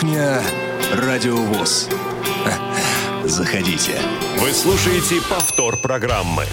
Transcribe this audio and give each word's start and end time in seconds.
Кухня 0.00 0.40
Радиовоз. 0.94 1.90
Заходите. 3.26 3.98
Вы 4.38 4.50
слушаете 4.52 5.16
повтор 5.28 5.76
программы. 5.76 6.44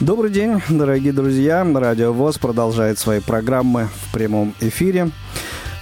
Добрый 0.00 0.30
день, 0.30 0.62
дорогие 0.70 1.12
друзья. 1.12 1.62
Радио 1.74 2.14
ВОЗ 2.14 2.38
продолжает 2.38 2.98
свои 2.98 3.20
программы 3.20 3.90
в 3.94 4.14
прямом 4.14 4.54
эфире. 4.60 5.10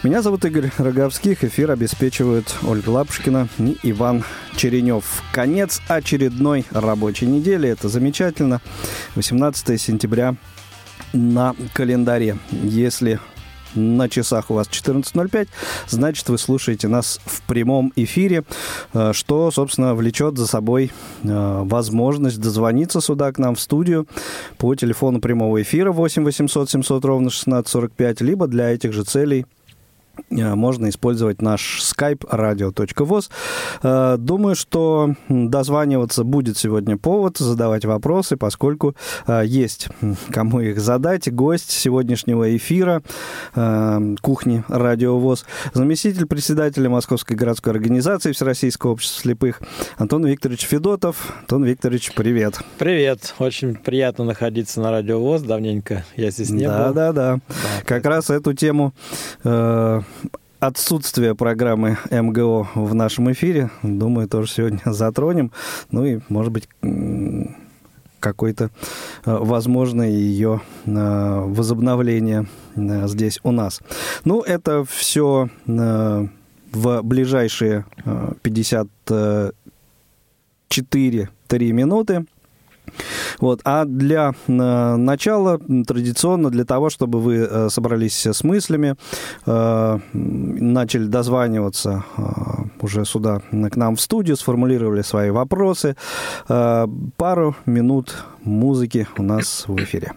Меня 0.02 0.22
зовут 0.22 0.44
Игорь 0.44 0.72
Роговских. 0.76 1.44
Эфир 1.44 1.70
обеспечивают 1.70 2.52
Ольга 2.66 2.90
Лапушкина 2.90 3.48
и 3.60 3.78
Иван 3.84 4.24
Черенев. 4.56 5.22
Конец 5.30 5.80
очередной 5.86 6.66
рабочей 6.72 7.26
недели. 7.26 7.68
Это 7.68 7.88
замечательно. 7.88 8.60
18 9.14 9.80
сентября 9.80 10.34
на 11.12 11.54
календаре. 11.74 12.38
Если 12.50 13.20
на 13.74 14.08
часах 14.08 14.50
у 14.50 14.54
вас 14.54 14.68
14.05, 14.68 15.48
значит, 15.88 16.28
вы 16.28 16.38
слушаете 16.38 16.88
нас 16.88 17.20
в 17.24 17.42
прямом 17.42 17.92
эфире, 17.96 18.44
э, 18.94 19.12
что, 19.12 19.50
собственно, 19.50 19.94
влечет 19.94 20.36
за 20.38 20.46
собой 20.46 20.90
э, 21.22 21.62
возможность 21.64 22.40
дозвониться 22.40 23.00
сюда 23.00 23.32
к 23.32 23.38
нам 23.38 23.54
в 23.54 23.60
студию 23.60 24.06
по 24.56 24.74
телефону 24.74 25.20
прямого 25.20 25.60
эфира 25.62 25.92
8 25.92 26.24
800 26.24 26.70
700 26.70 27.04
ровно 27.04 27.28
1645, 27.28 28.20
либо 28.20 28.46
для 28.46 28.70
этих 28.70 28.92
же 28.92 29.04
целей– 29.04 29.46
можно 30.30 30.88
использовать 30.88 31.42
наш 31.42 31.80
skype 31.80 32.28
radio.voz. 32.30 33.30
Э, 33.82 34.16
думаю, 34.18 34.54
что 34.54 35.14
дозваниваться 35.28 36.24
будет 36.24 36.56
сегодня 36.56 36.96
повод 36.96 37.38
задавать 37.38 37.84
вопросы, 37.84 38.36
поскольку 38.36 38.94
э, 39.26 39.42
есть 39.46 39.88
кому 40.30 40.60
их 40.60 40.80
задать. 40.80 41.32
Гость 41.32 41.70
сегодняшнего 41.70 42.56
эфира 42.56 43.02
кухни 44.20 44.64
Радиовоз, 44.68 45.44
заместитель 45.74 46.26
председателя 46.26 46.88
Московской 46.88 47.36
городской 47.36 47.72
организации 47.72 48.32
Всероссийского 48.32 48.92
общества 48.92 49.22
слепых 49.22 49.60
Антон 49.96 50.24
Викторович 50.26 50.66
Федотов. 50.66 51.34
Антон 51.40 51.64
Викторович, 51.64 52.12
привет. 52.14 52.58
Привет. 52.78 53.34
Очень 53.38 53.74
приятно 53.74 54.24
находиться 54.24 54.80
на 54.80 54.90
Радиовоз. 54.90 55.42
Давненько 55.42 56.04
я 56.16 56.30
здесь 56.30 56.50
не 56.50 56.66
да, 56.66 56.88
был. 56.88 56.94
Да, 56.94 57.12
да, 57.12 57.34
да. 57.34 57.40
Как 57.84 58.04
раз 58.06 58.30
эту 58.30 58.54
тему 58.54 58.92
отсутствие 60.60 61.34
программы 61.34 61.98
МГО 62.10 62.68
в 62.74 62.94
нашем 62.94 63.30
эфире, 63.32 63.70
думаю, 63.82 64.28
тоже 64.28 64.50
сегодня 64.50 64.80
затронем. 64.92 65.52
Ну 65.90 66.04
и, 66.04 66.20
может 66.28 66.52
быть, 66.52 66.68
какое-то 68.20 68.70
э, 69.24 69.36
возможное 69.40 70.10
ее 70.10 70.60
э, 70.84 71.44
возобновление 71.46 72.46
э, 72.74 73.08
здесь 73.08 73.40
у 73.42 73.52
нас. 73.52 73.80
Ну, 74.24 74.42
это 74.42 74.84
все 74.84 75.48
в 75.66 77.00
ближайшие 77.02 77.86
54-3 78.04 79.52
минуты. 81.72 82.26
Вот. 83.40 83.60
А 83.64 83.84
для 83.84 84.34
э, 84.46 84.96
начала, 84.96 85.58
традиционно, 85.86 86.50
для 86.50 86.64
того, 86.64 86.90
чтобы 86.90 87.20
вы 87.20 87.36
э, 87.36 87.68
собрались 87.70 88.26
с 88.26 88.44
мыслями, 88.44 88.96
э, 89.46 89.98
начали 90.12 91.06
дозваниваться 91.06 92.04
э, 92.16 92.22
уже 92.80 93.04
сюда, 93.04 93.40
к 93.50 93.76
нам 93.76 93.96
в 93.96 94.00
студию, 94.00 94.36
сформулировали 94.36 95.02
свои 95.02 95.30
вопросы, 95.30 95.96
э, 96.48 96.86
пару 97.16 97.56
минут 97.66 98.24
музыки 98.44 99.06
у 99.16 99.22
нас 99.22 99.64
в 99.66 99.76
эфире. 99.76 100.12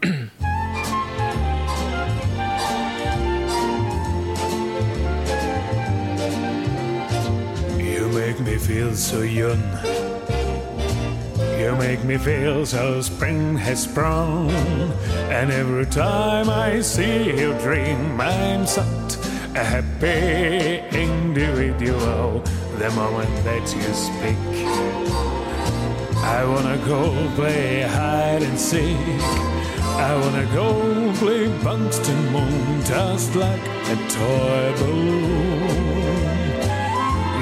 Make 8.31 8.39
me 8.41 8.57
feel 8.57 8.95
so 8.95 9.23
young 9.23 9.61
You 11.61 11.75
make 11.75 12.03
me 12.03 12.17
feel 12.17 12.65
so 12.65 13.01
spring 13.01 13.55
has 13.57 13.83
sprung. 13.83 14.49
And 15.29 15.51
every 15.51 15.85
time 15.85 16.49
I 16.49 16.81
see 16.81 17.39
you 17.39 17.53
dream, 17.59 18.19
I'm 18.19 18.65
such 18.65 19.17
a 19.53 19.63
happy 19.63 20.79
individual 20.89 22.39
the 22.79 22.89
moment 23.01 23.35
that 23.43 23.65
you 23.75 23.93
speak. 23.93 24.41
I 26.35 26.43
wanna 26.51 26.79
go 26.83 27.01
play 27.35 27.83
hide 27.83 28.41
and 28.41 28.57
seek. 28.59 28.97
I 30.09 30.11
wanna 30.21 30.47
go 30.55 31.13
play 31.21 31.45
Bunston 31.63 32.21
Moon 32.31 32.81
just 32.85 33.35
like 33.35 33.65
a 33.93 33.97
toy 34.17 34.73
balloon. 34.79 36.31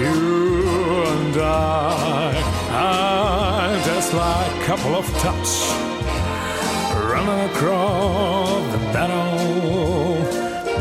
You 0.02 1.03
and 1.13 1.38
I 1.38 2.34
are 2.72 3.59
just 3.85 4.13
like 4.13 4.51
a 4.62 4.63
couple 4.66 4.95
of 4.95 5.06
tots 5.19 5.72
running 7.09 7.50
across 7.50 8.62
the 8.72 8.78
battle, 8.94 10.16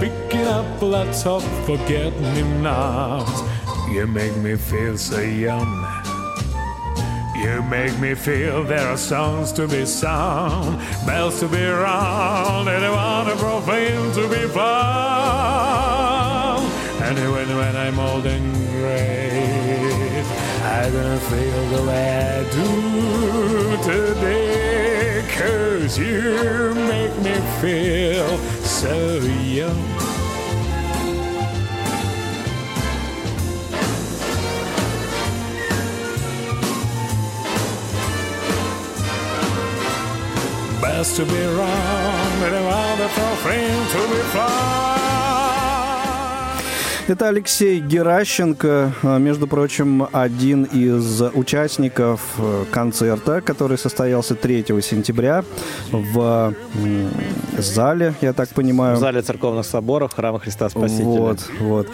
picking 0.01 0.47
up 0.47 0.83
lots 0.83 1.27
of 1.27 1.43
forget-me-nots. 1.67 3.43
You 3.91 4.07
make 4.07 4.37
me 4.37 4.57
feel 4.57 4.97
so 4.99 5.21
young. 5.21 5.87
You 7.37 7.63
make 7.63 7.99
me 8.01 8.15
feel 8.15 8.65
there 8.65 8.89
are 8.89 8.97
songs 8.97 9.53
to 9.53 9.69
be 9.69 9.87
sung, 9.87 10.79
bells 11.07 11.41
to 11.41 11.49
be 11.49 11.65
rung, 11.65 12.69
and 12.69 12.85
a 12.85 12.93
wonderful 12.93 13.61
to 13.63 14.29
be 14.29 14.47
found. 14.49 15.39
And 17.01 17.17
when, 17.33 17.49
when 17.57 17.77
I'm 17.77 17.99
old 17.99 18.27
and 18.27 18.55
gray, 18.73 19.28
I'm 20.81 20.93
gonna 20.93 21.19
feel 21.19 21.69
the 21.71 21.83
way 21.89 22.39
I 22.39 22.45
do 22.53 22.71
today. 23.83 25.25
Cause 25.37 25.99
you 25.99 26.73
make 26.87 27.17
me 27.19 27.35
feel 27.61 28.39
so 28.63 29.19
young. 29.19 29.75
Best 40.81 41.17
to 41.17 41.25
be 41.25 41.45
wrong, 41.57 42.41
but 42.41 42.53
a 42.55 42.63
wonderful 42.63 43.37
friend 43.43 43.91
to 43.91 43.99
be 44.15 44.23
found. 44.31 45.48
Это 47.09 47.29
Алексей 47.29 47.81
Геращенко, 47.81 48.93
а, 49.03 49.19
между 49.19 49.47
прочим, 49.47 50.07
один 50.13 50.65
из 50.65 51.23
участников 51.33 52.21
э, 52.37 52.65
концерта, 52.71 53.41
который 53.41 53.79
состоялся 53.79 54.35
3 54.35 54.67
сентября 54.83 55.43
в 55.91 56.53
зале, 57.57 58.15
я 58.21 58.35
так 58.35 58.51
понимаю. 58.51 58.97
В 58.97 59.01
зале 59.01 59.23
церковных 59.23 59.65
соборов 59.65 60.13
Храма 60.13 60.39
Христа 60.39 60.69
Спасителя. 60.69 61.07
Вот, 61.07 61.39
вот. 61.61 61.89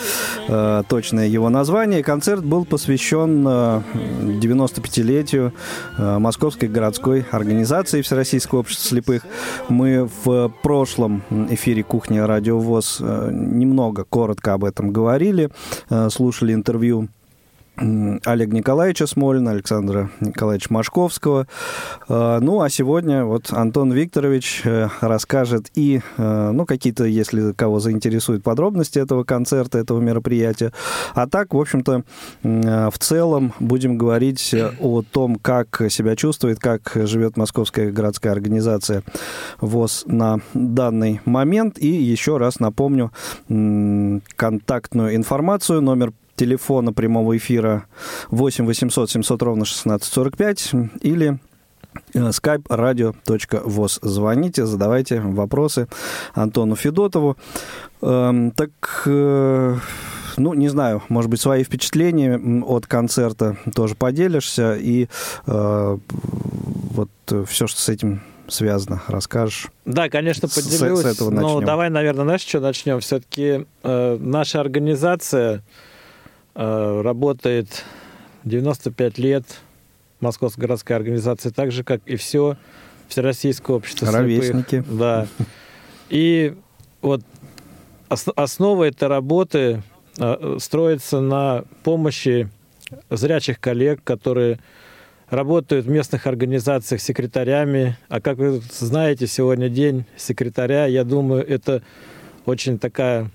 Э, 0.49 0.83
точное 0.89 1.29
его 1.29 1.49
название. 1.49 2.03
Концерт 2.03 2.45
был 2.45 2.65
посвящен 2.65 3.47
95-летию 3.47 5.53
э, 5.97 6.19
Московской 6.19 6.69
городской 6.69 7.25
организации 7.31 8.03
Всероссийского 8.03 8.59
общества 8.59 8.89
слепых. 8.89 9.25
Мы 9.69 10.11
в 10.25 10.49
прошлом 10.65 11.23
эфире 11.51 11.85
«Кухня 11.85 12.27
Радио 12.27 12.59
ВОЗ» 12.59 12.99
немного, 13.01 14.03
коротко 14.03 14.55
об 14.55 14.65
этом 14.65 14.91
говорили 14.91 15.03
говорили, 15.04 15.50
э, 15.91 16.09
слушали 16.10 16.54
интервью 16.54 17.09
Олега 17.77 18.57
Николаевича 18.57 19.07
Смолина, 19.07 19.51
Александра 19.51 20.11
Николаевича 20.21 20.73
Машковского. 20.73 21.47
Э, 22.09 22.39
ну, 22.41 22.61
а 22.61 22.69
сегодня 22.69 23.25
вот 23.25 23.53
Антон 23.53 23.93
Викторович 23.93 24.62
э, 24.65 24.89
расскажет 25.01 25.71
и, 25.75 26.01
ну, 26.17 26.67
какие-то, 26.67 27.05
если 27.05 27.53
кого 27.53 27.81
заинтересуют 27.81 28.43
подробности 28.43 28.98
этого 28.98 29.25
концерта, 29.25 29.78
этого 29.78 30.01
мероприятия. 30.01 30.72
А 31.15 31.27
так, 31.27 31.54
в 31.54 31.59
общем-то, 31.59 32.04
в 32.43 32.98
целом 32.98 33.53
будем 33.59 33.98
говорить 33.98 34.54
о 34.81 35.03
том, 35.03 35.37
как 35.37 35.83
себя 35.89 36.16
чувствует, 36.16 36.59
как 36.59 36.93
живет 36.95 37.37
Московская 37.37 37.91
городская 37.91 38.33
организация 38.33 39.03
ВОЗ 39.60 40.04
на 40.07 40.41
данный 40.54 41.21
момент. 41.25 41.78
И 41.78 41.89
еще 41.89 42.37
раз 42.37 42.60
напомню 42.60 43.13
контактную 44.37 45.16
информацию. 45.16 45.81
Номер 45.81 46.13
телефона 46.36 46.92
прямого 46.92 47.36
эфира 47.36 47.86
8 48.31 48.66
800 48.66 49.10
700 49.10 49.42
ровно 49.42 49.63
1645 49.63 50.72
или 51.03 51.39
э, 52.15 52.19
skype 52.19 52.66
radio.voz. 52.69 53.98
Звоните, 54.03 54.66
задавайте 54.66 55.21
вопросы 55.21 55.89
Антону 56.34 56.77
Федотову. 56.77 57.36
Эм, 58.03 58.51
так, 58.51 58.71
э, 59.07 59.77
ну, 60.36 60.54
не 60.54 60.69
знаю, 60.69 61.03
может 61.09 61.31
быть, 61.31 61.41
свои 61.41 61.65
впечатления 61.65 62.39
от 62.65 62.86
концерта 62.86 63.57
тоже 63.75 63.95
поделишься. 63.95 64.75
И 64.75 65.09
э, 65.47 65.98
вот 66.16 67.10
все, 67.47 67.66
что 67.66 67.81
с 67.81 67.89
этим 67.89 68.22
связано, 68.48 69.03
расскажешь? 69.09 69.69
Да, 69.84 70.09
конечно, 70.09 70.48
поделюсь. 70.48 71.01
С, 71.01 71.03
с 71.03 71.04
этого 71.04 71.31
начнем. 71.31 71.48
Ну, 71.48 71.60
давай, 71.60 71.91
наверное, 71.91 72.25
знаешь, 72.25 72.42
что 72.42 72.60
начнем? 72.60 73.01
Все-таки 73.01 73.66
э, 73.83 74.19
наша 74.21 74.60
организация 74.60 75.63
работает 76.54 77.84
95 78.45 79.18
лет 79.18 79.45
Московской 80.21 80.62
городской 80.62 80.97
организации, 80.97 81.51
так 81.51 81.72
же, 81.72 81.84
как 81.84 82.01
и 82.06 82.16
все 82.16 82.56
Всероссийское 83.09 83.77
общество 83.77 84.10
Ровесники. 84.10 84.77
слепых. 84.77 84.97
Да. 84.97 85.27
И 86.09 86.54
вот 87.03 87.22
основа 88.09 88.84
этой 88.84 89.09
работы 89.09 89.83
э, 90.18 90.56
строится 90.60 91.21
на 91.21 91.65
помощи 91.83 92.48
зрячих 93.10 93.60
коллег, 93.60 94.03
которые 94.04 94.59
работают 95.28 95.86
в 95.86 95.89
местных 95.89 96.27
организациях 96.27 97.00
секретарями. 97.00 97.97
А 98.09 98.21
как 98.21 98.39
вы 98.39 98.62
знаете, 98.71 99.27
сегодня 99.27 99.68
день 99.68 100.04
секретаря, 100.16 100.86
я 100.86 101.04
думаю, 101.04 101.47
это 101.47 101.83
очень 102.47 102.78
такая 102.78 103.30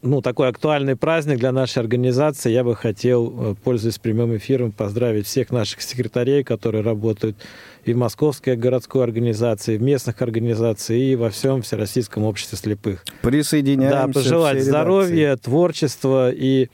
ну, 0.00 0.22
такой 0.22 0.48
актуальный 0.48 0.96
праздник 0.96 1.38
для 1.38 1.52
нашей 1.52 1.80
организации. 1.80 2.50
Я 2.50 2.64
бы 2.64 2.74
хотел, 2.74 3.52
э, 3.52 3.54
пользуясь 3.62 3.98
прямым 3.98 4.36
эфиром, 4.36 4.72
поздравить 4.72 5.26
всех 5.26 5.50
наших 5.50 5.82
секретарей, 5.82 6.42
которые 6.42 6.82
работают 6.82 7.36
и 7.84 7.92
в 7.92 7.96
Московской 7.96 8.56
городской 8.56 9.04
организации, 9.04 9.74
и 9.74 9.78
в 9.78 9.82
местных 9.82 10.22
организациях, 10.22 11.00
и 11.00 11.16
во 11.16 11.30
всем 11.30 11.62
Всероссийском 11.62 12.24
обществе 12.24 12.56
слепых. 12.56 13.04
Присоединяемся. 13.22 14.06
Да, 14.06 14.12
пожелать 14.12 14.62
здоровья, 14.62 15.36
творчества, 15.36 16.30
и 16.30 16.68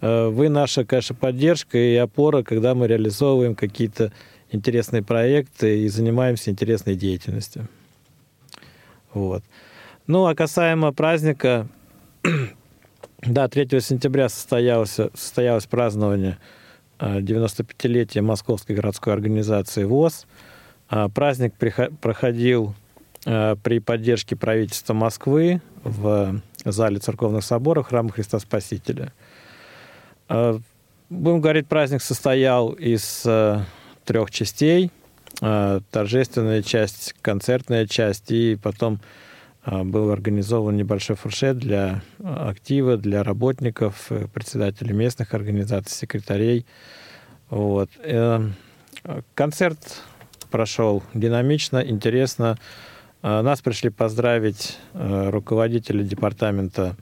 э, 0.00 0.28
вы 0.28 0.48
наша, 0.48 0.84
конечно, 0.86 1.14
поддержка 1.14 1.76
и 1.76 1.96
опора, 1.96 2.42
когда 2.42 2.74
мы 2.74 2.86
реализовываем 2.86 3.54
какие-то 3.54 4.10
интересные 4.50 5.02
проекты 5.02 5.84
и 5.84 5.88
занимаемся 5.88 6.50
интересной 6.50 6.94
деятельностью. 6.94 7.68
Вот. 9.12 9.42
Ну, 10.06 10.26
а 10.26 10.34
касаемо 10.34 10.92
праздника, 10.92 11.68
да, 13.22 13.48
3 13.48 13.80
сентября 13.80 14.28
состоялось, 14.28 14.98
состоялось 15.14 15.66
празднование 15.66 16.38
95-летия 16.98 18.20
э, 18.20 18.22
Московской 18.22 18.76
городской 18.76 19.12
организации 19.12 19.84
ВОЗ. 19.84 20.26
А, 20.88 21.08
праздник 21.08 21.54
проходил 22.00 22.74
э, 23.24 23.56
при 23.62 23.80
поддержке 23.80 24.36
правительства 24.36 24.94
Москвы 24.94 25.60
в 25.82 26.40
зале 26.64 26.98
церковных 26.98 27.44
соборов 27.44 27.88
храма 27.88 28.10
Христа 28.10 28.38
Спасителя. 28.38 29.12
Будем 30.28 31.40
говорить, 31.40 31.66
праздник 31.66 32.00
состоял 32.00 32.70
из 32.70 33.26
трех 34.04 34.30
частей. 34.30 34.90
Торжественная 35.40 36.62
часть, 36.62 37.14
концертная 37.20 37.86
часть 37.86 38.30
и 38.30 38.56
потом 38.62 39.00
а, 39.02 39.31
был 39.64 40.10
организован 40.10 40.76
небольшой 40.76 41.16
фуршет 41.16 41.58
для 41.58 42.02
а, 42.18 42.50
актива, 42.50 42.96
для 42.96 43.22
работников, 43.22 44.10
э, 44.10 44.26
председателей 44.26 44.92
местных 44.92 45.34
организаций, 45.34 45.96
секретарей. 45.96 46.66
Вот. 47.48 47.88
Э, 48.02 48.48
концерт 49.34 50.02
прошел 50.50 51.02
динамично, 51.14 51.78
интересно. 51.78 52.58
А, 53.22 53.42
нас 53.42 53.60
пришли 53.60 53.90
поздравить 53.90 54.78
э, 54.94 55.30
руководители 55.30 56.02
департамента 56.02 56.96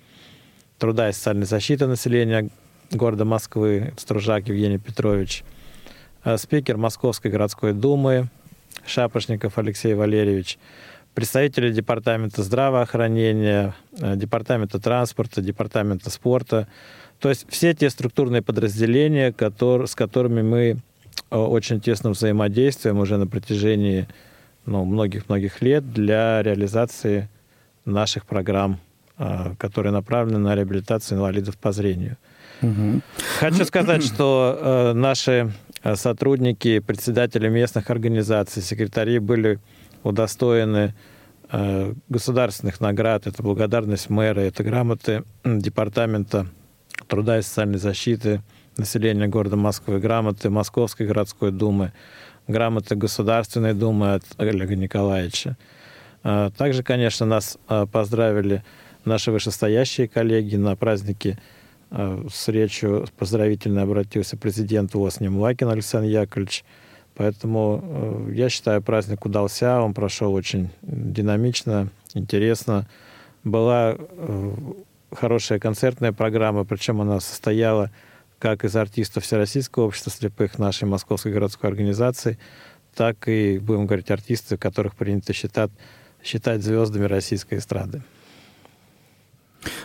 труда 0.79 1.09
и 1.09 1.13
социальной 1.13 1.47
защиты 1.47 1.87
населения 1.87 2.51
города 2.91 3.25
Москвы 3.25 3.95
Стружак 3.97 4.49
Евгений 4.49 4.79
Петрович, 4.79 5.45
спикер 6.37 6.77
Московской 6.77 7.31
городской 7.31 7.73
думы 7.73 8.29
Шапошников 8.85 9.57
Алексей 9.57 9.95
Валерьевич– 9.95 10.59
представители 11.15 11.73
департамента 11.73 12.43
здравоохранения, 12.43 13.75
э, 13.99 14.17
департамента 14.17 14.79
транспорта, 14.79 15.43
департамента 15.43 16.11
спорта. 16.11 16.69
То 17.19 17.29
есть 17.29 17.47
все 17.49 17.75
те 17.75 17.91
структурные 17.91 18.43
подразделения, 18.43 19.33
которые, 19.33 19.87
с 19.87 19.95
которыми 19.95 20.43
мы 20.43 20.77
э, 21.31 21.37
очень 21.37 21.81
тесно 21.81 22.11
взаимодействуем 22.11 22.99
уже 22.99 23.17
на 23.19 23.27
протяжении 23.27 24.09
ну, 24.67 24.85
многих-многих 24.85 25.63
лет 25.63 25.93
для 25.93 26.43
реализации 26.43 27.29
наших 27.85 28.25
программ, 28.27 28.79
э, 29.19 29.55
которые 29.59 29.93
направлены 29.93 30.39
на 30.39 30.55
реабилитацию 30.55 31.19
инвалидов 31.19 31.59
по 31.59 31.73
зрению. 31.73 32.17
Угу. 32.63 33.01
Хочу 33.41 33.65
сказать, 33.65 34.05
что 34.05 34.93
наши 34.95 35.51
сотрудники, 35.95 36.79
председатели 36.79 37.49
местных 37.49 37.89
организаций, 37.89 38.63
секретари 38.63 39.19
были 39.19 39.59
удостоены 40.03 40.95
э, 41.51 41.95
государственных 42.09 42.81
наград. 42.81 43.27
Это 43.27 43.43
благодарность 43.43 44.11
мэра, 44.11 44.41
это 44.41 44.63
грамоты 44.63 45.25
Департамента 45.45 46.47
труда 47.09 47.39
и 47.39 47.43
социальной 47.43 47.79
защиты 47.79 48.43
населения 48.77 49.27
города 49.27 49.57
Москвы, 49.57 49.99
грамоты 49.99 50.51
Московской 50.51 51.07
городской 51.07 51.51
думы, 51.51 51.93
грамоты 52.47 52.95
Государственной 52.95 53.75
думы 53.75 54.15
от 54.15 54.25
Олега 54.39 54.77
Николаевича. 54.77 55.57
Э, 56.23 56.51
также, 56.57 56.83
конечно, 56.83 57.27
нас 57.27 57.59
э, 57.69 57.87
поздравили 57.91 58.65
наши 59.05 59.31
вышестоящие 59.33 60.09
коллеги 60.09 60.57
на 60.57 60.77
празднике 60.77 61.39
с 61.91 62.47
речью 62.47 63.09
поздравительно 63.19 63.83
обратился 63.83 64.37
президент 64.37 64.95
ВОЗ 64.95 65.19
Немлакин 65.19 65.69
Александр 65.69 66.07
Яковлевич– 66.09 66.65
Поэтому 67.15 67.83
э, 67.83 68.33
я 68.35 68.49
считаю, 68.49 68.83
праздник 68.83 69.25
удался, 69.25 69.81
он 69.81 69.95
прошел 69.95 70.33
очень 70.33 70.71
динамично, 70.83 71.89
интересно. 72.15 72.87
Была 73.45 73.97
э, 73.99 74.53
хорошая 75.13 75.59
концертная 75.59 76.13
программа, 76.13 76.65
причем 76.65 77.01
она 77.01 77.21
состояла 77.21 77.91
как 78.39 78.65
из 78.65 78.75
артистов 78.75 79.25
Всероссийского 79.25 79.85
общества 79.85 80.11
слепых 80.11 80.59
нашей 80.59 80.85
Московской 80.85 81.33
городской 81.33 81.69
организации, 81.69 82.39
так 82.95 83.29
и, 83.29 83.59
будем 83.59 83.87
говорить, 83.87 84.11
артисты, 84.11 84.57
которых 84.57 84.95
принято 84.95 85.33
считать, 85.33 85.71
считать 86.25 86.63
звездами 86.63 87.05
российской 87.05 87.59
эстрады. 87.59 88.03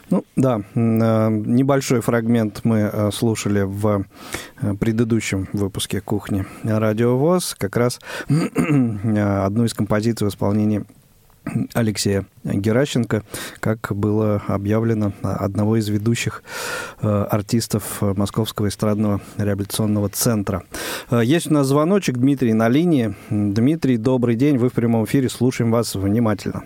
Ну 0.09 0.23
да, 0.35 0.61
э, 0.73 1.29
небольшой 1.29 2.01
фрагмент 2.01 2.61
мы 2.63 2.89
э, 2.91 3.09
слушали 3.11 3.61
в 3.61 4.05
э, 4.61 4.73
предыдущем 4.75 5.47
выпуске 5.53 6.01
«Кухни 6.01 6.45
Радио 6.63 7.17
ВОЗ», 7.17 7.55
как 7.57 7.75
раз 7.75 7.99
одну 8.29 9.65
из 9.65 9.73
композиций 9.73 10.27
в 10.27 10.29
исполнении 10.29 10.85
Алексея 11.73 12.25
Геращенко, 12.43 13.21
как 13.59 13.91
было 13.95 14.41
объявлено, 14.47 15.13
одного 15.21 15.77
из 15.77 15.87
ведущих 15.89 16.41
артистов 16.99 18.01
Московского 18.01 18.67
эстрадного 18.67 19.21
реабилитационного 19.37 20.09
центра. 20.09 20.63
Есть 21.11 21.51
у 21.51 21.53
нас 21.53 21.67
звоночек, 21.67 22.17
Дмитрий 22.17 22.53
на 22.53 22.67
линии. 22.67 23.13
Дмитрий, 23.29 23.97
добрый 23.97 24.35
день, 24.35 24.57
вы 24.57 24.69
в 24.69 24.73
прямом 24.73 25.05
эфире, 25.05 25.29
слушаем 25.29 25.69
вас 25.69 25.93
внимательно. 25.93 26.63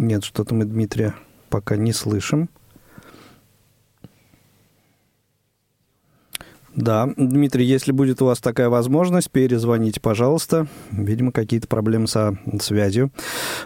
Нет, 0.00 0.22
что-то 0.22 0.54
мы 0.54 0.64
Дмитрия 0.64 1.16
пока 1.50 1.74
не 1.74 1.92
слышим. 1.92 2.48
Да, 6.76 7.08
Дмитрий, 7.16 7.64
если 7.64 7.90
будет 7.90 8.22
у 8.22 8.26
вас 8.26 8.38
такая 8.38 8.68
возможность, 8.68 9.28
перезвоните, 9.28 10.00
пожалуйста. 10.00 10.68
Видимо, 10.92 11.32
какие-то 11.32 11.66
проблемы 11.66 12.06
со 12.06 12.38
связью. 12.60 13.10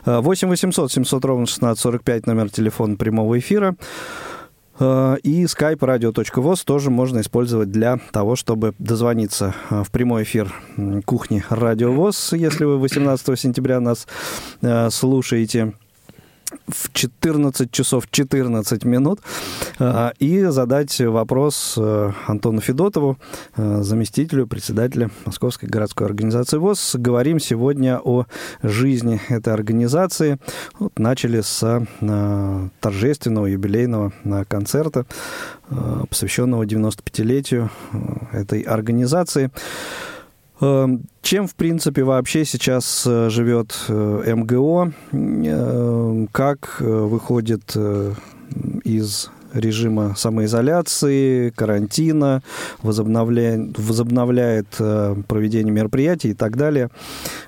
8 0.07 0.49
800 0.49 0.91
700 0.91 1.23
ровно 1.23 1.43
1645 1.43 2.27
номер 2.27 2.49
телефона 2.49 2.97
прямого 2.97 3.39
эфира. 3.39 3.77
А, 4.81 5.17
и 5.17 5.45
skype 5.45 5.81
radio.voz 5.81 6.65
тоже 6.65 6.91
можно 6.91 7.21
использовать 7.21 7.71
для 7.71 8.01
того, 8.11 8.37
чтобы 8.37 8.73
дозвониться 8.79 9.55
а, 9.69 9.85
в 9.85 9.91
прямой 9.91 10.23
эфир 10.23 10.51
кухни 11.05 11.45
Радио 11.51 11.93
ВОЗ, 11.93 12.33
если 12.33 12.65
вы 12.65 12.79
18 12.79 13.39
сентября 13.39 13.81
нас 13.81 14.07
а, 14.63 14.89
слушаете 14.89 15.75
в 16.69 16.93
14 16.93 17.71
часов 17.71 18.09
14 18.11 18.85
минут 18.85 19.21
а, 19.79 20.13
и 20.19 20.45
задать 20.45 21.01
вопрос 21.01 21.75
э, 21.77 22.13
Антону 22.27 22.61
Федотову, 22.61 23.19
э, 23.57 23.83
заместителю 23.83 24.47
председателя 24.47 25.11
Московской 25.25 25.69
городской 25.69 26.07
организации 26.07 26.59
ВОЗ. 26.59 26.97
Говорим 26.99 27.41
сегодня 27.41 28.01
о 28.03 28.27
жизни 28.63 29.21
этой 29.29 29.53
организации. 29.53 30.39
Вот 30.79 30.99
начали 30.99 31.41
с 31.41 31.63
э, 32.01 32.69
торжественного 32.81 33.47
юбилейного 33.47 34.13
концерта, 34.49 35.07
посвященного 36.09 36.65
95-летию 36.65 37.71
этой 38.33 38.61
организации. 38.63 39.51
Эм, 40.63 41.03
чем, 41.23 41.49
в 41.49 41.57
принципе, 41.57 42.05
вообще 42.05 42.45
сейчас 42.45 43.05
э, 43.05 43.31
живет 43.31 43.75
э, 43.89 44.35
МГО? 44.35 44.93
Эм, 45.11 46.29
как 46.29 46.77
э, 46.79 46.85
выходит 46.85 47.77
из 48.85 49.31
режима 49.53 50.15
самоизоляции, 50.15 51.51
карантина, 51.51 52.43
возобновляет, 52.83 53.79
возобновляет 53.79 54.69
проведение 55.29 55.73
мероприятий 55.73 56.31
и 56.31 56.35
так 56.35 56.57
далее. 56.57 56.89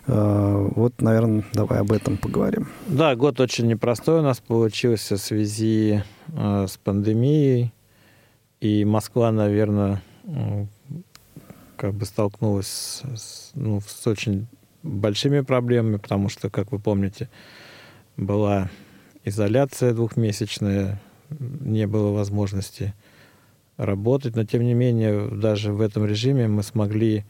Вот, 0.06 1.00
наверное, 1.00 1.44
давай 1.54 1.80
об 1.80 1.92
этом 1.92 2.16
поговорим. 2.18 2.68
Да, 2.86 3.16
год 3.16 3.40
очень 3.40 3.66
непростой 3.66 4.20
у 4.20 4.22
нас 4.22 4.40
получился 4.40 5.16
в 5.16 5.20
связи 5.20 6.02
с 6.34 6.78
пандемией. 6.82 7.72
И 8.60 8.84
Москва, 8.84 9.30
наверное, 9.32 10.02
как 11.84 11.92
бы 11.92 12.06
столкнулась 12.06 13.02
с, 13.14 13.50
ну, 13.52 13.78
с 13.82 14.06
очень 14.06 14.46
большими 14.82 15.40
проблемами, 15.40 15.98
потому 15.98 16.30
что, 16.30 16.48
как 16.48 16.72
вы 16.72 16.78
помните, 16.78 17.28
была 18.16 18.70
изоляция 19.22 19.92
двухмесячная, 19.92 20.98
не 21.28 21.86
было 21.86 22.10
возможности 22.10 22.94
работать, 23.76 24.34
но 24.34 24.46
тем 24.46 24.62
не 24.62 24.72
менее 24.72 25.28
даже 25.28 25.74
в 25.74 25.82
этом 25.82 26.06
режиме 26.06 26.48
мы 26.48 26.62
смогли 26.62 27.26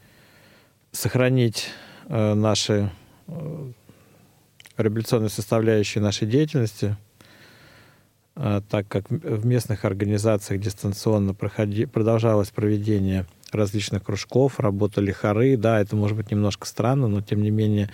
сохранить 0.93 1.67
э, 2.07 2.33
наши 2.33 2.89
э, 3.27 3.71
революционные 4.77 5.31
составляющие 5.31 6.01
нашей 6.01 6.29
деятельности, 6.29 6.95
э, 8.37 8.61
так 8.69 8.87
как 8.87 9.09
в 9.09 9.45
местных 9.45 9.83
организациях 9.83 10.61
дистанционно 10.61 11.33
проходи, 11.33 11.85
продолжалось 11.85 12.51
проведение 12.51 13.25
различных 13.51 14.03
кружков, 14.03 14.59
работали 14.59 15.11
хоры. 15.11 15.57
Да, 15.57 15.79
это 15.79 15.95
может 15.95 16.17
быть 16.17 16.31
немножко 16.31 16.67
странно, 16.67 17.07
но 17.07 17.21
тем 17.21 17.41
не 17.41 17.51
менее 17.51 17.89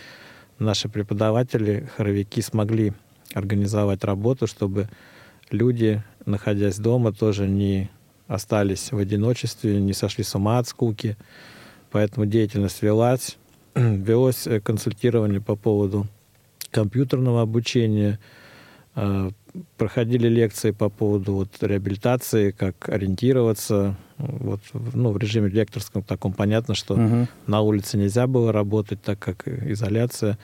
наши 0.59 0.89
преподаватели, 0.89 1.89
хоровики 1.95 2.41
смогли 2.41 2.93
организовать 3.33 4.03
работу, 4.03 4.47
чтобы 4.47 4.89
люди, 5.49 6.03
находясь 6.25 6.77
дома, 6.77 7.11
тоже 7.11 7.47
не 7.47 7.89
остались 8.27 8.91
в 8.91 8.97
одиночестве, 8.97 9.79
не 9.79 9.93
сошли 9.93 10.23
с 10.23 10.35
ума 10.35 10.59
от 10.59 10.67
скуки. 10.67 11.17
Поэтому 11.91 12.25
деятельность 12.25 12.81
велась. 12.81 13.37
Велось 13.75 14.47
э, 14.47 14.61
консультирование 14.61 15.41
по 15.41 15.55
поводу 15.55 16.07
компьютерного 16.71 17.41
обучения, 17.41 18.19
э, 18.95 19.29
проходили 19.77 20.27
лекции 20.27 20.71
по 20.71 20.89
поводу 20.89 21.33
вот, 21.33 21.49
реабилитации, 21.61 22.51
как 22.51 22.89
ориентироваться. 22.89 23.95
Вот, 24.17 24.61
ну, 24.93 25.11
в 25.11 25.17
режиме 25.17 25.49
лекторском 25.49 26.03
таком 26.03 26.33
понятно, 26.33 26.75
что 26.75 26.93
угу. 26.93 27.27
на 27.47 27.61
улице 27.61 27.97
нельзя 27.97 28.27
было 28.27 28.51
работать, 28.51 29.01
так 29.01 29.19
как 29.19 29.47
изоляция. 29.47 30.37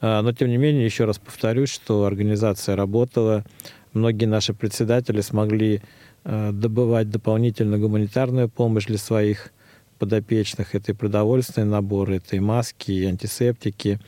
А, 0.00 0.22
но, 0.22 0.32
тем 0.32 0.48
не 0.48 0.56
менее, 0.56 0.84
еще 0.84 1.04
раз 1.04 1.18
повторюсь, 1.18 1.70
что 1.70 2.04
организация 2.04 2.76
работала. 2.76 3.44
Многие 3.92 4.26
наши 4.26 4.54
председатели 4.54 5.20
смогли 5.20 5.82
а, 6.24 6.52
добывать 6.52 7.10
дополнительную 7.10 7.80
гуманитарную 7.80 8.48
помощь 8.48 8.86
для 8.86 8.98
своих 8.98 9.52
подопечных. 9.98 10.74
Это 10.74 10.92
и 10.92 10.94
продовольственные 10.94 11.70
наборы, 11.70 12.16
это 12.16 12.36
и 12.36 12.40
маски, 12.40 12.90
и 12.90 13.04
антисептики. 13.04 14.00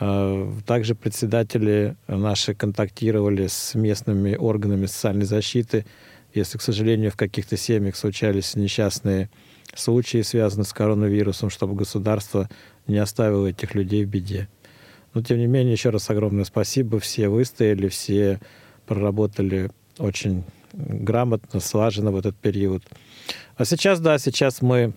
А, 0.00 0.50
также 0.66 0.94
председатели 0.94 1.94
наши 2.08 2.54
контактировали 2.54 3.46
с 3.46 3.74
местными 3.74 4.34
органами 4.34 4.86
социальной 4.86 5.26
защиты. 5.26 5.84
Если, 6.32 6.56
к 6.56 6.62
сожалению, 6.62 7.10
в 7.10 7.16
каких-то 7.16 7.56
семьях 7.58 7.96
случались 7.96 8.56
несчастные 8.56 9.28
случаи, 9.74 10.22
связанные 10.22 10.64
с 10.64 10.72
коронавирусом, 10.72 11.50
чтобы 11.50 11.74
государство 11.74 12.48
не 12.86 12.96
оставило 12.96 13.46
этих 13.46 13.74
людей 13.74 14.04
в 14.04 14.08
беде. 14.08 14.48
Но, 15.12 15.22
тем 15.22 15.38
не 15.38 15.46
менее, 15.46 15.72
еще 15.72 15.90
раз 15.90 16.08
огромное 16.08 16.44
спасибо. 16.44 16.98
Все 16.98 17.28
выстояли, 17.28 17.88
все 17.88 18.40
проработали 18.86 19.70
очень 19.98 20.44
грамотно, 20.72 21.60
слаженно 21.60 22.10
в 22.10 22.16
этот 22.16 22.36
период. 22.36 22.84
А 23.56 23.64
сейчас, 23.66 24.00
да, 24.00 24.18
сейчас 24.18 24.62
мы 24.62 24.94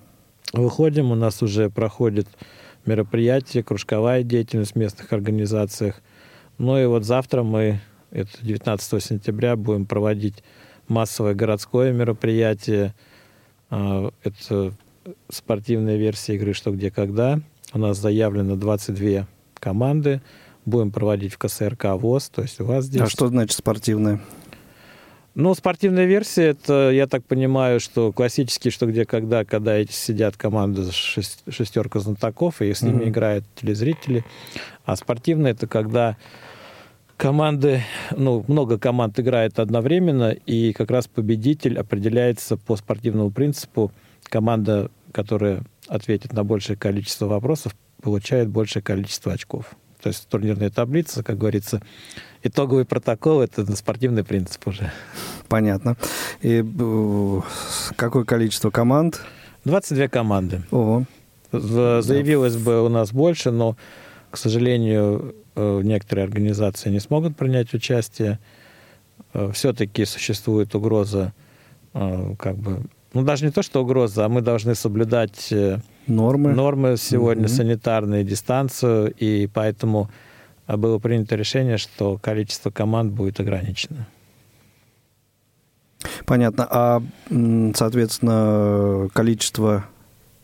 выходим, 0.53 1.11
у 1.11 1.15
нас 1.15 1.41
уже 1.41 1.69
проходит 1.69 2.27
мероприятие, 2.85 3.63
кружковая 3.63 4.23
деятельность 4.23 4.73
в 4.73 4.75
местных 4.75 5.11
организациях. 5.13 6.01
Ну 6.57 6.77
и 6.77 6.85
вот 6.85 7.03
завтра 7.03 7.43
мы, 7.43 7.81
это 8.11 8.29
19 8.41 9.03
сентября, 9.03 9.55
будем 9.55 9.85
проводить 9.85 10.43
массовое 10.87 11.33
городское 11.33 11.91
мероприятие. 11.91 12.93
А, 13.69 14.11
это 14.23 14.73
спортивная 15.29 15.97
версия 15.97 16.35
игры 16.35 16.53
«Что, 16.53 16.71
где, 16.71 16.91
когда». 16.91 17.39
У 17.73 17.79
нас 17.79 17.97
заявлено 17.97 18.55
22 18.55 19.27
команды. 19.55 20.21
Будем 20.65 20.91
проводить 20.91 21.33
в 21.33 21.37
КСРК 21.37 21.85
ВОЗ, 21.95 22.29
то 22.29 22.41
есть 22.41 22.61
у 22.61 22.65
вас 22.65 22.85
здесь... 22.85 23.01
А 23.01 23.07
что 23.07 23.27
значит 23.27 23.57
спортивная? 23.57 24.21
Ну, 25.35 25.55
спортивная 25.55 26.05
версия, 26.05 26.49
это, 26.49 26.91
я 26.91 27.07
так 27.07 27.25
понимаю, 27.25 27.79
что 27.79 28.11
классический 28.11 28.69
«Что, 28.69 28.85
где, 28.85 29.03
когда», 29.03 29.43
когда 29.43 29.75
эти 29.75 29.91
сидят 29.91 30.37
команды 30.37 30.91
шестерка 30.91 31.99
знатоков, 31.99 32.61
и 32.61 32.71
с 32.71 32.83
mm-hmm. 32.83 32.85
ними 32.85 33.09
играют 33.09 33.45
телезрители. 33.55 34.23
А 34.85 34.95
спортивная– 34.95 35.51
это 35.53 35.65
когда 35.65 36.17
команды, 37.17 37.81
ну, 38.15 38.45
много 38.47 38.77
команд 38.77 39.19
играет 39.19 39.57
одновременно, 39.57 40.31
и 40.31 40.71
как 40.71 40.91
раз 40.91 41.07
победитель 41.07 41.79
определяется 41.79 42.55
по 42.55 42.75
спортивному 42.75 43.31
принципу. 43.31 43.91
Команда, 44.25 44.91
которая 45.11 45.63
ответит 45.87 46.33
на 46.33 46.43
большее 46.43 46.77
количество 46.77 47.25
вопросов, 47.25 47.75
получает 48.03 48.49
большее 48.49 48.83
количество 48.83 49.33
очков. 49.33 49.73
То 50.03 50.09
есть 50.09 50.27
турнирная 50.27 50.69
таблица, 50.69 51.23
как 51.23 51.37
говорится, 51.37 51.81
итоговый 52.43 52.83
протокол– 52.83 53.39
это 53.41 53.65
спортивный 53.73 54.25
принцип 54.25 54.67
уже. 54.67 54.91
Понятно. 55.47 55.95
И 56.41 56.61
э, 56.61 57.41
какое 57.95 58.25
количество 58.25 58.69
команд? 58.69 59.21
22 59.63 60.09
команды. 60.09 60.63
Ого. 60.71 61.05
Заявилось 61.53 62.57
бы 62.57 62.83
у 62.83 62.89
нас 62.89 63.13
больше, 63.13 63.51
но, 63.51 63.77
к 64.29 64.35
сожалению, 64.35 65.35
э, 65.55 65.81
некоторые 65.83 66.25
организации 66.25 66.89
не 66.89 66.99
смогут 66.99 67.37
принять 67.37 67.73
участие. 67.73 68.39
Э, 69.33 69.51
Все-таки 69.53 70.03
существует 70.03 70.75
угроза 70.75 71.33
как 71.93 72.57
бы 72.57 72.81
ну, 73.13 73.21
даже 73.21 73.45
не 73.45 73.51
то, 73.51 73.61
что 73.61 73.83
угроза, 73.83 74.25
а 74.25 74.29
мы 74.29 74.41
должны 74.41 74.73
соблюдать 74.73 75.53
нормы, 76.07 76.53
нормы 76.53 76.95
сегодня, 76.97 77.45
mm-hmm. 77.45 77.55
санитарные, 77.55 78.23
дистанцию, 78.23 79.13
и 79.17 79.47
поэтому 79.47 80.09
а, 80.67 80.77
было 80.77 80.99
принято 80.99 81.35
решение, 81.35 81.77
что 81.77 82.17
количество 82.17 82.69
команд 82.71 83.11
будет 83.11 83.39
ограничено. 83.39 84.07
Понятно. 86.25 86.67
А, 86.69 87.03
соответственно, 87.75 89.09
количество 89.13 89.85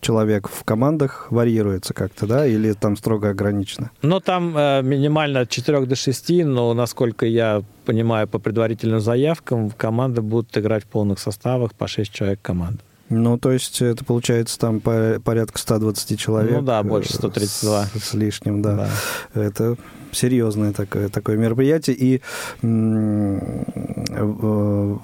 человек 0.02 0.48
в 0.48 0.64
командах 0.64 1.28
варьируется 1.30 1.94
как-то, 1.94 2.26
да, 2.26 2.46
или 2.46 2.74
там 2.74 2.96
строго 2.96 3.30
ограничено? 3.30 3.92
Ну, 4.02 4.20
там 4.20 4.56
э, 4.58 4.82
минимально 4.82 5.42
от 5.42 5.50
4 5.50 5.86
до 5.86 5.96
6, 5.96 6.46
но, 6.46 6.74
насколько 6.74 7.26
я 7.26 7.64
понимаю, 7.86 8.28
по 8.28 8.40
предварительным 8.40 9.02
заявкам, 9.02 9.72
команды 9.72 10.22
будут 10.22 10.58
играть 10.58 10.84
в 10.84 10.88
полных 10.88 11.20
составах 11.20 11.74
по 11.74 11.88
6 11.88 12.12
человек 12.12 12.40
команд. 12.42 12.82
Ну, 13.10 13.38
то 13.38 13.52
есть 13.52 13.82
это 13.82 14.06
получается 14.06 14.60
там 14.60 14.80
по, 14.80 15.20
порядка 15.24 15.58
120 15.58 16.20
человек. 16.20 16.52
Ну 16.52 16.62
да, 16.62 16.84
больше 16.84 17.14
132. 17.14 17.86
С, 17.86 18.04
с 18.04 18.14
лишним, 18.14 18.62
да. 18.62 18.90
да. 19.34 19.42
Это 19.42 19.78
серьезное 20.12 20.74
такое, 20.74 21.10
такое 21.10 21.38
мероприятие. 21.38 21.96
И 21.96 22.22
м- 22.62 23.66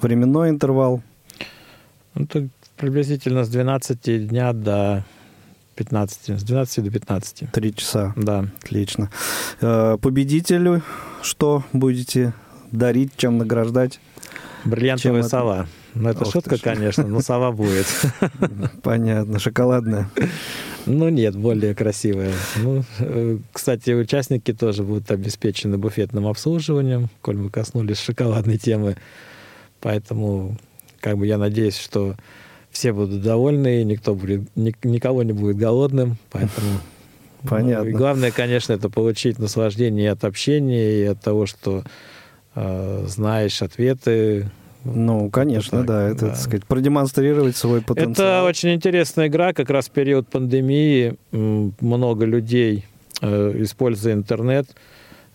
временной 0.02 0.50
интервал? 0.50 1.02
Ну, 2.14 2.28
Приблизительно 2.78 3.46
с 3.46 3.50
12 3.50 4.28
дня 4.28 4.52
до 4.52 5.06
15, 5.76 6.40
с 6.40 6.44
12 6.44 6.84
до 6.84 6.92
15. 6.92 7.52
Три 7.52 7.74
часа. 7.74 8.14
Да. 8.18 8.46
Отлично. 8.62 9.10
Э, 9.62 9.98
победителю 10.02 10.82
что 11.22 11.64
будете 11.74 12.34
дарить, 12.72 13.14
чем 13.18 13.38
награждать? 13.38 14.00
Бриллиантовая 14.64 15.22
чем 15.22 15.30
сова. 15.30 15.56
Это... 15.62 15.70
Ну, 15.96 16.10
это 16.10 16.24
Ох 16.24 16.32
шутка, 16.32 16.58
конечно, 16.62 17.08
но 17.08 17.22
сова 17.22 17.52
будет. 17.52 17.88
Понятно. 18.84 19.40
Шоколадная? 19.40 20.10
Ну, 20.86 21.10
нет, 21.10 21.36
более 21.36 21.74
красивая. 21.74 22.34
Ну, 22.58 22.84
э, 23.00 23.38
кстати, 23.52 23.92
участники 23.92 24.54
тоже 24.54 24.84
будут 24.84 25.10
обеспечены 25.10 25.78
буфетным 25.78 26.28
обслуживанием, 26.28 27.10
коль 27.22 27.38
мы 27.38 27.50
коснулись 27.50 28.00
шоколадной 28.00 28.58
темы. 28.58 28.98
Поэтому, 29.80 30.58
как 31.00 31.18
бы, 31.18 31.26
я 31.26 31.38
надеюсь, 31.38 31.78
что 31.78 32.16
все 32.72 32.92
будут 32.92 33.22
довольны, 33.22 33.84
никто 33.84 34.16
будет, 34.16 34.42
никого 34.56 35.24
не 35.24 35.32
будет 35.32 35.58
голодным, 35.58 36.18
поэтому... 36.32 36.68
Понятно. 37.48 37.84
Ну, 37.84 37.90
и 37.90 37.94
главное, 37.94 38.32
конечно, 38.32 38.74
это 38.74 38.90
получить 38.90 39.38
наслаждение 39.38 40.12
от 40.12 40.24
общения, 40.24 41.02
и 41.02 41.04
от 41.04 41.22
того, 41.22 41.46
что 41.46 41.84
э, 42.56 43.06
знаешь 43.08 43.62
ответы. 43.62 44.50
Ну, 44.86 45.30
конечно, 45.32 45.80
так, 45.80 45.88
да, 45.88 46.08
это, 46.10 46.22
да. 46.22 46.28
так 46.30 46.38
сказать, 46.38 46.66
продемонстрировать 46.66 47.58
свой 47.58 47.82
потенциал. 47.82 48.44
Это 48.44 48.48
очень 48.48 48.74
интересная 48.74 49.28
игра, 49.28 49.52
как 49.54 49.70
раз 49.70 49.88
в 49.88 49.92
период 49.92 50.28
пандемии 50.28 51.16
много 51.32 52.26
людей, 52.26 52.86
э, 53.22 53.56
используя 53.58 54.14
интернет, 54.14 54.68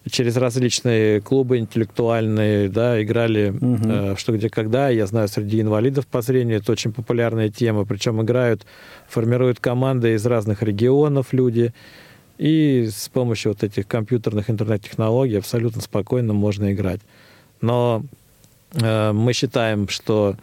через 0.09 0.37
различные 0.37 1.21
клубы 1.21 1.59
интеллектуальные, 1.59 2.69
да, 2.69 3.03
играли 3.03 3.51
угу. 3.51 3.79
э, 3.85 4.15
что 4.17 4.33
где 4.33 4.49
когда. 4.49 4.89
Я 4.89 5.07
знаю, 5.07 5.29
среди 5.29 5.61
инвалидов 5.61 6.07
по 6.07 6.23
зрению 6.23 6.59
это 6.59 6.73
очень 6.73 6.93
популярная 6.93 7.51
тема. 7.51 7.85
Причем 7.85 8.23
играют, 8.23 8.65
формируют 9.09 9.61
команды 9.61 10.15
из 10.15 10.25
разных 10.25 10.63
регионов 10.63 11.33
люди. 11.33 11.75
И 12.39 12.89
с 12.91 13.11
помощью 13.11 13.53
вот 13.53 13.63
этих 13.63 13.87
компьютерных 13.87 14.49
интернет-технологий 14.49 15.37
абсолютно 15.37 15.83
спокойно 15.83 16.33
можно 16.33 16.73
играть. 16.73 17.01
Но 17.61 18.03
мы 18.73 19.33
считаем, 19.33 19.89
что 19.89 20.37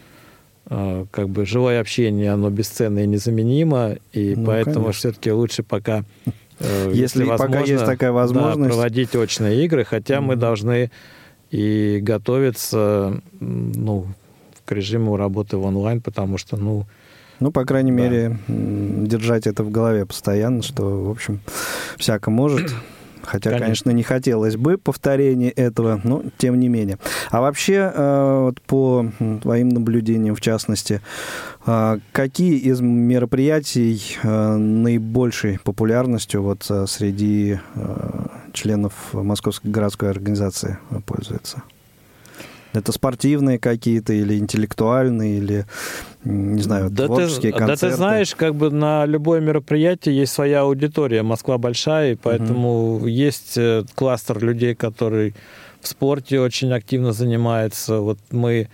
э, 0.69 1.05
как 1.11 1.29
бы 1.29 1.45
живое 1.45 1.79
общение, 1.79 2.31
оно 2.31 2.49
бесценно 2.49 2.99
и 2.99 3.07
незаменимо, 3.07 3.97
и 4.11 4.35
ну, 4.35 4.45
поэтому 4.45 4.91
все-таки 4.91 5.31
лучше 5.31 5.63
пока 5.63 6.03
Э, 6.59 6.87
если, 6.93 7.01
если 7.01 7.23
возможно, 7.23 7.57
пока 7.57 7.71
есть 7.71 7.85
такая 7.85 8.11
возможность. 8.11 8.69
Да, 8.69 8.75
проводить 8.75 9.15
очные 9.15 9.63
игры, 9.65 9.83
хотя 9.83 10.15
mm-hmm. 10.15 10.21
мы 10.21 10.35
должны 10.35 10.91
и 11.51 11.99
готовиться 12.01 13.21
ну, 13.39 14.07
к 14.65 14.71
режиму 14.71 15.15
работы 15.15 15.57
в 15.57 15.63
онлайн, 15.63 16.01
потому 16.01 16.37
что, 16.37 16.57
ну... 16.57 16.85
Ну, 17.39 17.51
по 17.51 17.65
крайней 17.65 17.91
да. 17.91 17.97
мере, 17.97 18.37
держать 18.47 19.45
это 19.47 19.63
в 19.63 19.69
голове 19.69 20.05
постоянно, 20.05 20.63
что, 20.63 21.05
в 21.05 21.11
общем, 21.11 21.39
всяко 21.97 22.31
может. 22.31 22.73
Хотя, 23.27 23.49
конечно. 23.49 23.65
конечно, 23.65 23.91
не 23.91 24.03
хотелось 24.03 24.55
бы 24.55 24.77
повторения 24.77 25.49
этого, 25.49 25.99
но 26.03 26.23
тем 26.37 26.57
не 26.57 26.69
менее. 26.69 26.97
А 27.29 27.41
вообще, 27.41 27.91
э, 27.93 28.39
вот 28.43 28.61
по 28.61 29.05
твоим 29.41 29.69
наблюдениям, 29.69 30.33
в 30.33 30.39
частности, 30.39 31.01
э, 31.65 31.99
какие 32.13 32.57
из 32.57 32.79
мероприятий 32.79 34.17
э, 34.23 34.55
наибольшей 34.55 35.59
популярностью 35.59 36.41
вот 36.41 36.63
среди 36.87 37.59
членов 38.53 38.93
Московской 39.11 39.71
городской 39.71 40.09
организации 40.09 40.77
пользуются? 41.05 41.63
Это 42.77 42.91
спортивные 42.91 43.59
какие-то 43.59 44.13
или 44.13 44.37
интеллектуальные, 44.37 45.37
или, 45.37 45.65
не 46.23 46.61
знаю, 46.61 46.89
да 46.89 47.05
творческие 47.05 47.51
ты, 47.51 47.57
концерты? 47.57 47.85
Да 47.85 47.89
ты 47.91 47.95
знаешь, 47.95 48.35
как 48.35 48.55
бы 48.55 48.71
на 48.71 49.05
любое 49.05 49.39
мероприятие 49.39 50.17
есть 50.17 50.33
своя 50.33 50.61
аудитория. 50.61 51.23
Москва 51.23 51.57
большая, 51.57 52.13
и 52.13 52.15
поэтому 52.15 52.95
угу. 52.95 53.07
есть 53.07 53.57
э, 53.57 53.83
кластер 53.95 54.43
людей, 54.43 54.75
который 54.75 55.33
в 55.81 55.87
спорте 55.87 56.39
очень 56.39 56.73
активно 56.73 57.13
занимается. 57.13 57.99
Вот 57.99 58.19
мы 58.31 58.69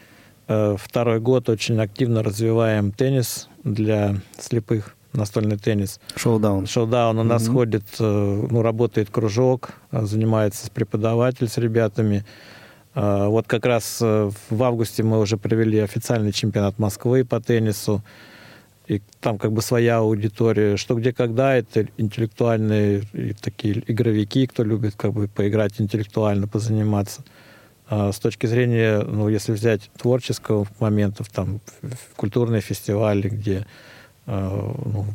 э, 0.48 0.76
второй 0.80 1.20
год 1.20 1.50
очень 1.50 1.80
активно 1.80 2.24
развиваем 2.24 2.92
теннис 2.92 3.50
для 3.64 4.16
слепых 4.40 4.96
настольный 5.14 5.58
теннис. 5.58 6.00
Шоудаун. 6.16 6.66
Шоудаун. 6.66 7.20
У 7.20 7.24
нас 7.24 7.48
mm 7.48 7.54
ходит, 7.54 7.84
э, 8.00 8.48
ну, 8.50 8.62
работает 8.62 9.10
кружок, 9.10 9.74
занимается 9.92 10.70
преподаватель 10.72 11.48
с 11.48 11.58
ребятами. 11.58 12.26
А, 12.96 13.28
вот 13.28 13.48
как 13.48 13.66
раз 13.66 14.00
э, 14.02 14.30
в 14.50 14.64
августе 14.64 15.04
мы 15.04 15.20
уже 15.20 15.38
провели 15.38 15.80
официальный 15.80 16.32
чемпионат 16.32 16.80
Москвы 16.80 17.26
по 17.26 17.40
теннису. 17.40 18.04
И 18.88 19.02
там 19.22 19.38
как 19.38 19.54
бы 19.54 19.62
своя 19.62 19.98
аудитория. 19.98 20.78
Что 20.78 20.96
где 20.96 21.14
когда 21.14 21.56
это 21.56 21.88
интеллектуальные 21.98 23.04
такие 23.42 23.82
игровики, 23.88 24.46
кто 24.46 24.64
любит 24.64 24.96
как 24.98 25.14
бы 25.14 25.28
поиграть 25.28 25.80
интеллектуально, 25.80 26.48
позаниматься. 26.48 27.24
А 27.88 28.12
с 28.12 28.20
точки 28.20 28.46
зрения, 28.46 29.00
ну, 29.00 29.30
если 29.30 29.54
взять 29.54 29.90
творческого 29.98 30.68
моментов, 30.80 31.30
там 31.30 31.62
культурные 32.16 32.62
фестивали, 32.62 33.30
где 33.30 33.66
а, 34.26 34.76
ну, 34.86 35.06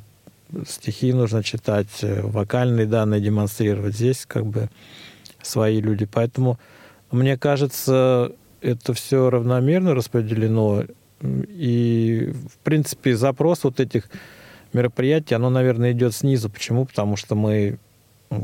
стихи 0.66 1.12
нужно 1.12 1.42
читать, 1.42 1.88
э, 2.02 2.22
вокальные 2.22 2.86
данные 2.86 3.20
демонстрировать, 3.20 3.94
здесь 3.94 4.24
как 4.26 4.46
бы 4.46 4.70
свои 5.42 5.80
люди. 5.80 6.06
Поэтому 6.06 6.58
мне 7.10 7.36
кажется, 7.36 8.32
это 8.60 8.92
все 8.94 9.30
равномерно 9.30 9.94
распределено. 9.94 10.84
И, 11.22 12.32
в 12.32 12.58
принципе, 12.58 13.16
запрос 13.16 13.64
вот 13.64 13.80
этих 13.80 14.08
мероприятий, 14.72 15.34
оно, 15.34 15.50
наверное, 15.50 15.92
идет 15.92 16.14
снизу. 16.14 16.50
Почему? 16.50 16.86
Потому 16.86 17.16
что 17.16 17.34
мы, 17.34 17.78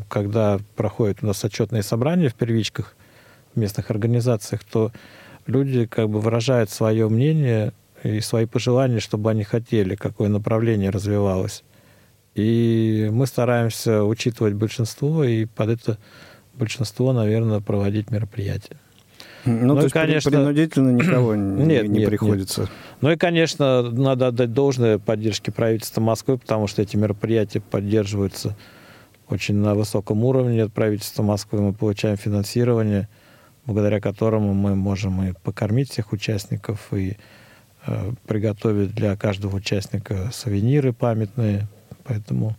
когда 0.08 0.58
проходят 0.76 1.18
у 1.22 1.26
нас 1.26 1.44
отчетные 1.44 1.82
собрания 1.82 2.28
в 2.28 2.34
первичках 2.34 2.96
в 3.54 3.58
местных 3.58 3.90
организациях, 3.90 4.64
то 4.64 4.90
люди 5.46 5.86
как 5.86 6.08
бы 6.08 6.20
выражают 6.20 6.70
свое 6.70 7.08
мнение 7.08 7.72
и 8.02 8.20
свои 8.20 8.46
пожелания, 8.46 9.00
чтобы 9.00 9.30
они 9.30 9.44
хотели, 9.44 9.94
какое 9.94 10.28
направление 10.28 10.90
развивалось. 10.90 11.62
И 12.34 13.08
мы 13.12 13.26
стараемся 13.26 14.02
учитывать 14.02 14.54
большинство 14.54 15.22
и 15.24 15.44
под 15.44 15.70
это 15.70 15.98
большинство, 16.58 17.12
наверное, 17.12 17.60
проводить 17.60 18.10
мероприятия. 18.10 18.76
Ну, 19.44 19.66
ну 19.66 19.74
то 19.74 19.80
и, 19.80 19.82
есть 19.84 19.92
конечно, 19.92 20.30
принудительно 20.30 20.90
никого 21.02 21.34
нет, 21.34 21.88
не 21.88 22.00
нет, 22.00 22.08
приходится. 22.08 22.62
Нет. 22.62 22.70
Ну 23.00 23.10
и, 23.10 23.16
конечно, 23.16 23.82
надо 23.82 24.28
отдать 24.28 24.52
должное 24.52 24.98
поддержке 24.98 25.52
правительства 25.52 26.00
Москвы, 26.00 26.38
потому 26.38 26.66
что 26.66 26.82
эти 26.82 26.96
мероприятия 26.96 27.60
поддерживаются 27.60 28.56
очень 29.28 29.56
на 29.56 29.74
высоком 29.74 30.24
уровне 30.24 30.62
от 30.62 30.72
правительства 30.72 31.22
Москвы. 31.22 31.60
Мы 31.60 31.72
получаем 31.72 32.16
финансирование, 32.16 33.08
благодаря 33.66 34.00
которому 34.00 34.54
мы 34.54 34.74
можем 34.74 35.22
и 35.22 35.32
покормить 35.42 35.90
всех 35.90 36.12
участников, 36.12 36.92
и 36.92 37.16
э, 37.86 38.12
приготовить 38.26 38.94
для 38.94 39.16
каждого 39.16 39.56
участника 39.56 40.30
сувениры 40.32 40.92
памятные. 40.92 41.68
Поэтому 42.04 42.56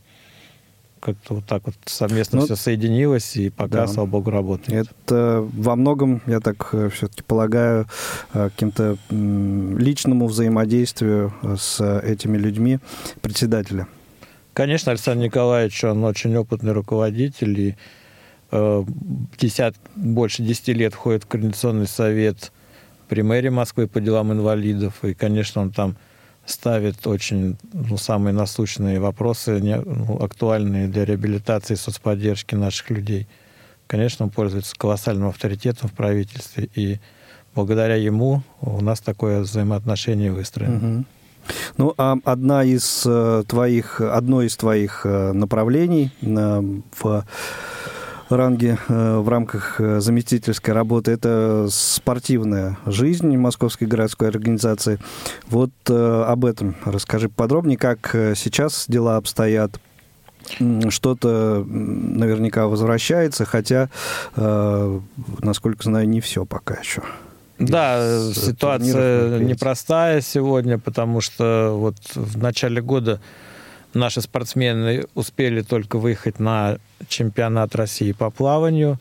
как-то 1.06 1.36
вот 1.36 1.46
так 1.46 1.62
вот 1.66 1.76
совместно 1.86 2.40
ну, 2.40 2.46
все 2.46 2.56
соединилось, 2.56 3.38
и 3.38 3.52
пока, 3.52 3.82
да. 3.82 3.88
слава 3.88 4.08
богу, 4.08 4.32
работает. 4.32 4.88
Это 5.06 5.48
во 5.54 5.76
многом, 5.76 6.22
я 6.26 6.40
так 6.40 6.70
э, 6.74 6.90
все-таки 6.90 7.22
полагаю, 7.22 7.86
э, 8.34 8.50
каким-то 8.50 8.98
личному 9.12 10.26
взаимодействию 10.26 11.32
э, 11.44 11.58
с 11.60 12.00
этими 12.00 12.38
людьми 12.38 12.80
председателя. 13.22 13.88
Конечно, 14.54 14.92
Александр 14.92 15.26
Николаевич, 15.26 15.84
он 15.84 16.04
очень 16.04 16.36
опытный 16.38 16.72
руководитель, 16.72 17.60
и 17.60 17.76
э, 18.52 18.84
десят, 19.38 19.76
больше 19.96 20.42
десяти 20.42 20.74
лет 20.74 20.96
входит 20.96 21.26
в 21.26 21.28
Координационный 21.28 21.88
совет 21.88 22.52
при 23.08 23.22
мэрии 23.22 23.50
Москвы 23.50 23.88
по 23.88 24.02
делам 24.02 24.34
инвалидов, 24.34 25.04
и, 25.04 25.14
конечно, 25.14 25.62
он 25.62 25.70
там 25.70 25.98
ставит 26.46 27.06
очень 27.08 27.58
ну, 27.74 27.98
самые 27.98 28.34
насущные 28.34 29.00
вопросы, 29.00 29.60
не, 29.60 29.78
ну, 29.78 30.22
актуальные 30.22 30.88
для 30.88 31.06
реабилитации 31.06 31.74
и 31.74 31.78
соцподдержки 31.78 32.56
наших 32.56 32.90
людей. 32.92 33.28
Конечно, 33.88 34.26
он 34.26 34.32
пользуется 34.32 34.76
колоссальным 34.76 35.28
авторитетом 35.28 35.90
в 35.90 35.94
правительстве, 35.94 36.70
и 36.76 37.00
благодаря 37.54 37.96
ему 37.96 38.44
у 38.62 38.82
нас 38.82 39.00
такое 39.00 39.42
взаимоотношение 39.42 40.32
выстроено. 40.32 40.98
Угу. 40.98 41.06
Ну, 41.78 41.94
а 41.98 42.18
одна 42.24 42.64
из 42.64 43.04
э, 43.06 43.44
твоих, 43.48 44.02
одно 44.02 44.42
из 44.42 44.58
твоих 44.58 45.02
э, 45.06 45.32
направлений 45.32 46.12
э, 46.22 46.62
в 47.00 47.26
ранге 48.30 48.78
э, 48.88 49.18
в 49.18 49.30
рамках 49.30 49.80
э, 49.80 50.00
заместительской 50.00 50.74
работы. 50.74 51.12
Это 51.12 51.68
спортивная 51.70 52.78
жизнь 52.86 53.36
Московской 53.38 53.88
городской 53.88 54.28
организации. 54.28 55.00
Вот 55.48 55.72
э, 55.90 56.24
об 56.28 56.46
этом 56.46 56.76
расскажи 56.86 57.30
подробнее, 57.30 57.78
как 57.78 58.10
сейчас 58.36 58.86
дела 58.88 59.18
обстоят. 59.18 59.80
Что-то 60.90 61.66
наверняка 61.68 62.68
возвращается, 62.68 63.46
хотя, 63.46 63.90
насколько 64.36 65.84
знаю, 65.84 66.08
не 66.08 66.22
все 66.22 66.46
пока 66.46 66.76
еще. 66.76 67.02
Да, 67.58 68.32
ситуация 68.32 69.40
непростая 69.40 70.22
сегодня, 70.22 70.78
потому 70.78 71.22
что 71.22 71.76
вот 71.76 71.96
в 72.14 72.38
начале 72.38 72.80
года 72.80 73.20
наши 73.96 74.22
спортсмены 74.22 75.06
успели 75.16 75.62
только 75.62 75.98
выехать 75.98 76.40
на 76.40 76.78
чемпионат 77.08 77.76
России 77.76 78.12
по 78.12 78.30
плаванию. 78.30 79.00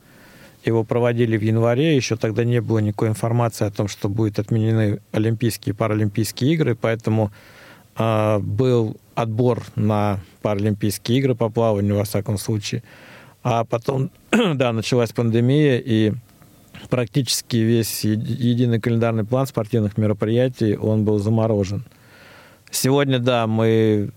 Его 0.64 0.82
проводили 0.84 1.36
в 1.36 1.42
январе, 1.42 1.94
еще 1.94 2.16
тогда 2.16 2.44
не 2.44 2.60
было 2.60 2.78
никакой 2.78 3.08
информации 3.08 3.66
о 3.66 3.70
том, 3.70 3.86
что 3.88 4.08
будут 4.08 4.38
отменены 4.38 5.00
Олимпийские 5.12 5.74
и 5.74 5.76
Паралимпийские 5.76 6.54
игры, 6.54 6.74
поэтому 6.74 7.30
э, 7.98 8.38
был 8.38 8.96
отбор 9.14 9.62
на 9.74 10.20
Паралимпийские 10.40 11.18
игры 11.18 11.34
по 11.34 11.50
плаванию, 11.50 11.96
во 11.96 12.04
всяком 12.04 12.38
случае. 12.38 12.82
А 13.42 13.64
потом, 13.64 14.10
да, 14.30 14.72
началась 14.72 15.12
пандемия, 15.12 15.78
и 15.84 16.14
практически 16.88 17.56
весь 17.56 18.04
единый 18.04 18.80
календарный 18.80 19.24
план 19.24 19.46
спортивных 19.46 19.98
мероприятий, 19.98 20.76
он 20.76 21.04
был 21.04 21.18
заморожен. 21.18 21.84
Сегодня, 22.70 23.18
да, 23.18 23.46
мы 23.46 24.10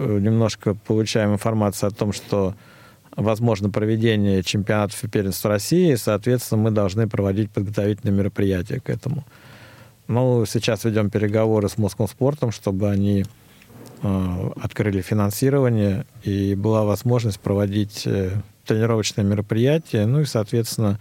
немножко 0.00 0.74
получаем 0.74 1.32
информацию 1.32 1.88
о 1.88 1.90
том, 1.90 2.12
что 2.12 2.54
возможно 3.16 3.70
проведение 3.70 4.42
чемпионатов 4.42 5.02
и 5.04 5.08
первенств 5.08 5.44
России, 5.44 5.92
и, 5.92 5.96
соответственно, 5.96 6.62
мы 6.62 6.70
должны 6.70 7.08
проводить 7.08 7.50
подготовительные 7.50 8.16
мероприятия 8.16 8.80
к 8.80 8.88
этому. 8.88 9.24
Ну, 10.08 10.44
сейчас 10.46 10.84
ведем 10.84 11.10
переговоры 11.10 11.68
с 11.68 11.78
Москвоспортом, 11.78 12.50
чтобы 12.50 12.90
они 12.90 13.24
э, 14.02 14.50
открыли 14.60 15.02
финансирование, 15.02 16.06
и 16.22 16.54
была 16.54 16.84
возможность 16.84 17.40
проводить 17.40 18.06
э, 18.06 18.30
тренировочное 18.64 19.24
мероприятие, 19.24 20.06
ну 20.06 20.20
и, 20.20 20.24
соответственно, 20.24 20.98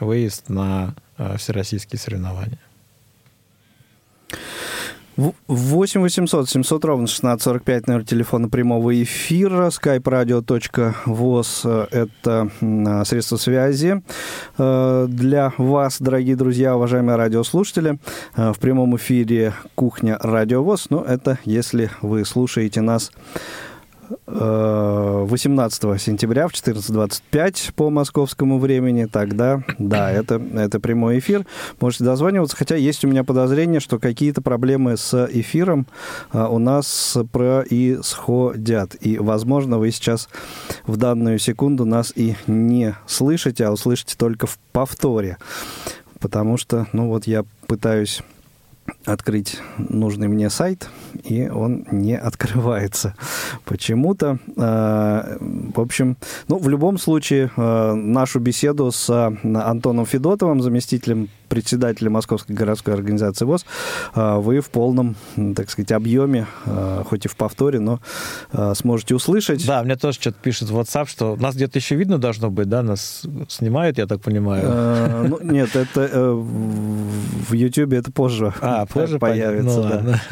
выезд 0.00 0.48
на 0.48 0.94
всероссийские 1.36 1.98
соревнования. 1.98 2.60
8 5.18 6.00
800 6.00 6.48
700 6.48 6.84
ровно 6.84 7.04
1645, 7.04 7.88
номер 7.88 8.04
телефона 8.04 8.48
прямого 8.48 9.02
эфира, 9.02 9.66
skype-radio.voz, 9.66 11.88
это 11.90 13.04
средство 13.04 13.36
связи 13.36 14.00
э, 14.58 15.06
для 15.08 15.52
вас, 15.58 16.00
дорогие 16.00 16.36
друзья, 16.36 16.76
уважаемые 16.76 17.16
радиослушатели. 17.16 17.98
Э, 18.36 18.52
в 18.52 18.60
прямом 18.60 18.94
эфире 18.96 19.54
«Кухня 19.74 20.16
Радио 20.20 20.62
ВОЗ», 20.62 20.86
но 20.90 21.02
это 21.02 21.40
если 21.44 21.90
вы 22.00 22.24
слушаете 22.24 22.80
нас 22.80 23.10
18 24.26 25.84
э, 25.84 25.98
сентября 25.98 26.48
в 26.48 26.52
14.25 26.52 27.72
по 27.74 27.90
московскому 27.90 28.58
времени, 28.58 29.06
тогда, 29.06 29.62
да, 29.78 30.10
это, 30.12 30.40
это 30.54 30.80
прямой 30.80 31.18
эфир. 31.18 31.46
Можете 31.80 32.04
дозваниваться, 32.04 32.56
хотя 32.56 32.76
есть 32.76 33.04
у 33.04 33.08
меня 33.08 33.24
подозрение, 33.24 33.80
что 33.80 33.98
какие-то 33.98 34.42
проблемы 34.42 34.96
с 34.96 35.26
эфиром 35.26 35.86
э, 36.32 36.46
у 36.48 36.58
нас 36.58 37.16
происходят. 37.32 38.96
И, 39.00 39.18
возможно, 39.18 39.78
вы 39.78 39.90
сейчас 39.90 40.28
в 40.86 40.96
данную 40.96 41.38
секунду 41.38 41.84
нас 41.84 42.12
и 42.14 42.36
не 42.46 42.94
слышите, 43.06 43.66
а 43.66 43.72
услышите 43.72 44.16
только 44.16 44.46
в 44.46 44.58
повторе. 44.72 45.38
Потому 46.20 46.56
что, 46.56 46.86
ну 46.92 47.08
вот 47.08 47.26
я 47.26 47.44
пытаюсь 47.66 48.22
открыть 49.04 49.58
нужный 49.78 50.28
мне 50.28 50.50
сайт, 50.50 50.88
и 51.24 51.48
он 51.48 51.86
не 51.90 52.16
открывается 52.16 53.14
почему-то. 53.64 54.38
А, 54.56 55.36
в 55.40 55.80
общем, 55.80 56.16
ну, 56.48 56.58
в 56.58 56.68
любом 56.68 56.98
случае, 56.98 57.50
а, 57.56 57.94
нашу 57.94 58.40
беседу 58.40 58.90
с 58.90 59.08
а, 59.10 59.32
Антоном 59.42 60.06
Федотовым, 60.06 60.62
заместителем 60.62 61.28
председателя 61.48 62.10
Московской 62.10 62.54
городской 62.54 62.92
организации 62.92 63.46
ВОЗ, 63.46 63.64
вы 64.14 64.60
в 64.60 64.68
полном, 64.68 65.16
так 65.56 65.70
сказать, 65.70 65.92
объеме, 65.92 66.46
хоть 67.06 67.24
и 67.24 67.28
в 67.28 67.36
повторе, 67.36 67.80
но 67.80 68.00
сможете 68.74 69.14
услышать. 69.14 69.66
Да, 69.66 69.82
мне 69.82 69.96
тоже 69.96 70.20
что-то 70.20 70.36
пишет 70.42 70.68
в 70.68 70.78
WhatsApp, 70.78 71.08
что 71.08 71.36
нас 71.36 71.54
где-то 71.54 71.78
еще 71.78 71.94
видно 71.94 72.18
должно 72.18 72.50
быть, 72.50 72.68
да, 72.68 72.82
нас 72.82 73.22
снимают, 73.48 73.96
я 73.96 74.06
так 74.06 74.20
понимаю. 74.20 75.26
Ну, 75.26 75.40
нет, 75.40 75.74
это 75.74 76.02
э, 76.02 76.32
в 76.32 77.52
YouTube 77.54 77.94
это 77.94 78.12
позже. 78.12 78.52
А, 78.60 78.77
позже 78.86 79.18
появится, 79.18 79.80
ну, 79.80 79.88
да. 79.88 80.22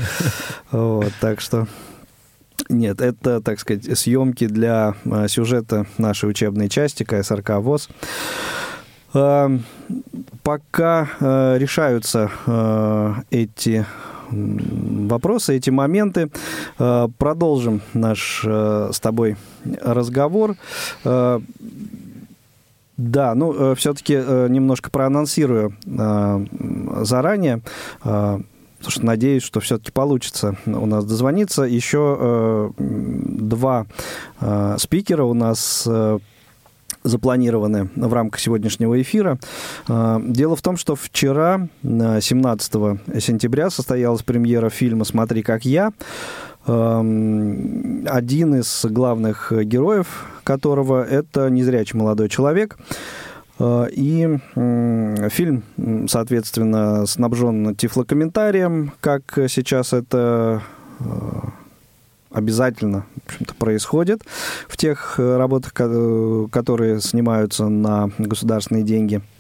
Вот, 0.70 1.12
так 1.20 1.40
что... 1.40 1.66
Нет, 2.68 3.00
это, 3.00 3.40
так 3.40 3.60
сказать, 3.60 3.96
съемки 3.96 4.46
для 4.46 4.94
а, 5.08 5.28
сюжета 5.28 5.86
нашей 5.98 6.28
учебной 6.28 6.68
части 6.68 7.04
КСРК 7.04 7.58
ВОЗ. 7.58 7.88
А, 9.14 9.50
пока 10.42 11.08
а, 11.20 11.56
решаются 11.56 12.30
эти 13.30 13.86
вопросы, 14.28 15.56
эти 15.56 15.70
моменты. 15.70 16.30
Продолжим 16.76 17.80
наш 17.94 18.44
с 18.44 19.00
тобой 19.00 19.36
разговор. 19.80 20.56
Да, 22.96 23.34
ну, 23.34 23.74
все-таки 23.74 24.14
немножко 24.14 24.90
проанонсирую 24.90 25.74
заранее. 27.02 27.62
Потому 28.86 28.90
что 29.00 29.06
надеюсь, 29.06 29.42
что 29.42 29.60
все-таки 29.60 29.90
получится 29.90 30.56
у 30.66 30.86
нас 30.86 31.04
дозвониться. 31.04 31.62
Еще 31.62 32.16
э, 32.20 32.70
два 32.78 33.86
э, 34.40 34.76
спикера 34.78 35.24
у 35.24 35.34
нас 35.34 35.84
э, 35.86 36.18
запланированы 37.02 37.88
в 37.96 38.12
рамках 38.12 38.38
сегодняшнего 38.38 39.00
эфира. 39.00 39.38
Э, 39.88 40.20
дело 40.22 40.56
в 40.56 40.62
том, 40.62 40.76
что 40.76 40.94
вчера, 40.94 41.68
17 41.82 42.72
сентября, 43.20 43.70
состоялась 43.70 44.22
премьера 44.22 44.68
фильма 44.68 45.04
«Смотри, 45.04 45.42
как 45.42 45.64
я». 45.64 45.92
Эм, 46.66 48.06
один 48.08 48.56
из 48.56 48.84
главных 48.84 49.52
героев 49.52 50.26
которого 50.44 51.04
это 51.04 51.50
незрячий 51.50 51.98
молодой 51.98 52.28
человек, 52.28 52.76
Э, 53.58 53.86
и 53.90 54.38
фильм, 55.30 55.62
соответственно, 56.08 57.06
снабжен 57.06 57.74
тифлокомментарием, 57.74 58.92
как 59.00 59.22
сейчас 59.48 59.92
это 59.92 60.62
э, 61.00 61.04
обязательно 62.30 63.06
происходит 63.58 64.22
в 64.68 64.76
тех 64.76 65.14
э, 65.18 65.36
работах, 65.36 65.72
которые 65.72 67.00
снимаются 67.00 67.68
на 67.68 68.10
государственные 68.18 68.84
деньги– 68.84 69.20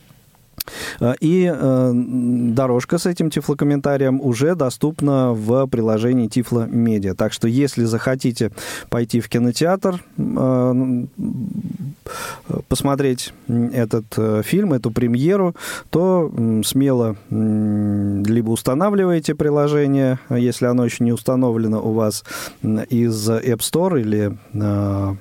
и 1.20 1.52
э, 1.54 1.92
дорожка 1.94 2.98
с 2.98 3.06
этим 3.06 3.30
тифлокомментарием 3.30 4.20
уже 4.20 4.54
доступна 4.54 5.32
в 5.32 5.66
приложении 5.66 6.28
Тифло 6.28 6.66
Медиа. 6.66 7.14
Так 7.14 7.32
что, 7.32 7.48
если 7.48 7.84
захотите 7.84 8.52
пойти 8.88 9.20
в 9.20 9.28
кинотеатр, 9.28 10.02
э, 10.18 11.04
посмотреть 12.68 13.32
этот 13.48 14.44
фильм, 14.44 14.72
эту 14.72 14.90
премьеру, 14.90 15.54
то 15.90 16.32
смело 16.64 17.16
либо 17.30 18.50
устанавливаете 18.50 19.34
приложение, 19.34 20.18
если 20.30 20.66
оно 20.66 20.84
еще 20.84 21.04
не 21.04 21.12
установлено 21.12 21.82
у 21.82 21.92
вас 21.92 22.24
из 22.62 23.28
App 23.28 23.58
Store 23.58 24.00
или 24.00 24.36
Play 24.52 25.16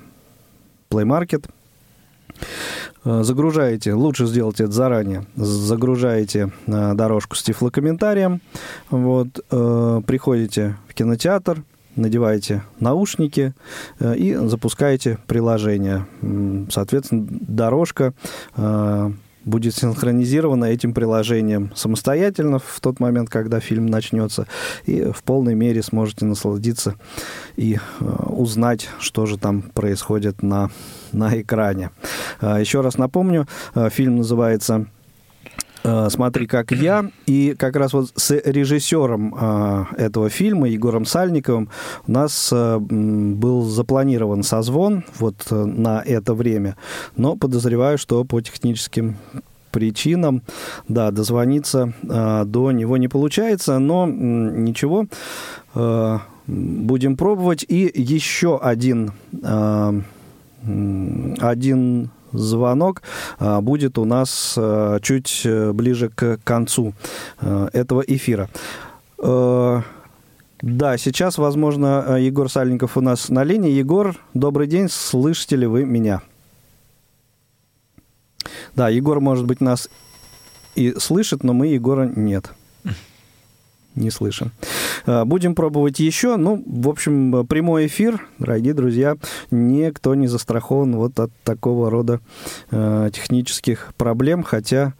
Market, 0.90 1.46
Э, 1.46 1.55
загружаете, 3.04 3.94
лучше 3.94 4.26
сделать 4.26 4.60
это 4.60 4.72
заранее, 4.72 5.26
загружаете 5.36 6.50
э, 6.66 6.94
дорожку 6.94 7.36
с 7.36 7.42
тифлокомментарием, 7.42 8.40
вот, 8.90 9.28
э, 9.50 10.00
приходите 10.06 10.76
в 10.88 10.94
кинотеатр, 10.94 11.62
надеваете 11.94 12.62
наушники 12.78 13.54
и 14.00 14.34
запускаете 14.34 15.18
приложение. 15.26 16.06
Соответственно, 16.68 17.26
дорожка 17.30 18.12
будет 19.46 19.74
синхронизирована 19.74 20.66
этим 20.66 20.92
приложением 20.92 21.72
самостоятельно 21.74 22.58
в 22.58 22.80
тот 22.80 23.00
момент, 23.00 23.30
когда 23.30 23.60
фильм 23.60 23.86
начнется, 23.86 24.46
и 24.84 25.10
в 25.10 25.22
полной 25.22 25.54
мере 25.54 25.82
сможете 25.82 26.26
насладиться 26.26 26.96
и 27.56 27.78
узнать, 28.26 28.88
что 28.98 29.24
же 29.24 29.38
там 29.38 29.62
происходит 29.62 30.42
на 30.42 30.70
на 31.12 31.40
экране. 31.40 31.90
А, 32.40 32.60
еще 32.60 32.80
раз 32.80 32.98
напомню, 32.98 33.46
а, 33.74 33.88
фильм 33.90 34.16
называется 34.16 34.86
«Смотри, 35.82 36.46
как 36.46 36.72
я». 36.72 37.10
И 37.26 37.54
как 37.58 37.76
раз 37.76 37.92
вот 37.92 38.12
с 38.14 38.30
режиссером 38.34 39.34
этого 39.96 40.28
фильма, 40.30 40.68
Егором 40.68 41.04
Сальниковым, 41.04 41.68
у 42.06 42.12
нас 42.12 42.52
был 42.52 43.62
запланирован 43.62 44.42
созвон 44.42 45.04
вот 45.18 45.46
на 45.50 46.02
это 46.02 46.34
время. 46.34 46.76
Но 47.16 47.36
подозреваю, 47.36 47.98
что 47.98 48.24
по 48.24 48.40
техническим 48.40 49.16
причинам, 49.70 50.42
да, 50.88 51.10
дозвониться 51.10 51.92
до 52.02 52.72
него 52.72 52.96
не 52.96 53.08
получается, 53.08 53.78
но 53.78 54.06
ничего, 54.06 55.06
будем 56.46 57.16
пробовать. 57.16 57.64
И 57.68 57.90
еще 57.94 58.58
один 58.58 59.12
один 61.40 62.10
звонок 62.32 63.02
а, 63.38 63.60
будет 63.60 63.98
у 63.98 64.04
нас 64.04 64.54
а, 64.56 64.98
чуть 65.00 65.42
э, 65.44 65.72
ближе 65.72 66.08
к 66.08 66.38
концу 66.44 66.94
а, 67.38 67.68
этого 67.72 68.00
эфира. 68.00 68.48
Э, 69.18 69.82
да, 70.62 70.96
сейчас, 70.96 71.38
возможно, 71.38 72.16
Егор 72.18 72.50
Сальников 72.50 72.96
у 72.96 73.00
нас 73.00 73.28
на 73.28 73.44
линии. 73.44 73.70
Егор, 73.70 74.16
добрый 74.34 74.66
день, 74.66 74.88
слышите 74.88 75.56
ли 75.56 75.66
вы 75.66 75.84
меня? 75.84 76.22
Да, 78.74 78.88
Егор, 78.88 79.20
может 79.20 79.46
быть, 79.46 79.60
нас 79.60 79.88
и 80.74 80.94
слышит, 80.98 81.44
но 81.44 81.52
мы 81.52 81.68
Егора 81.68 82.10
нет 82.14 82.52
не 83.96 84.10
слышим. 84.10 84.52
А, 85.06 85.24
будем 85.24 85.54
пробовать 85.54 86.00
еще. 86.00 86.36
Ну, 86.36 86.62
в 86.66 86.88
общем, 86.88 87.46
прямой 87.46 87.86
эфир, 87.86 88.26
дорогие 88.38 88.74
друзья, 88.74 89.16
никто 89.50 90.14
не 90.14 90.26
застрахован 90.26 90.96
вот 90.96 91.18
от 91.20 91.30
такого 91.44 91.90
рода 91.90 92.20
э, 92.70 93.10
технических 93.12 93.94
проблем, 93.96 94.42
хотя 94.42 94.94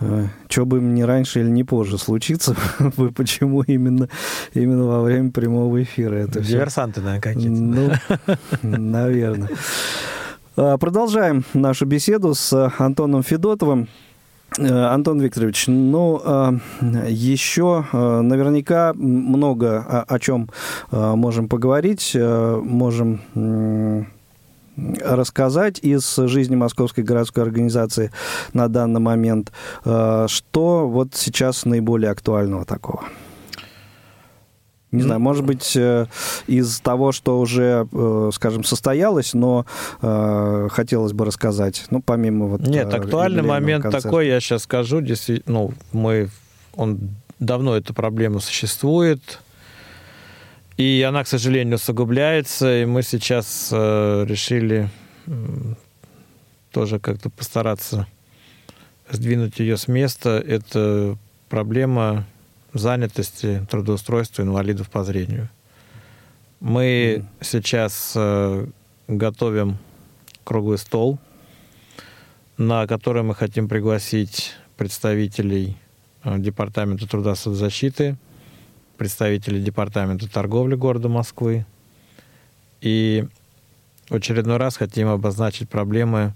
э, 0.00 0.26
что 0.48 0.66
бы 0.66 0.78
им 0.78 0.94
не 0.94 1.04
раньше 1.04 1.40
или 1.40 1.48
не 1.48 1.64
позже 1.64 1.98
случится, 1.98 2.54
почему 3.16 3.62
именно, 3.62 4.08
именно 4.52 4.84
во 4.84 5.02
время 5.02 5.30
прямого 5.30 5.82
эфира 5.82 6.16
это 6.16 6.40
Диверсанты, 6.40 7.00
наверное, 7.00 7.20
какие-то. 7.22 7.98
Ну, 8.62 8.78
наверное. 8.78 9.50
Продолжаем 10.54 11.44
нашу 11.54 11.86
беседу 11.86 12.34
с 12.34 12.72
Антоном 12.78 13.22
Федотовым. 13.22 13.88
Э, 14.56 14.86
Антон 14.86 15.20
Викторович, 15.20 15.66
ну, 15.66 16.20
э, 16.24 16.52
еще 17.08 17.84
э, 17.92 18.20
наверняка 18.22 18.92
много 18.94 20.04
о 20.08 20.18
чем 20.18 20.48
можем 20.90 21.48
поговорить, 21.48 22.16
можем 22.16 23.20
рассказать 25.04 25.80
из 25.82 26.16
жизни 26.16 26.56
Московской 26.56 27.04
городской 27.04 27.42
организации 27.42 28.10
на 28.52 28.68
данный 28.68 29.00
момент, 29.00 29.52
что 29.82 30.88
вот 30.88 31.14
сейчас 31.14 31.64
наиболее 31.64 32.10
актуального 32.10 32.64
такого? 32.64 33.04
Не 34.90 35.02
знаю, 35.02 35.20
может 35.20 35.44
быть, 35.44 35.76
э, 35.76 36.06
из 36.46 36.80
того, 36.80 37.12
что 37.12 37.40
уже, 37.40 37.86
э, 37.92 38.30
скажем, 38.32 38.64
состоялось, 38.64 39.34
но 39.34 39.66
э, 40.00 40.68
хотелось 40.70 41.12
бы 41.12 41.26
рассказать, 41.26 41.84
ну, 41.90 42.00
помимо 42.00 42.46
вот... 42.46 42.62
Нет, 42.62 42.92
актуальный 42.94 43.42
момент 43.42 43.82
концерта. 43.82 44.08
такой, 44.08 44.28
я 44.28 44.40
сейчас 44.40 44.62
скажу, 44.62 45.02
действительно, 45.02 45.58
ну, 45.58 45.74
мы, 45.92 46.30
он 46.74 47.00
давно 47.38 47.76
эта 47.76 47.92
проблема 47.92 48.40
существует, 48.40 49.40
и 50.78 51.04
она, 51.06 51.22
к 51.22 51.28
сожалению, 51.28 51.74
усугубляется, 51.74 52.82
и 52.82 52.86
мы 52.86 53.02
сейчас 53.02 53.68
решили 53.70 54.88
тоже 56.72 56.98
как-то 56.98 57.28
постараться 57.28 58.06
сдвинуть 59.10 59.58
ее 59.58 59.76
с 59.76 59.88
места. 59.88 60.42
Это 60.46 61.16
проблема 61.48 62.26
занятости, 62.72 63.66
трудоустройства 63.70 64.42
инвалидов 64.42 64.90
по 64.90 65.04
зрению. 65.04 65.48
Мы 66.60 67.16
mm. 67.18 67.24
сейчас 67.40 68.12
э, 68.14 68.66
готовим 69.06 69.78
круглый 70.44 70.78
стол, 70.78 71.18
на 72.56 72.86
который 72.86 73.22
мы 73.22 73.34
хотим 73.34 73.68
пригласить 73.68 74.54
представителей 74.76 75.76
э, 76.24 76.38
Департамента 76.38 77.08
труда 77.08 77.34
соцзащиты, 77.34 78.16
представителей 78.96 79.62
Департамента 79.62 80.30
торговли 80.30 80.74
города 80.74 81.08
Москвы. 81.08 81.64
И 82.80 83.24
в 84.08 84.14
очередной 84.14 84.56
раз 84.56 84.76
хотим 84.76 85.08
обозначить 85.08 85.68
проблемы 85.68 86.34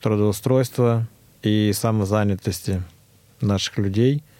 трудоустройства 0.00 1.06
и 1.42 1.72
самозанятости 1.74 2.82
наших 3.40 3.78
людей– 3.78 4.22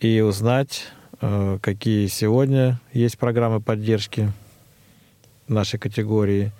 и 0.00 0.20
узнать, 0.20 0.84
э, 1.20 1.58
какие 1.60 2.06
сегодня 2.08 2.80
есть 2.92 3.18
программы 3.18 3.60
поддержки 3.60 4.32
нашей 5.48 5.78
категории. 5.78 6.52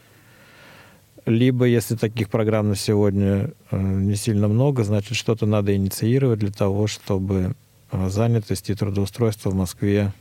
Либо, 1.27 1.65
если 1.65 1.97
таких 1.97 2.31
программ 2.31 2.69
на 2.69 2.77
сегодня 2.77 3.51
э, 3.71 3.77
не 3.77 4.15
сильно 4.15 4.49
много, 4.49 4.85
значит, 4.85 5.17
что-то 5.17 5.45
надо 5.45 5.75
инициировать 5.75 6.39
для 6.39 6.53
того, 6.53 6.87
чтобы 6.87 7.55
э, 7.91 8.09
занятость 8.09 8.71
и 8.71 8.75
трудоустройство 8.75 9.51
в 9.51 9.55
Москве 9.55 10.13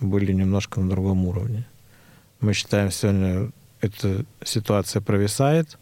были 0.00 0.32
немножко 0.32 0.80
на 0.80 0.88
другом 0.88 1.26
уровне. 1.26 1.66
Мы 2.40 2.52
считаем, 2.52 2.90
сегодня 2.90 3.50
эта 3.80 4.24
ситуация 4.44 5.02
провисает, 5.02 5.78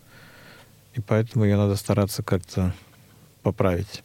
и 0.94 1.00
поэтому 1.00 1.44
ее 1.44 1.56
надо 1.56 1.76
стараться 1.76 2.22
как-то 2.22 2.74
поправить. 3.42 4.02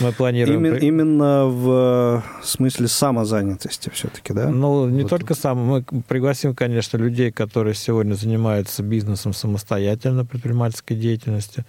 Мы 0.00 0.12
планируем... 0.12 0.64
Именно, 0.64 0.76
именно 0.76 1.44
в 1.46 2.24
смысле 2.42 2.88
самозанятости 2.88 3.90
все-таки, 3.90 4.32
да? 4.32 4.48
Ну, 4.48 4.88
не 4.88 5.02
вот. 5.02 5.10
только 5.10 5.34
сам. 5.34 5.58
Мы 5.58 5.82
пригласим, 5.82 6.54
конечно, 6.54 6.96
людей, 6.96 7.30
которые 7.30 7.74
сегодня 7.74 8.14
занимаются 8.14 8.82
бизнесом 8.82 9.32
самостоятельно, 9.32 10.24
предпринимательской 10.24 10.94
деятельностью, 10.94 11.64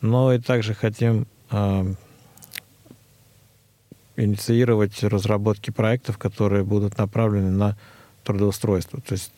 но 0.00 0.32
и 0.32 0.38
также 0.38 0.74
хотим 0.74 1.26
э, 1.50 1.94
инициировать 4.16 5.02
разработки 5.02 5.70
проектов, 5.70 6.18
которые 6.18 6.64
будут 6.64 6.98
направлены 6.98 7.50
на 7.50 7.76
трудоустройство. 8.24 9.00
То 9.00 9.12
есть 9.12 9.32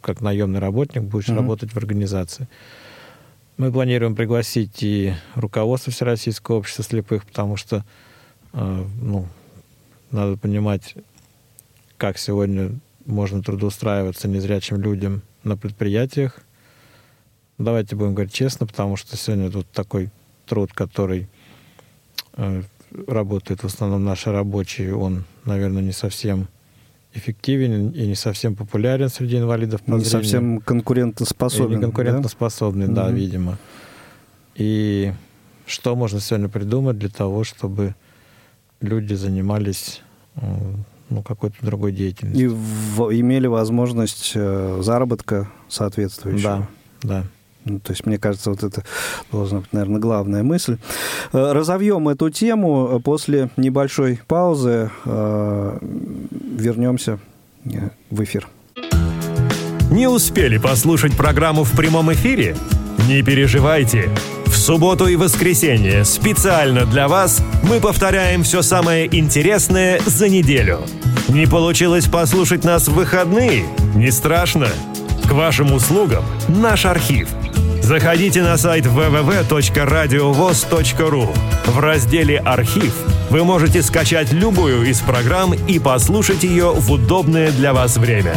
как 0.00 0.20
наемный 0.20 0.60
работник 0.60 1.02
будешь 1.02 1.28
mm-hmm. 1.28 1.36
работать 1.36 1.72
в 1.72 1.76
организации. 1.76 2.48
Мы 3.60 3.70
планируем 3.70 4.16
пригласить 4.16 4.82
и 4.82 5.12
руководство 5.34 5.92
Всероссийского 5.92 6.56
общества 6.56 6.82
слепых, 6.82 7.26
потому 7.26 7.58
что 7.58 7.84
э, 8.54 8.84
ну, 9.02 9.28
надо 10.10 10.38
понимать, 10.38 10.94
как 11.98 12.16
сегодня 12.16 12.70
можно 13.04 13.42
трудоустраиваться 13.42 14.28
незрячим 14.28 14.80
людям 14.80 15.20
на 15.44 15.58
предприятиях. 15.58 16.40
Давайте 17.58 17.96
будем 17.96 18.14
говорить 18.14 18.32
честно, 18.32 18.66
потому 18.66 18.96
что 18.96 19.18
сегодня 19.18 19.50
тут 19.50 19.70
такой 19.70 20.08
труд, 20.46 20.72
который 20.72 21.28
э, 22.38 22.62
работает 23.06 23.62
в 23.62 23.66
основном 23.66 24.02
наши 24.04 24.32
рабочие, 24.32 24.96
он, 24.96 25.24
наверное, 25.44 25.82
не 25.82 25.92
совсем 25.92 26.48
эффективен 27.14 27.90
и 27.90 28.06
не 28.06 28.14
совсем 28.14 28.54
популярен 28.54 29.08
среди 29.08 29.38
инвалидов 29.38 29.82
по 29.82 29.92
Не 29.92 30.00
зрению. 30.00 30.10
совсем 30.10 30.60
конкурентоспособен. 30.60 31.72
И 31.72 31.76
не 31.76 31.82
конкурентоспособный, 31.82 32.88
да, 32.88 33.06
да 33.06 33.10
видимо. 33.10 33.58
И 34.54 35.12
что 35.66 35.96
можно 35.96 36.20
сегодня 36.20 36.48
придумать 36.48 36.98
для 36.98 37.08
того, 37.08 37.44
чтобы 37.44 37.94
люди 38.80 39.14
занимались 39.14 40.02
э, 40.36 40.40
ну, 41.08 41.22
какой-то 41.22 41.56
другой 41.62 41.92
деятельностью. 41.92 42.46
И 42.46 42.48
в, 42.48 43.10
имели 43.18 43.46
возможность 43.46 44.32
э, 44.34 44.80
заработка 44.82 45.50
соответствующего. 45.68 46.68
Да, 47.02 47.22
да. 47.22 47.24
Ну, 47.64 47.78
то 47.78 47.92
есть, 47.92 48.06
мне 48.06 48.18
кажется, 48.18 48.50
вот 48.50 48.62
это 48.62 48.82
должна 49.30 49.60
быть, 49.60 49.72
наверное, 49.72 50.00
главная 50.00 50.42
мысль. 50.42 50.78
Э, 51.32 51.52
разовьем 51.52 52.08
эту 52.08 52.30
тему 52.30 53.00
после 53.04 53.50
небольшой 53.56 54.20
паузы. 54.26 54.90
Э, 55.04 55.78
вернемся 56.30 57.18
э, 57.66 57.90
в 58.10 58.24
эфир. 58.24 58.48
Не 59.90 60.08
успели 60.08 60.56
послушать 60.56 61.16
программу 61.16 61.64
в 61.64 61.72
прямом 61.72 62.12
эфире? 62.12 62.56
Не 63.08 63.22
переживайте. 63.22 64.08
В 64.46 64.56
субботу 64.56 65.06
и 65.06 65.16
воскресенье 65.16 66.04
специально 66.04 66.86
для 66.86 67.08
вас 67.08 67.42
мы 67.62 67.80
повторяем 67.80 68.42
все 68.42 68.62
самое 68.62 69.06
интересное 69.06 70.00
за 70.06 70.28
неделю. 70.28 70.80
Не 71.28 71.46
получилось 71.46 72.06
послушать 72.06 72.64
нас 72.64 72.88
в 72.88 72.94
выходные? 72.94 73.64
Не 73.94 74.10
страшно. 74.10 74.68
К 75.28 75.32
вашим 75.32 75.72
услугам 75.72 76.24
наш 76.48 76.86
архив– 76.86 77.28
Заходите 77.90 78.42
на 78.42 78.56
сайт 78.56 78.86
www.radiovoz.ru. 78.86 81.28
В 81.66 81.78
разделе 81.80 82.38
«Архив» 82.38 82.94
вы 83.30 83.42
можете 83.42 83.82
скачать 83.82 84.32
любую 84.32 84.84
из 84.84 85.00
программ 85.00 85.54
и 85.54 85.80
послушать 85.80 86.44
ее 86.44 86.70
в 86.70 86.92
удобное 86.92 87.50
для 87.50 87.72
вас 87.72 87.96
время. 87.96 88.36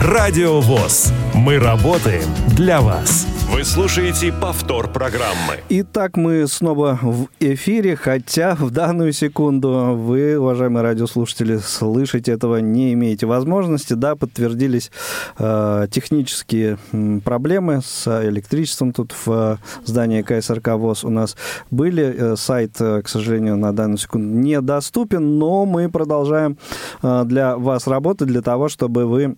Радио 0.00 0.60
ВОЗ. 0.60 1.10
Мы 1.34 1.58
работаем 1.58 2.28
для 2.54 2.82
вас. 2.82 3.26
Вы 3.50 3.64
слушаете 3.64 4.32
повтор 4.32 4.92
программы. 4.92 5.60
Итак, 5.70 6.16
мы 6.16 6.46
снова 6.46 6.98
в 7.00 7.28
эфире, 7.40 7.96
хотя 7.96 8.54
в 8.54 8.70
данную 8.70 9.12
секунду 9.12 9.96
вы, 9.96 10.38
уважаемые 10.38 10.82
радиослушатели, 10.82 11.56
слышать 11.56 12.28
этого 12.28 12.56
не 12.58 12.92
имеете 12.92 13.24
возможности. 13.26 13.94
Да, 13.94 14.16
подтвердились 14.16 14.90
э, 15.38 15.86
технические 15.90 16.76
проблемы 17.24 17.80
с 17.82 18.06
электричеством 18.28 18.92
тут 18.92 19.14
в 19.24 19.30
э, 19.30 19.56
здании 19.84 20.22
КСРК 20.22 20.74
ВОЗ 20.74 21.04
у 21.04 21.10
нас 21.10 21.36
были. 21.70 22.32
Э, 22.32 22.36
сайт, 22.36 22.76
э, 22.80 23.00
к 23.02 23.08
сожалению, 23.08 23.56
на 23.56 23.72
данную 23.72 23.98
секунду 23.98 24.28
недоступен, 24.28 25.38
но 25.38 25.64
мы 25.64 25.88
продолжаем 25.88 26.58
э, 27.02 27.22
для 27.24 27.56
вас 27.56 27.86
работать 27.86 28.28
для 28.28 28.42
того, 28.42 28.68
чтобы 28.68 29.06
вы 29.06 29.36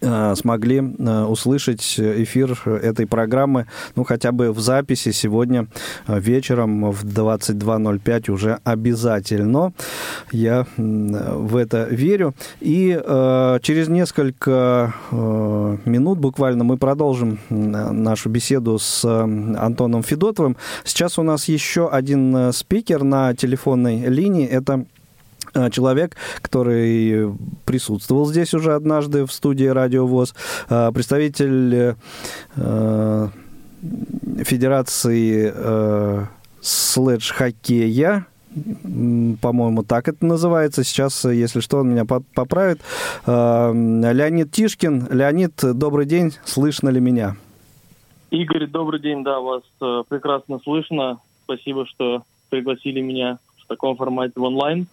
смогли 0.00 0.78
э, 0.78 1.24
услышать 1.24 1.98
эфир 1.98 2.58
этой 2.66 3.06
программы, 3.06 3.66
ну, 3.96 4.04
хотя 4.04 4.32
бы 4.32 4.52
в 4.52 4.60
записи 4.60 5.10
сегодня 5.12 5.66
э, 6.06 6.18
вечером 6.20 6.90
в 6.90 7.04
22.05 7.04 8.30
уже 8.30 8.58
обязательно. 8.64 9.72
Я 10.32 10.66
в 10.76 11.56
это 11.56 11.84
верю. 11.90 12.34
И 12.60 12.98
э, 13.02 13.58
через 13.62 13.88
несколько 13.88 14.94
э, 15.10 15.76
минут 15.84 16.18
буквально 16.18 16.64
мы 16.64 16.76
продолжим 16.76 17.38
нашу 17.50 18.28
беседу 18.28 18.78
с 18.78 19.04
Антоном 19.04 20.02
Федотовым. 20.02 20.56
Сейчас 20.84 21.18
у 21.18 21.22
нас 21.22 21.48
еще 21.48 21.88
один 21.88 22.52
спикер 22.52 23.02
на 23.02 23.34
телефонной 23.34 24.06
линии. 24.06 24.46
Это 24.46 24.70
Э, 24.80 24.84
человек, 25.70 26.16
который 26.42 27.32
присутствовал 27.64 28.26
здесь 28.26 28.54
уже 28.54 28.74
однажды 28.74 29.24
в 29.26 29.32
студии 29.32 29.66
Радио 29.66 30.06
ВОЗ, 30.06 30.34
э, 30.68 30.90
представитель 30.92 31.96
э, 32.56 33.28
Федерации 34.44 35.52
слэдж-хоккея, 36.60 38.26
по-моему, 39.40 39.82
так 39.82 40.08
это 40.08 40.26
называется. 40.26 40.84
Сейчас, 40.84 41.24
если 41.24 41.60
что, 41.60 41.78
он 41.78 41.92
меня 41.92 42.04
поправит. 42.04 42.80
Леонид 43.26 44.50
Тишкин. 44.50 45.08
Леонид, 45.10 45.54
добрый 45.62 46.04
день. 46.04 46.32
Слышно 46.44 46.90
ли 46.90 47.00
меня? 47.00 47.36
Игорь, 48.30 48.66
добрый 48.66 49.00
день. 49.00 49.24
Да, 49.24 49.40
вас 49.40 49.62
прекрасно 50.08 50.58
слышно. 50.62 51.20
Спасибо, 51.44 51.86
что 51.86 52.22
пригласили 52.50 53.00
меня 53.00 53.38
таком 53.70 53.96
формате 53.96 54.32
в 54.36 54.42
онлайн. 54.42 54.86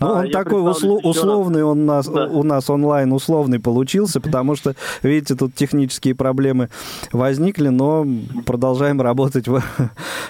Ну, 0.00 0.06
он 0.06 0.26
а, 0.26 0.30
такой 0.30 0.62
усло- 0.62 1.00
условный, 1.02 1.62
он 1.62 1.86
нас, 1.86 2.08
да. 2.08 2.26
у 2.26 2.42
нас 2.42 2.70
онлайн 2.70 3.12
условный 3.12 3.60
получился, 3.60 4.20
потому 4.20 4.56
что, 4.56 4.74
видите, 5.02 5.34
тут 5.34 5.54
технические 5.54 6.14
проблемы 6.14 6.70
возникли, 7.12 7.68
но 7.68 8.06
продолжаем 8.46 9.00
работать 9.00 9.46
в, 9.46 9.62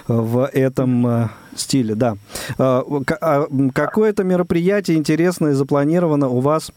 в 0.07 0.49
этом 0.53 1.07
э, 1.07 1.29
стиле, 1.55 1.95
да. 1.95 2.17
А, 2.57 2.83
а, 3.21 3.47
какое-то 3.73 4.23
мероприятие 4.23 4.97
интересное 4.97 5.53
запланировано 5.53 6.27
у 6.27 6.39
вас 6.39 6.71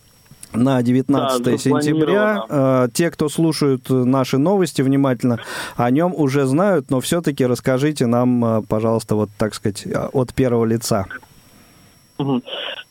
на 0.55 0.83
19 0.83 1.43
да, 1.43 1.59
сентября. 1.59 2.45
Э, 2.49 2.89
те, 2.93 3.11
кто 3.11 3.29
слушают 3.29 3.89
наши 3.89 4.39
новости 4.39 4.83
внимательно, 4.83 5.41
о 5.77 5.91
нем 5.91 6.15
уже 6.15 6.47
знают, 6.47 6.91
но 6.91 7.01
все-таки 7.01 7.45
расскажите 7.45 8.07
нам, 8.07 8.45
э, 8.45 8.63
пожалуйста, 8.69 9.15
вот 9.15 9.31
так 9.37 9.55
сказать, 9.55 9.87
от 10.13 10.35
первого 10.35 10.65
лица. 10.65 11.07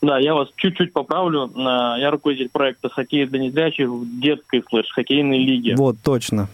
Да, 0.02 0.20
я 0.20 0.34
вас 0.34 0.50
чуть-чуть 0.58 0.92
поправлю. 0.92 1.50
Я 1.56 2.12
руководитель 2.12 2.50
проекта 2.50 2.90
«Хоккей 2.90 3.26
для 3.26 3.40
незрячих» 3.40 3.88
в 3.88 4.20
детской 4.20 4.62
слэш-хоккейной 4.70 5.38
лиге. 5.38 5.76
Вот, 5.78 5.96
точно. 6.04 6.50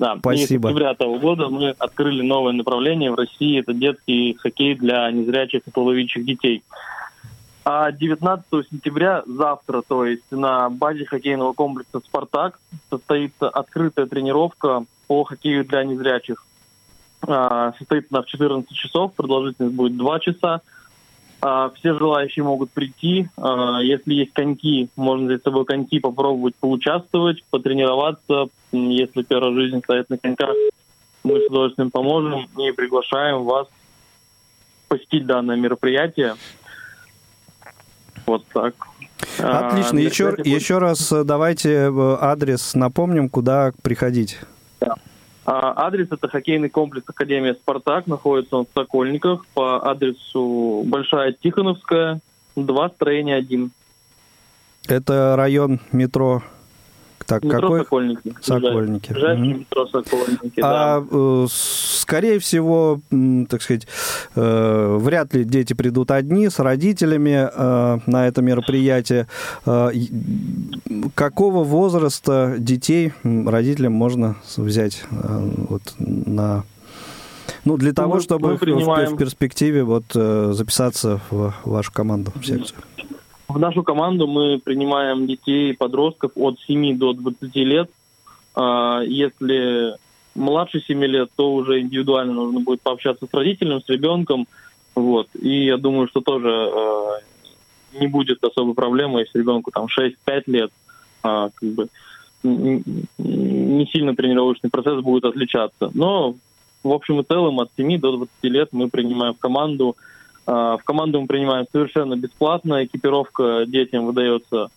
Да, 0.00 0.16
Спасибо. 0.18 0.70
И 0.70 0.72
с 0.72 0.72
октября 0.72 0.94
того 0.94 1.18
года 1.18 1.48
мы 1.48 1.74
открыли 1.78 2.22
новое 2.22 2.54
направление 2.54 3.10
в 3.10 3.16
России. 3.16 3.60
Это 3.60 3.74
детский 3.74 4.34
хоккей 4.40 4.74
для 4.74 5.10
незрячих 5.10 5.60
и 5.66 5.70
половинчатых 5.70 6.24
детей. 6.24 6.62
А 7.64 7.92
19 7.92 8.44
сентября, 8.70 9.22
завтра, 9.26 9.82
то 9.86 10.06
есть 10.06 10.30
на 10.30 10.70
базе 10.70 11.04
хоккейного 11.04 11.52
комплекса 11.52 12.00
«Спартак» 12.00 12.58
состоится 12.88 13.48
открытая 13.48 14.06
тренировка 14.06 14.84
по 15.06 15.24
хоккею 15.24 15.64
для 15.64 15.84
незрячих. 15.84 16.46
А, 17.26 17.72
состоится 17.78 18.08
она 18.12 18.22
в 18.22 18.26
14 18.26 18.70
часов, 18.70 19.12
продолжительность 19.14 19.74
будет 19.74 19.96
2 19.96 20.20
часа. 20.20 20.62
А, 21.42 21.70
все 21.70 21.98
желающие 21.98 22.44
могут 22.44 22.70
прийти. 22.70 23.28
А, 23.36 23.80
если 23.80 24.14
есть 24.14 24.32
коньки, 24.32 24.88
можно 24.96 25.26
взять 25.26 25.40
с 25.40 25.44
собой 25.44 25.64
коньки, 25.66 26.00
попробовать 26.00 26.54
поучаствовать, 26.56 27.44
потренироваться. 27.50 28.46
Если 28.72 29.22
первая 29.22 29.52
жизнь 29.54 29.80
стоит 29.82 30.08
на 30.08 30.16
коньках, 30.16 30.54
мы 31.24 31.40
с 31.40 31.46
удовольствием 31.46 31.90
поможем 31.90 32.48
и 32.58 32.72
приглашаем 32.72 33.44
вас 33.44 33.68
посетить 34.88 35.26
данное 35.26 35.56
мероприятие. 35.56 36.36
Вот 38.30 38.46
так. 38.54 38.74
Отлично. 39.38 39.98
А, 39.98 40.02
еще, 40.02 40.30
будет... 40.30 40.46
еще 40.46 40.78
раз 40.78 41.10
э, 41.10 41.24
давайте 41.24 41.72
э, 41.72 42.16
адрес 42.20 42.76
напомним, 42.76 43.28
куда 43.28 43.72
приходить. 43.82 44.38
Да. 44.80 44.94
А, 45.44 45.86
адрес 45.86 46.06
это 46.12 46.28
хоккейный 46.28 46.68
комплекс 46.68 47.04
Академия 47.08 47.54
Спартак. 47.54 48.06
Находится 48.06 48.58
он 48.58 48.66
в 48.66 48.68
Сокольниках 48.72 49.44
по 49.52 49.84
адресу 49.90 50.84
Большая 50.86 51.32
Тихоновская, 51.32 52.20
2, 52.54 52.88
строение 52.90 53.34
1. 53.34 53.72
Это 54.86 55.34
район 55.36 55.80
метро 55.90 56.44
так, 57.30 57.44
метро 57.44 57.60
какой? 57.60 57.78
Сокольники. 57.80 58.34
Сокольники. 58.40 59.12
Угу. 59.12 59.44
метро 59.44 59.86
Сокольники, 59.86 60.60
а, 60.60 61.00
да. 61.00 61.06
э, 61.10 61.46
скорее 61.48 62.40
всего, 62.40 63.00
так 63.48 63.62
сказать, 63.62 63.86
э, 64.34 64.96
вряд 65.00 65.32
ли 65.32 65.44
дети 65.44 65.74
придут 65.74 66.10
одни 66.10 66.48
с 66.48 66.58
родителями 66.58 67.48
э, 67.52 67.98
на 68.06 68.26
это 68.26 68.42
мероприятие. 68.42 69.28
Э, 69.64 69.90
какого 71.14 71.62
возраста 71.62 72.56
детей 72.58 73.12
родителям 73.22 73.92
можно 73.92 74.34
взять 74.56 75.04
э, 75.12 75.50
вот, 75.68 75.82
на 75.98 76.64
ну, 77.64 77.76
для 77.76 77.92
того, 77.92 78.14
мы, 78.14 78.20
чтобы 78.22 78.52
мы 78.52 78.58
принимаем... 78.58 79.14
в, 79.14 79.18
перспективе 79.18 79.84
вот, 79.84 80.04
записаться 80.12 81.20
в 81.30 81.54
вашу 81.64 81.92
команду, 81.92 82.32
в 82.34 82.44
секцию. 82.44 82.78
В 83.50 83.58
нашу 83.58 83.82
команду 83.82 84.28
мы 84.28 84.60
принимаем 84.60 85.26
детей 85.26 85.70
и 85.70 85.76
подростков 85.76 86.30
от 86.36 86.60
7 86.60 86.96
до 86.96 87.14
20 87.14 87.56
лет. 87.56 87.90
А, 88.54 89.00
если 89.02 89.96
младше 90.36 90.80
7 90.80 91.04
лет, 91.04 91.30
то 91.34 91.52
уже 91.52 91.80
индивидуально 91.80 92.32
нужно 92.32 92.60
будет 92.60 92.80
пообщаться 92.80 93.26
с 93.26 93.34
родителем, 93.34 93.82
с 93.82 93.88
ребенком. 93.88 94.46
Вот. 94.94 95.26
И 95.34 95.64
я 95.64 95.78
думаю, 95.78 96.06
что 96.06 96.20
тоже 96.20 96.48
э, 96.48 97.98
не 97.98 98.06
будет 98.06 98.42
особой 98.44 98.74
проблемы, 98.74 99.20
если 99.20 99.40
ребенку 99.40 99.72
там 99.72 99.86
6-5 99.86 100.42
лет, 100.46 100.70
э, 101.24 101.48
как 101.52 101.68
бы 101.68 101.88
не 102.44 103.86
сильно 103.92 104.14
тренировочный 104.14 104.70
процесс 104.70 105.02
будет 105.02 105.24
отличаться. 105.24 105.90
Но 105.92 106.36
в 106.84 106.92
общем 106.92 107.18
и 107.20 107.24
целом 107.24 107.58
от 107.58 107.70
7 107.76 107.98
до 107.98 108.16
20 108.16 108.30
лет 108.44 108.68
мы 108.70 108.88
принимаем 108.88 109.34
в 109.34 109.38
команду 109.38 109.96
а, 109.96 110.10
в 110.46 110.80
команду 110.84 111.20
мы 111.20 111.26
принимаем 111.26 111.66
совершенно 111.70 112.16
бесплатно, 112.16 112.84
экипировка 112.84 113.64
детям 113.66 114.06
выдается 114.06 114.68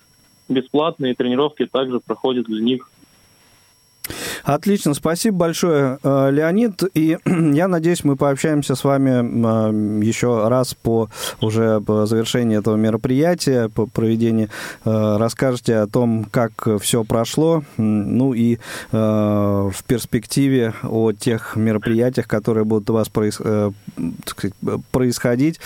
бесплатно, 0.49 1.07
и 1.07 1.15
тренировки 1.15 1.65
также 1.65 1.99
проходят 1.99 2.45
для 2.47 2.61
них 2.61 2.89
Отлично, 4.43 4.93
спасибо 4.93 5.37
большое, 5.37 5.97
э, 6.03 6.29
Леонид. 6.31 6.83
И 6.93 7.17
я 7.25 7.67
надеюсь, 7.67 8.03
мы 8.03 8.15
пообщаемся 8.15 8.75
с 8.75 8.83
вами 8.83 10.01
э, 10.01 10.03
еще 10.03 10.47
раз 10.47 10.73
по 10.73 11.09
уже 11.41 11.79
по 11.81 12.05
завершении 12.05 12.57
этого 12.57 12.75
мероприятия, 12.75 13.69
по 13.69 13.85
проведению. 13.85 14.49
Э, 14.83 15.15
расскажете 15.17 15.77
о 15.77 15.87
том, 15.87 16.25
как 16.29 16.67
все 16.81 17.03
прошло, 17.03 17.63
ну 17.77 18.33
и 18.33 18.57
в 18.91 19.75
перспективе 19.87 20.73
о 20.83 21.11
тех 21.11 21.55
мероприятиях, 21.55 22.27
которые 22.27 22.65
будут 22.65 22.89
у 22.89 22.93
вас 22.93 23.09
происходить. 24.91 25.59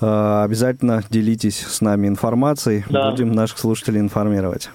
Обязательно 0.00 1.02
делитесь 1.10 1.58
с 1.58 1.80
нами 1.80 2.08
информацией. 2.08 2.84
Да. 2.88 3.10
Будем 3.10 3.32
наших 3.32 3.58
слушателей 3.58 4.00
информировать. 4.00 4.70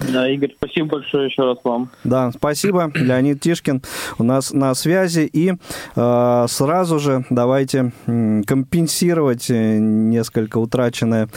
Да, 0.00 0.28
Игорь, 0.28 0.54
спасибо 0.56 0.88
большое 0.88 1.26
еще 1.28 1.42
раз 1.42 1.58
вам. 1.64 1.90
Да, 2.04 2.30
спасибо. 2.32 2.90
Леонид 2.94 3.40
Тишкин 3.40 3.82
у 4.18 4.24
нас 4.24 4.52
на 4.52 4.74
связи. 4.74 5.28
И 5.32 5.52
э, 5.96 6.46
сразу 6.48 6.98
же 6.98 7.24
давайте 7.30 7.92
компенсировать 8.06 9.50
э, 9.50 9.78
несколько 9.78 10.58
утраченное 10.58 11.28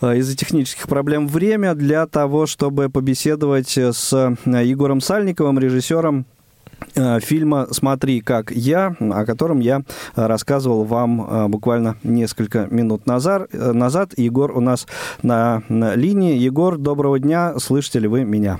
э, 0.00 0.16
из-за 0.18 0.36
технических 0.36 0.88
проблем 0.88 1.28
время 1.28 1.74
для 1.74 2.06
того, 2.06 2.46
чтобы 2.46 2.88
побеседовать 2.88 3.76
с 3.76 4.12
э, 4.12 4.64
Егором 4.64 5.00
Сальниковым, 5.00 5.58
режиссером 5.58 6.26
фильма 7.20 7.66
«Смотри, 7.70 8.20
как 8.20 8.50
я», 8.50 8.94
о 9.00 9.24
котором 9.24 9.60
я 9.60 9.82
рассказывал 10.14 10.84
вам 10.84 11.20
э, 11.20 11.48
буквально 11.48 11.96
несколько 12.02 12.66
минут 12.70 13.06
назад. 13.06 13.48
Э, 13.52 13.72
назад. 13.72 14.12
Егор 14.16 14.50
у 14.56 14.60
нас 14.60 14.86
на, 15.22 15.62
на 15.68 15.94
линии. 15.94 16.36
Егор, 16.36 16.76
доброго 16.78 17.18
дня. 17.18 17.58
Слышите 17.58 17.98
ли 17.98 18.08
вы 18.08 18.24
меня? 18.24 18.58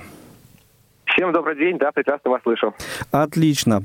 Всем 1.05 1.33
добрый 1.33 1.57
день, 1.57 1.77
да, 1.77 1.91
прекрасно 1.91 2.31
вас 2.31 2.41
слышу. 2.43 2.73
Отлично. 3.11 3.83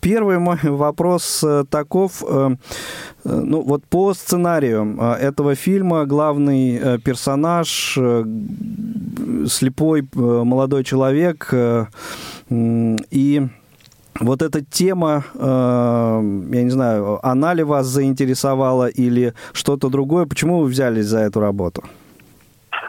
Первый 0.00 0.38
мой 0.38 0.58
вопрос 0.62 1.44
таков. 1.70 2.22
Ну, 3.24 3.62
вот 3.62 3.84
по 3.84 4.14
сценарию 4.14 4.96
этого 5.20 5.54
фильма 5.54 6.06
главный 6.06 6.98
персонаж, 7.00 7.98
слепой 9.46 10.08
молодой 10.14 10.84
человек, 10.84 11.52
и 12.50 13.48
вот 14.20 14.42
эта 14.42 14.64
тема, 14.64 15.24
э, 15.34 15.38
я 15.38 16.62
не 16.62 16.70
знаю, 16.70 17.20
она 17.22 17.54
ли 17.54 17.62
вас 17.62 17.86
заинтересовала 17.86 18.88
или 18.88 19.34
что-то 19.52 19.88
другое? 19.90 20.26
Почему 20.26 20.60
вы 20.60 20.66
взялись 20.66 21.06
за 21.06 21.20
эту 21.20 21.40
работу? 21.40 21.84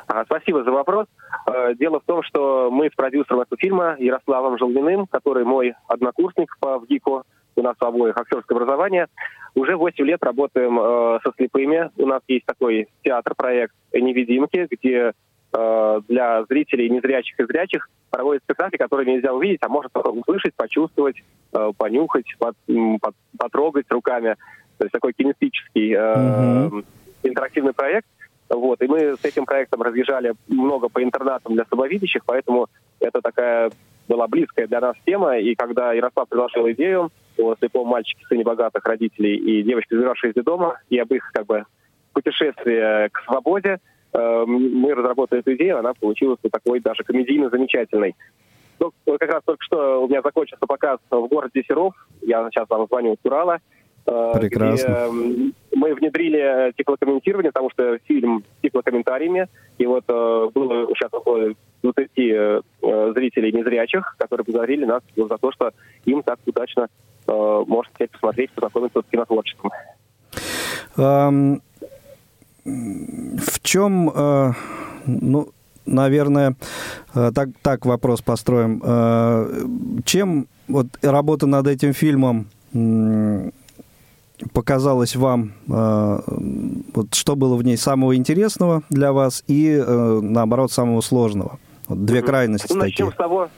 А, 0.07 0.23
спасибо 0.25 0.63
за 0.63 0.71
вопрос. 0.71 1.05
Э, 1.53 1.73
дело 1.75 1.99
в 1.99 2.03
том, 2.03 2.23
что 2.23 2.69
мы 2.71 2.89
с 2.89 2.95
продюсером 2.95 3.41
этого 3.41 3.57
фильма 3.57 3.95
Ярославом 3.99 4.57
Желдиным, 4.57 5.07
который 5.07 5.45
мой 5.45 5.73
однокурсник 5.87 6.57
по 6.59 6.79
ВГИКу, 6.79 7.23
у 7.55 7.61
нас 7.61 7.75
у 7.81 7.85
обоих 7.85 8.17
актерское 8.17 8.57
образование, 8.57 9.07
уже 9.55 9.75
8 9.75 10.05
лет 10.05 10.23
работаем 10.23 10.79
э, 10.79 11.19
со 11.23 11.31
слепыми. 11.35 11.89
У 11.97 12.05
нас 12.05 12.21
есть 12.27 12.45
такой 12.45 12.87
театр-проект 13.03 13.73
«Невидимки», 13.93 14.67
где 14.69 15.13
Э, 15.51 15.99
для 16.07 16.43
зрителей 16.45 16.89
незрячих 16.89 17.39
и 17.39 17.45
зрячих 17.45 17.89
проводят 18.11 18.43
спектакли, 18.43 18.77
которые 18.77 19.11
нельзя 19.15 19.33
увидеть, 19.33 19.61
а 19.63 19.69
можно 19.69 19.89
только 19.89 20.09
услышать, 20.09 20.53
почувствовать, 20.53 21.15
э, 21.53 21.71
понюхать, 21.75 22.25
под, 22.37 22.55
под, 23.01 23.15
потрогать 23.35 23.87
руками. 23.89 24.35
То 24.77 24.85
есть 24.85 24.91
такой 24.91 25.13
кинестический 25.13 25.95
mm-hmm. 25.95 26.85
интерактивный 27.23 27.73
проект. 27.73 28.07
Вот. 28.49 28.81
И 28.81 28.87
мы 28.87 29.15
с 29.15 29.23
этим 29.23 29.45
проектом 29.45 29.81
разъезжали 29.81 30.33
много 30.47 30.89
по 30.89 31.03
интернатам 31.03 31.53
для 31.53 31.65
слабовидящих, 31.65 32.23
поэтому 32.25 32.67
это 32.99 33.21
такая 33.21 33.71
была 34.07 34.27
близкая 34.27 34.67
для 34.67 34.81
нас 34.81 34.95
тема. 35.05 35.37
И 35.37 35.55
когда 35.55 35.93
Ярослав 35.93 36.27
предложил 36.27 36.69
идею 36.71 37.11
о 37.37 37.55
слепом 37.55 37.87
мальчике, 37.87 38.25
сыне 38.27 38.43
богатых 38.43 38.83
родителей 38.85 39.35
и 39.35 39.63
девочке, 39.63 39.95
сбежавшей 39.95 40.31
из 40.31 40.43
дома, 40.43 40.79
и 40.89 40.97
об 40.97 41.11
их 41.11 41.29
как 41.31 41.45
бы 41.45 41.65
путешествии 42.13 43.07
к 43.09 43.23
свободе, 43.25 43.79
Эм, 44.11 44.79
мы 44.79 44.95
разработали 44.95 45.41
эту 45.41 45.53
идею, 45.53 45.77
она 45.77 45.93
получилась 45.93 46.39
вот 46.41 46.51
такой 46.51 46.79
даже 46.79 47.03
комедийно 47.03 47.49
замечательной. 47.49 48.15
Ну, 48.79 48.91
как 49.05 49.31
раз 49.31 49.43
только 49.45 49.63
что 49.63 50.03
у 50.03 50.07
меня 50.07 50.21
закончился 50.23 50.65
показ 50.65 50.99
в 51.11 51.27
городе 51.27 51.63
Серов. 51.67 51.93
Я 52.21 52.49
сейчас 52.49 52.67
вам 52.69 52.87
звоню 52.87 53.17
с 53.21 53.25
Урала. 53.25 53.59
Прекрасно. 54.33 55.09
Где 55.11 55.53
мы 55.75 55.93
внедрили 55.93 56.71
стеклокомментирование, 56.73 57.51
потому 57.51 57.69
что 57.71 57.97
фильм 58.05 58.43
с 58.43 58.57
стеклокомментариями, 58.59 59.47
и 59.77 59.85
вот 59.85 60.05
было 60.07 60.87
сейчас 60.95 61.13
около 61.13 61.53
20 61.83 62.09
зрителей 63.15 63.51
незрячих, 63.51 64.15
которые 64.17 64.43
благодарили 64.45 64.85
нас 64.85 65.01
за 65.15 65.37
то, 65.37 65.51
что 65.51 65.71
им 66.05 66.23
так 66.23 66.39
удачно 66.45 66.87
можно 67.27 67.91
теперь 67.93 68.09
посмотреть, 68.09 68.51
познакомиться 68.51 69.01
с 69.01 69.11
кинотворчеством. 69.11 69.71
Um, 70.97 71.61
в 72.65 73.61
чем, 73.61 74.09
uh, 74.09 74.53
ну, 75.05 75.49
наверное, 75.85 76.55
так, 77.13 77.49
так 77.61 77.85
вопрос 77.85 78.21
построим. 78.21 78.81
Чем 80.03 80.47
вот 80.67 80.87
работа 81.01 81.47
над 81.47 81.67
этим 81.67 81.93
фильмом 81.93 82.47
показалась 84.53 85.15
вам, 85.15 85.53
вот 85.67 87.13
что 87.13 87.35
было 87.35 87.55
в 87.55 87.63
ней 87.63 87.77
самого 87.77 88.15
интересного 88.15 88.83
для 88.89 89.11
вас 89.11 89.43
и, 89.47 89.83
наоборот, 89.87 90.71
самого 90.71 91.01
сложного? 91.01 91.59
Вот 91.87 92.05
две 92.05 92.21
крайности 92.21 92.73
ну, 92.73 92.81
такие. 92.81 93.05
Начнем 93.05 93.11
с 93.11 93.15
того, 93.15 93.49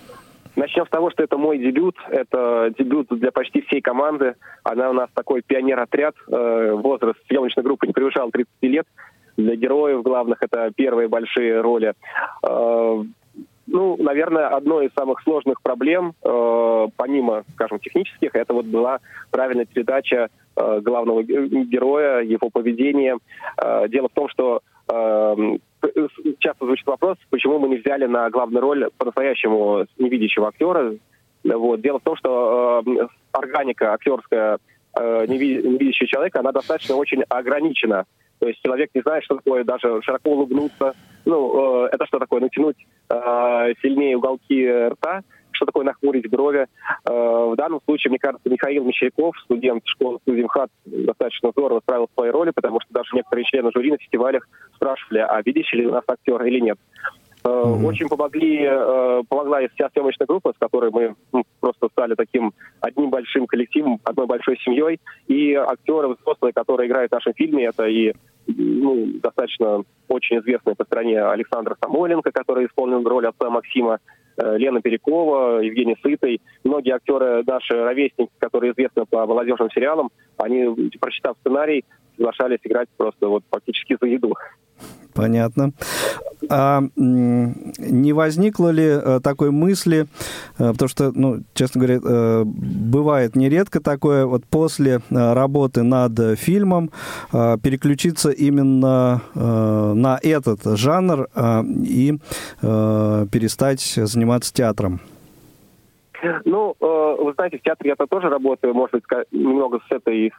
Начнем 0.56 0.86
с 0.86 0.90
того, 0.90 1.10
что 1.12 1.24
это 1.24 1.38
мой 1.38 1.58
дебют. 1.58 1.96
Это 2.10 2.74
дебют 2.78 3.08
для 3.10 3.32
почти 3.32 3.62
всей 3.62 3.82
команды. 3.82 4.36
Она 4.64 4.90
у 4.90 4.94
нас 4.94 5.10
такой 5.14 5.42
пионер-отряд. 5.42 6.16
Э, 6.28 6.74
возраст 6.74 7.20
съемочной 7.28 7.64
группы 7.64 7.88
не 7.88 7.94
превышал 7.94 8.30
30 8.32 8.50
лет. 8.64 8.86
Для 9.38 9.56
героев 9.56 10.04
главных 10.04 10.42
это 10.42 10.72
первые 10.76 11.08
большие 11.08 11.62
роли. 11.62 11.94
Э, 12.44 13.04
ну, 13.68 13.98
наверное, 13.98 14.50
одной 14.50 14.88
из 14.88 14.94
самых 14.94 15.22
сложных 15.22 15.62
проблем, 15.62 16.14
э, 16.22 16.88
помимо, 16.98 17.44
скажем, 17.54 17.80
технических, 17.80 18.36
это 18.36 18.54
вот 18.54 18.66
была 18.66 19.00
правильная 19.30 19.66
передача 19.66 20.28
главного 20.56 21.24
героя, 21.24 22.22
его 22.22 22.50
поведения. 22.50 23.18
Дело 23.90 24.10
в 24.10 24.14
том, 24.14 24.28
что 24.30 24.62
часто 26.40 26.66
звучит 26.66 26.86
вопрос, 26.88 27.18
почему 27.30 27.60
мы 27.60 27.70
не 27.70 27.78
взяли 27.78 28.06
на 28.06 28.30
главную 28.30 28.62
роль 28.62 28.90
по-настоящему 28.98 29.86
невидящего 29.98 30.50
актера. 30.50 30.94
Вот. 31.44 31.82
Дело 31.82 32.00
в 32.00 32.04
том, 32.04 32.16
что 32.18 32.84
э, 32.86 33.08
органика 33.32 33.94
актерская 33.94 34.60
э, 35.00 35.26
невидящего 35.28 36.08
человека, 36.08 36.40
она 36.40 36.52
достаточно 36.52 36.96
очень 36.96 37.24
ограничена. 37.30 38.06
То 38.40 38.48
есть 38.48 38.62
человек 38.62 38.90
не 38.94 39.02
знает, 39.02 39.24
что 39.24 39.38
такое 39.38 39.64
даже 39.64 40.02
широко 40.04 40.32
улыбнуться. 40.32 40.94
Ну, 41.26 41.86
э, 41.86 41.90
это 41.92 42.06
что 42.06 42.20
такое? 42.20 42.42
Натянуть 42.42 42.78
э, 43.10 43.74
сильнее 43.82 44.18
уголки 44.18 44.70
рта 44.70 45.22
что 45.62 45.68
такое 45.68 45.86
нахмурить 45.86 46.30
брови. 46.30 46.68
Э, 47.06 47.50
в 47.52 47.56
данном 47.56 47.82
случае, 47.86 48.10
мне 48.10 48.20
кажется, 48.20 48.50
Михаил 48.50 48.84
Мещеряков, 48.84 49.36
студент 49.44 49.84
школы 49.86 50.18
студии 50.24 50.42
МХАТ, 50.42 50.72
достаточно 50.86 51.52
здорово 51.52 51.82
справил 51.82 52.10
свои 52.16 52.32
роли, 52.32 52.52
потому 52.52 52.80
что 52.82 52.92
даже 52.92 53.10
некоторые 53.14 53.46
члены 53.46 53.70
жюри 53.74 53.92
на 53.92 53.98
фестивалях 53.98 54.48
спрашивали, 54.76 55.20
а 55.20 55.40
видишь 55.46 55.72
ли 55.74 55.86
у 55.86 55.92
нас 55.92 56.04
актер 56.08 56.44
или 56.46 56.60
нет. 56.60 56.80
Mm-hmm. 57.44 57.86
Очень 57.86 58.08
помогли, 58.08 58.64
э, 58.64 59.24
помогла 59.28 59.62
и 59.62 59.68
вся 59.70 59.90
съемочная 59.94 60.28
группа, 60.28 60.54
с 60.54 60.60
которой 60.60 60.92
мы 60.92 61.16
ну, 61.32 61.44
просто 61.60 61.90
стали 61.90 62.16
таким 62.16 62.54
одним 62.82 63.10
большим 63.10 63.48
коллективом, 63.48 64.00
одной 64.04 64.28
большой 64.28 64.58
семьей. 64.64 65.00
И 65.28 65.54
актеры 65.54 66.10
взрослые, 66.10 66.54
которые 66.54 66.88
играют 66.88 67.12
в 67.12 67.16
нашем 67.16 67.34
фильме, 67.34 67.66
это 67.66 67.86
и 67.86 68.14
ну, 68.48 69.08
достаточно 69.22 69.84
очень 70.08 70.40
известный 70.40 70.76
по 70.76 70.86
стране 70.86 71.22
Александр 71.24 71.76
Самойленко, 71.84 72.32
который 72.32 72.68
исполнил 72.68 73.04
роль 73.04 73.28
отца 73.28 73.50
Максима, 73.50 74.00
Лена 74.58 74.82
Перекова, 74.82 75.60
Евгений 75.60 75.98
Сытый, 76.02 76.42
многие 76.64 76.96
актеры, 76.96 77.44
наши 77.46 77.74
ровесники, 77.74 78.32
которые 78.40 78.74
известны 78.74 79.06
по 79.06 79.26
молодежным 79.26 79.70
сериалам, 79.72 80.10
они, 80.38 80.90
прочитав 81.00 81.38
сценарий, 81.40 81.86
соглашались 82.18 82.60
играть 82.64 82.90
просто 82.98 83.28
вот 83.28 83.44
фактически 83.50 83.98
за 84.00 84.08
еду. 84.08 84.34
Понятно. 85.14 85.74
А 86.50 86.82
не 86.98 88.14
возникло 88.14 88.70
ли 88.70 88.86
э, 88.86 89.20
такой 89.24 89.52
мысли, 89.52 90.08
э, 90.58 90.72
потому 90.72 90.90
что, 90.90 91.12
ну, 91.14 91.44
честно 91.54 91.80
говоря, 91.80 92.00
э, 92.04 92.44
бывает 92.46 93.36
нередко 93.36 93.80
такое, 93.80 94.26
вот 94.26 94.44
после 94.46 95.02
работы 95.10 95.84
над 95.84 96.38
фильмом 96.40 96.90
переключиться 97.32 98.32
именно 98.32 99.22
на 99.34 100.20
этот 100.22 100.64
жанр 100.78 101.28
и 101.84 102.18
перестать 102.62 103.82
заниматься 103.82 104.54
театром? 104.54 105.00
Ну, 106.46 106.76
вы 106.80 107.34
знаете, 107.34 107.58
в 107.58 107.62
театре 107.62 107.90
я-то 107.90 108.08
тоже 108.08 108.30
работаю, 108.30 108.74
может 108.74 108.94
быть, 108.94 109.04
немного 109.32 109.80
с 109.88 109.92
этой 109.92 110.34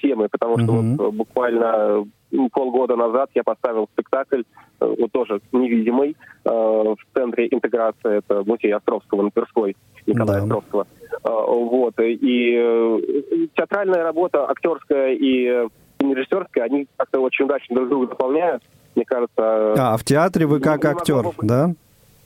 темы, 0.00 0.28
потому 0.28 0.58
что 0.58 0.72
mm-hmm. 0.72 0.96
вот 0.96 1.14
буквально 1.14 2.04
полгода 2.52 2.96
назад 2.96 3.30
я 3.34 3.42
поставил 3.42 3.88
спектакль, 3.92 4.42
э, 4.80 4.94
вот 4.98 5.12
тоже 5.12 5.40
невидимый, 5.52 6.16
э, 6.44 6.48
в 6.48 6.98
центре 7.14 7.48
интеграции, 7.50 8.18
это 8.18 8.42
музей 8.44 8.72
Островского 8.72 9.22
на 9.22 9.30
Тверской, 9.30 9.76
Николая 10.06 10.40
да. 10.40 10.44
Островского. 10.44 10.86
Э, 11.12 11.28
вот, 11.28 11.94
и 11.98 13.50
театральная 13.56 14.02
работа, 14.02 14.48
актерская 14.48 15.14
и 15.14 15.68
режиссерская, 16.00 16.64
они 16.64 16.86
как-то 16.96 17.20
очень 17.20 17.46
удачно 17.46 17.76
друг 17.76 17.88
друга 17.88 18.06
дополняют, 18.08 18.62
мне 18.94 19.04
кажется. 19.04 19.74
А, 19.76 19.96
в 19.96 20.04
театре 20.04 20.46
вы 20.46 20.60
как 20.60 20.84
актер, 20.84 21.24
да? 21.42 21.72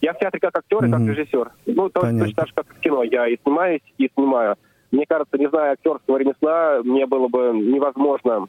Я 0.00 0.12
в 0.12 0.18
театре 0.18 0.40
как 0.40 0.56
актер 0.56 0.84
и 0.84 0.90
как 0.90 1.00
режиссер. 1.00 1.50
Ну, 1.66 1.88
то, 1.88 2.00
точно 2.00 2.32
так 2.34 2.46
же, 2.46 2.54
как 2.54 2.66
в 2.68 2.80
кино. 2.80 3.02
Я 3.02 3.26
и 3.26 3.36
снимаюсь, 3.42 3.82
и 3.98 4.08
снимаю. 4.14 4.56
Мне 4.92 5.04
кажется, 5.08 5.36
не 5.38 5.48
зная 5.48 5.72
актерского 5.72 6.16
ремесла, 6.16 6.80
мне 6.84 7.06
было 7.06 7.28
бы 7.28 7.52
невозможно 7.52 8.46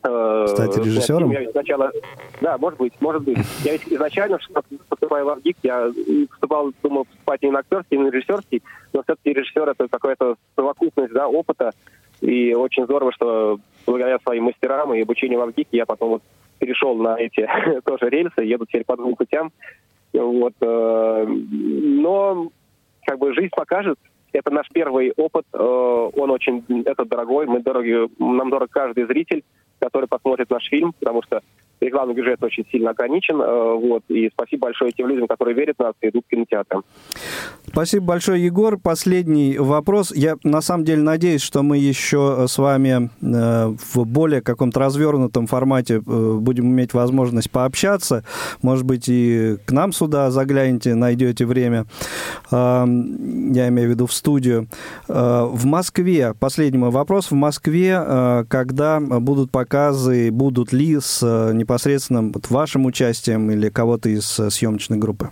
Стать 0.00 0.76
режиссером? 0.78 1.30
Я 1.30 1.44
изначально, 1.44 1.90
да, 2.40 2.56
может 2.58 2.78
быть, 2.78 2.92
может 3.00 3.22
быть. 3.22 3.38
Я 3.64 3.76
изначально, 3.76 4.38
поступая 4.88 5.24
в 5.24 5.28
Авгик, 5.28 5.56
я 5.62 5.90
поступал, 6.30 6.72
думал, 6.82 7.04
поступать 7.04 7.42
не 7.42 7.50
на 7.50 7.58
актерский, 7.58 7.98
не 7.98 8.04
на 8.04 8.10
режиссерский, 8.10 8.62
но 8.92 9.02
все-таки 9.02 9.32
режиссер 9.32 9.68
это 9.68 9.88
какая-то 9.88 10.36
совокупность 10.56 11.12
да, 11.12 11.28
опыта. 11.28 11.72
И 12.20 12.54
очень 12.54 12.84
здорово, 12.84 13.12
что 13.12 13.58
благодаря 13.86 14.18
своим 14.20 14.44
мастерам 14.44 14.94
и 14.94 15.02
обучению 15.02 15.38
в 15.40 15.42
Авгике 15.42 15.76
я 15.76 15.86
потом 15.86 16.10
вот 16.10 16.22
перешел 16.58 16.94
на 16.94 17.18
эти 17.18 17.48
тоже 17.84 18.08
рельсы, 18.08 18.42
еду 18.42 18.66
теперь 18.66 18.84
по 18.84 18.96
двум 18.96 19.16
путям. 19.16 19.52
Вот, 20.12 20.54
э, 20.60 21.26
но 21.26 22.50
как 23.06 23.18
бы 23.18 23.32
жизнь 23.32 23.50
покажет, 23.54 23.98
это 24.32 24.50
наш 24.50 24.68
первый 24.72 25.12
опыт, 25.16 25.44
э, 25.52 25.58
он 25.58 26.30
очень, 26.30 26.64
это 26.84 27.04
дорогой, 27.04 27.46
мы 27.46 27.60
дороги, 27.60 28.08
нам 28.18 28.50
дорог 28.50 28.70
каждый 28.70 29.06
зритель, 29.06 29.44
который 29.80 30.06
посмотрит 30.06 30.50
наш 30.50 30.68
фильм, 30.68 30.92
потому 30.92 31.22
что 31.22 31.42
рекламный 31.80 32.14
бюджет 32.14 32.42
очень 32.42 32.64
сильно 32.70 32.90
ограничен. 32.90 33.40
Э, 33.40 33.74
вот, 33.74 34.02
и 34.08 34.30
спасибо 34.32 34.66
большое 34.66 34.92
тем 34.92 35.08
людям, 35.08 35.26
которые 35.26 35.54
верят 35.54 35.76
в 35.78 35.82
нас 35.82 35.94
и 36.00 36.08
идут 36.08 36.24
в 36.26 36.30
кинотеатр. 36.30 36.82
Спасибо 37.66 38.06
большое, 38.06 38.44
Егор. 38.44 38.78
Последний 38.78 39.58
вопрос. 39.58 40.12
Я 40.14 40.36
на 40.44 40.60
самом 40.60 40.84
деле 40.84 41.02
надеюсь, 41.02 41.42
что 41.42 41.62
мы 41.62 41.78
еще 41.78 42.46
с 42.48 42.58
вами 42.58 43.10
э, 43.22 43.74
в 43.94 44.04
более 44.04 44.42
каком-то 44.42 44.80
развернутом 44.80 45.46
формате 45.46 46.02
э, 46.06 46.34
будем 46.40 46.66
иметь 46.66 46.94
возможность 46.94 47.50
пообщаться. 47.50 48.24
Может 48.62 48.84
быть, 48.84 49.08
и 49.08 49.56
к 49.64 49.72
нам 49.72 49.92
сюда 49.92 50.30
загляните, 50.30 50.94
найдете 50.94 51.46
время. 51.46 51.86
Я 52.50 53.68
имею 53.68 53.88
в 53.88 53.90
виду 53.90 54.06
в 54.06 54.12
студию. 54.12 54.66
В 55.08 55.66
Москве, 55.66 56.34
последний 56.38 56.78
мой 56.78 56.90
вопрос. 56.90 57.30
В 57.30 57.34
Москве, 57.34 58.44
когда 58.48 59.00
будут 59.00 59.50
показы, 59.50 60.30
будут 60.30 60.72
ли 60.72 60.98
с 61.00 61.22
непосредственно 61.52 61.69
вот 62.32 62.50
вашим 62.50 62.86
участием 62.86 63.50
или 63.50 63.68
кого-то 63.68 64.08
из 64.08 64.38
э, 64.40 64.50
съемочной 64.50 64.98
группы? 64.98 65.30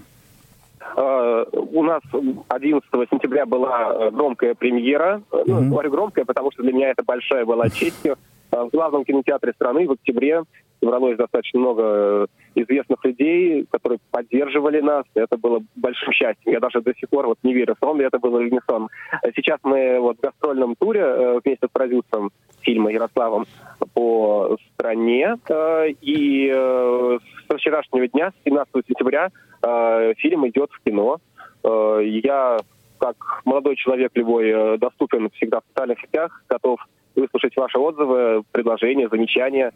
А, 0.97 1.45
у 1.53 1.83
нас 1.83 2.03
11 2.49 2.89
сентября 3.11 3.45
была 3.45 3.93
э, 3.93 4.11
громкая 4.11 4.55
премьера. 4.55 5.23
Mm-hmm. 5.31 5.45
Ну, 5.47 5.71
говорю 5.71 5.91
громкая, 5.91 6.25
потому 6.25 6.53
что 6.53 6.63
для 6.63 6.73
меня 6.73 6.91
это 6.91 7.03
большая 7.03 7.45
была 7.45 7.69
честью. 7.71 8.17
А, 8.51 8.65
в 8.65 8.71
главном 8.71 9.05
кинотеатре 9.05 9.53
страны 9.53 9.87
в 9.89 9.93
октябре 9.93 10.43
собралось 10.81 11.17
достаточно 11.17 11.59
много 11.59 12.29
известных 12.55 13.05
людей, 13.05 13.67
которые 13.71 13.99
поддерживали 14.11 14.81
нас. 14.81 15.05
Это 15.15 15.37
было 15.37 15.61
большим 15.75 16.13
счастьем. 16.13 16.53
Я 16.53 16.61
даже 16.61 16.81
до 16.81 16.95
сих 16.95 17.09
пор 17.09 17.27
вот 17.27 17.39
не 17.43 17.53
верю, 17.53 17.77
сон 17.81 17.99
ли 17.99 18.05
это 18.07 18.19
было 18.19 18.39
или 18.41 18.51
не 18.51 18.61
сон. 18.69 18.89
Сейчас 19.35 19.59
мы 19.65 19.99
вот 19.99 20.19
в 20.19 20.21
гастрольном 20.21 20.77
туре 20.77 21.41
вместе 21.45 21.67
с 21.67 21.71
продюсером 21.73 22.31
фильма 22.63 22.91
Ярославом 22.93 23.47
по 23.95 24.57
стране. 24.75 25.37
Э, 25.49 25.89
и 26.01 26.53
э, 26.55 27.19
с 27.49 27.55
вчерашнего 27.57 28.07
дня, 28.09 28.31
с 28.31 28.45
17 28.45 28.87
сентября, 28.87 29.31
э, 29.63 30.15
фильм 30.19 30.49
идет 30.49 30.71
в 30.73 30.83
кино. 30.83 31.21
Я, 31.65 32.59
как 32.99 33.17
молодой 33.45 33.75
человек 33.75 34.13
любой, 34.15 34.79
доступен 34.79 35.29
всегда 35.31 35.59
в 35.59 35.65
социальных 35.69 36.01
сетях, 36.01 36.43
готов 36.49 36.81
выслушать 37.19 37.57
ваши 37.57 37.79
отзывы, 37.79 38.43
предложения, 38.53 39.09
замечания, 39.09 39.73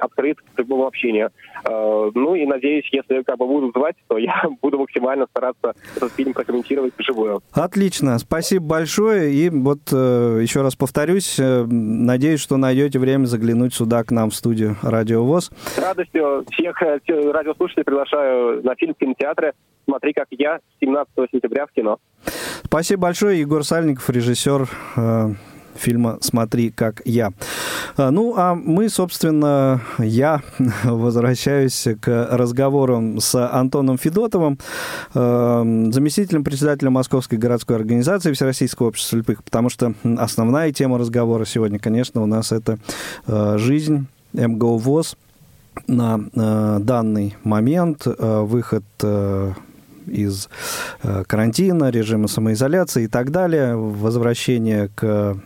открыт 0.00 0.38
к 0.54 0.58
любому 0.58 0.86
общению. 0.86 1.30
Э, 1.64 2.10
ну 2.14 2.34
и 2.34 2.46
надеюсь, 2.46 2.88
если 2.92 3.22
как 3.22 3.38
бы 3.38 3.46
будут 3.46 3.74
звать, 3.74 3.96
то 4.08 4.18
я 4.18 4.42
буду 4.62 4.78
максимально 4.78 5.26
стараться 5.30 5.74
этот 5.96 6.12
фильм 6.12 6.32
прокомментировать 6.32 6.94
вживую. 6.98 7.42
Отлично, 7.52 8.18
спасибо 8.18 8.66
большое. 8.66 9.32
И 9.32 9.50
вот 9.50 9.80
э, 9.92 10.40
еще 10.42 10.62
раз 10.62 10.76
повторюсь, 10.76 11.38
э, 11.38 11.64
надеюсь, 11.64 12.40
что 12.40 12.56
найдете 12.56 12.98
время 12.98 13.24
заглянуть 13.26 13.74
сюда 13.74 14.04
к 14.04 14.10
нам 14.10 14.30
в 14.30 14.34
студию 14.34 14.76
Радио 14.82 15.24
ВОЗ. 15.24 15.50
С 15.66 15.78
радостью 15.78 16.44
всех 16.50 16.80
радиослушателей 16.80 17.84
приглашаю 17.84 18.62
на 18.62 18.74
фильм 18.74 18.94
в 18.94 18.98
кинотеатре 18.98 19.52
«Смотри, 19.84 20.12
как 20.12 20.28
я» 20.30 20.60
17 20.80 21.12
сентября 21.32 21.66
в 21.66 21.72
кино. 21.72 21.98
Спасибо 22.64 23.02
большое. 23.02 23.40
Егор 23.40 23.64
Сальников, 23.64 24.08
режиссер 24.08 24.68
фильма 25.74 26.18
«Смотри, 26.20 26.70
как 26.70 27.02
я». 27.04 27.32
А, 27.96 28.10
ну, 28.10 28.34
а 28.36 28.54
мы, 28.54 28.88
собственно, 28.88 29.80
я 29.98 30.42
возвращаюсь 30.84 31.86
к 32.00 32.28
разговорам 32.30 33.20
с 33.20 33.34
Антоном 33.34 33.98
Федотовым, 33.98 34.58
а, 35.14 35.62
заместителем 35.90 36.44
председателя 36.44 36.90
Московской 36.90 37.38
городской 37.38 37.76
организации 37.76 38.32
Всероссийского 38.32 38.88
общества 38.88 39.18
слепых, 39.18 39.44
потому 39.44 39.68
что 39.68 39.94
основная 40.18 40.72
тема 40.72 40.98
разговора 40.98 41.44
сегодня, 41.44 41.78
конечно, 41.78 42.22
у 42.22 42.26
нас 42.26 42.52
это 42.52 42.78
а, 43.26 43.58
жизнь 43.58 44.06
МГУ 44.32 44.78
ВОЗ 44.78 45.16
на 45.86 46.18
данный 46.80 47.34
момент, 47.44 48.06
выход 48.06 48.84
из 50.06 50.48
э, 51.02 51.24
карантина, 51.26 51.90
режима 51.90 52.28
самоизоляции 52.28 53.04
и 53.04 53.08
так 53.08 53.30
далее, 53.30 53.76
возвращение 53.76 54.88
к 54.94 55.36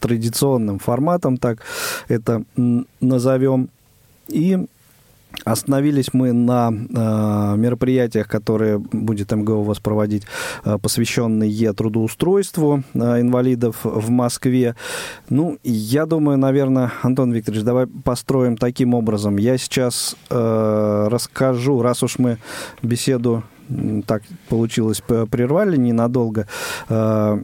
традиционным 0.00 0.78
форматам, 0.78 1.36
так 1.36 1.58
это 2.08 2.44
назовем. 3.00 3.68
И 4.28 4.58
Остановились 5.44 6.14
мы 6.14 6.32
на 6.32 6.70
э, 6.70 7.56
мероприятиях, 7.56 8.28
которые 8.28 8.78
будет 8.78 9.30
МГУ 9.30 9.62
вас 9.62 9.78
проводить, 9.78 10.24
э, 10.64 10.78
посвященные 10.78 11.72
трудоустройству 11.74 12.82
э, 12.94 13.20
инвалидов 13.20 13.76
в 13.82 14.08
Москве. 14.10 14.74
Ну, 15.28 15.58
я 15.62 16.06
думаю, 16.06 16.38
наверное, 16.38 16.92
Антон 17.02 17.32
Викторович, 17.32 17.62
давай 17.62 17.86
построим 17.86 18.56
таким 18.56 18.94
образом. 18.94 19.36
Я 19.36 19.58
сейчас 19.58 20.16
э, 20.30 21.08
расскажу, 21.10 21.82
раз 21.82 22.02
уж 22.02 22.18
мы 22.18 22.38
беседу 22.82 23.44
так 24.06 24.22
получилось, 24.48 25.02
прервали 25.30 25.76
ненадолго. 25.76 26.46
Э, 26.88 27.42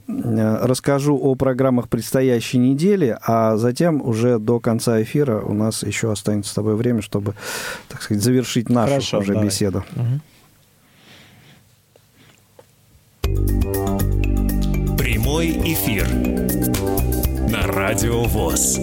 расскажу 0.62 1.18
о 1.18 1.35
программах 1.35 1.89
предстоящей 1.89 2.59
недели, 2.59 3.16
а 3.27 3.57
затем 3.57 4.01
уже 4.01 4.39
до 4.39 4.61
конца 4.61 5.03
эфира 5.03 5.41
у 5.41 5.53
нас 5.53 5.83
еще 5.83 6.11
останется 6.11 6.53
с 6.53 6.55
тобой 6.55 6.77
время, 6.77 7.03
чтобы, 7.03 7.35
так 7.89 8.03
сказать, 8.03 8.22
завершить 8.22 8.68
нашу 8.68 8.91
Хорошо, 8.91 9.18
уже 9.18 9.33
давай. 9.33 9.49
беседу. 9.49 9.85
Прямой 14.99 15.51
эфир 15.51 16.07
на 17.51 17.66
Радио 17.66 18.22
ВОЗ. 18.25 18.79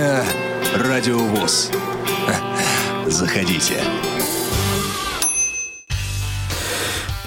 Кухня 0.00 0.24
Радиовоз. 0.76 1.70
Заходите. 3.06 3.74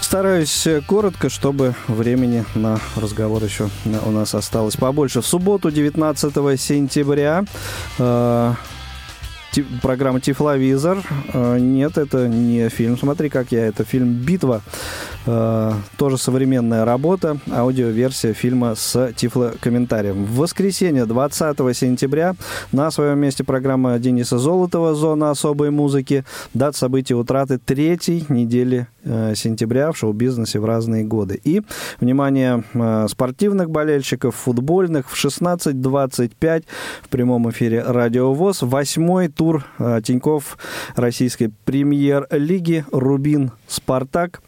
Стараюсь 0.01 0.67
коротко, 0.87 1.29
чтобы 1.29 1.75
времени 1.87 2.43
на 2.55 2.79
разговор 2.95 3.43
еще 3.43 3.69
у 4.03 4.09
нас 4.09 4.33
осталось 4.33 4.75
побольше. 4.75 5.21
В 5.21 5.27
субботу, 5.27 5.69
19 5.69 6.59
сентября, 6.59 7.45
э, 7.99 8.53
программа 9.83 10.19
«Тифловизор». 10.19 10.97
Э, 11.31 11.59
нет, 11.59 11.99
это 11.99 12.27
не 12.27 12.69
фильм 12.69 12.97
«Смотри, 12.97 13.29
как 13.29 13.51
я». 13.51 13.67
Это 13.67 13.83
фильм 13.83 14.13
«Битва». 14.13 14.63
Э, 15.25 15.73
тоже 15.97 16.17
современная 16.17 16.83
работа, 16.83 17.37
аудиоверсия 17.49 18.33
фильма 18.33 18.75
с 18.75 19.13
тифлокомментарием. 19.15 20.25
В 20.25 20.35
воскресенье, 20.37 21.05
20 21.05 21.57
сентября, 21.75 22.35
на 22.73 22.91
своем 22.91 23.19
месте 23.19 23.43
программа 23.45 23.97
Дениса 23.99 24.37
Золотова 24.37 24.93
«Зона 24.93 25.31
особой 25.31 25.71
музыки». 25.71 26.25
Дат 26.53 26.75
событий 26.75 27.15
утраты 27.15 27.57
третьей 27.57 28.25
недели 28.27 28.87
э, 29.05 29.33
сентября 29.35 29.93
в 29.93 29.97
шоу-бизнесе 29.97 30.59
в 30.59 30.65
разные 30.65 31.05
годы. 31.05 31.39
И, 31.43 31.61
внимание, 32.01 32.63
спортивных 33.07 33.69
болельщиков, 33.69 34.35
футбольных 34.35 35.09
в 35.09 35.25
16.25 35.25 36.65
в 37.01 37.09
прямом 37.09 37.49
эфире 37.49 37.81
«Радио 37.81 38.33
ВОЗ». 38.33 38.63
Восьмой 38.63 39.29
тур 39.29 39.65
э, 39.79 40.01
Тиньков 40.03 40.57
российской 40.95 41.49
премьер-лиги 41.63 42.85
«Рубин 42.91 43.51
Спартак». 43.67 44.41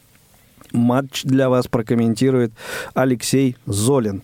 Матч 0.76 1.24
для 1.24 1.50
вас 1.50 1.68
прокомментирует 1.68 2.52
Алексей 2.94 3.56
Золин. 3.66 4.22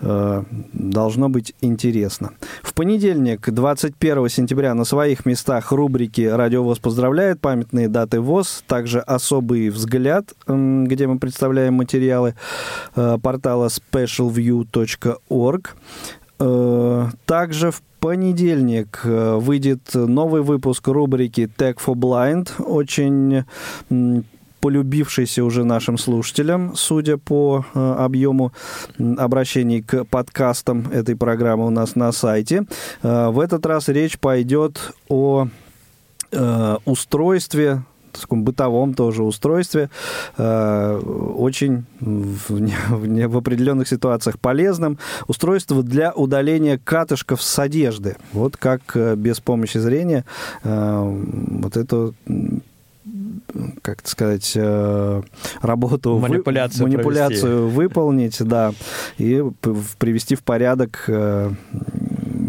Э, 0.00 0.42
должно 0.72 1.28
быть 1.28 1.54
интересно. 1.60 2.30
В 2.62 2.74
понедельник, 2.74 3.48
21 3.48 4.28
сентября, 4.28 4.74
на 4.74 4.84
своих 4.84 5.26
местах 5.26 5.70
рубрики 5.70 6.22
«Радио 6.22 6.64
ВОЗ 6.64 6.78
поздравляет», 6.78 7.40
памятные 7.40 7.88
даты 7.88 8.20
ВОЗ, 8.20 8.64
также 8.66 9.00
«Особый 9.00 9.68
взгляд», 9.68 10.32
где 10.46 11.06
мы 11.06 11.18
представляем 11.18 11.74
материалы 11.74 12.34
э, 12.96 13.18
портала 13.22 13.68
specialview.org. 13.68 15.76
Также 17.24 17.70
в 17.70 17.82
понедельник 18.00 19.02
э, 19.04 19.36
выйдет 19.36 19.94
новый 19.94 20.42
выпуск 20.42 20.88
рубрики 20.88 21.48
Tech 21.56 21.76
for 21.76 21.94
Blind, 21.94 22.60
очень 22.60 23.44
полюбившийся 24.62 25.44
уже 25.44 25.64
нашим 25.64 25.98
слушателям, 25.98 26.72
судя 26.76 27.18
по 27.18 27.66
э, 27.74 27.94
объему 27.98 28.52
обращений 28.98 29.82
к 29.82 30.04
подкастам 30.04 30.86
этой 30.92 31.16
программы 31.16 31.66
у 31.66 31.70
нас 31.70 31.96
на 31.96 32.12
сайте. 32.12 32.64
Э, 33.02 33.28
в 33.28 33.40
этот 33.40 33.66
раз 33.66 33.88
речь 33.88 34.18
пойдет 34.18 34.92
о 35.08 35.48
устройстве 36.86 37.82
таком 38.20 38.44
бытовом 38.44 38.94
тоже 38.94 39.22
устройстве, 39.22 39.90
э, 40.36 41.00
очень 41.36 41.84
в, 42.00 42.50
в, 42.50 43.28
в 43.28 43.36
определенных 43.36 43.88
ситуациях 43.88 44.38
полезным. 44.38 44.98
Устройство 45.26 45.82
для 45.82 46.12
удаления 46.12 46.78
катышков 46.82 47.42
с 47.42 47.58
одежды. 47.58 48.16
Вот 48.32 48.56
как 48.56 48.82
э, 48.94 49.16
без 49.16 49.40
помощи 49.40 49.78
зрения 49.78 50.24
э, 50.62 51.22
вот 51.60 51.76
это 51.76 52.12
как 53.82 54.06
сказать, 54.06 54.56
работу, 55.60 56.18
манипуляцию, 56.18 56.84
вы, 56.84 56.92
манипуляцию 56.92 57.68
выполнить, 57.68 58.42
да, 58.42 58.72
и 59.18 59.42
привести 59.98 60.34
в 60.34 60.42
порядок 60.42 61.08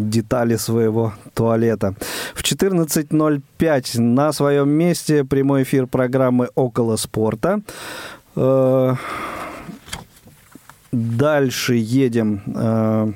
детали 0.04 0.56
своего 0.56 1.14
туалета. 1.34 1.94
В 2.34 2.42
14.05 2.42 4.00
на 4.00 4.32
своем 4.32 4.68
месте 4.68 5.24
прямой 5.24 5.62
эфир 5.62 5.86
программы 5.86 6.48
«Около 6.54 6.96
спорта». 6.96 7.60
Э, 8.36 8.94
дальше 10.92 11.74
едем. 11.74 12.42
Э, 12.46 13.12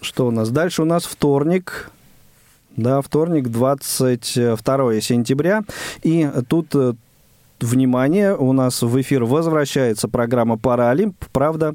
что 0.00 0.28
у 0.28 0.30
нас? 0.30 0.50
Дальше 0.50 0.82
у 0.82 0.84
нас 0.84 1.04
вторник. 1.04 1.90
Да, 2.78 3.02
вторник, 3.02 3.48
22 3.48 5.00
сентября. 5.00 5.64
И 6.04 6.30
тут 6.48 6.76
э, 6.76 6.94
внимание, 7.58 8.36
у 8.36 8.52
нас 8.52 8.82
в 8.82 9.00
эфир 9.00 9.24
возвращается 9.24 10.06
программа 10.06 10.56
«Паралимп». 10.56 11.16
Правда, 11.32 11.74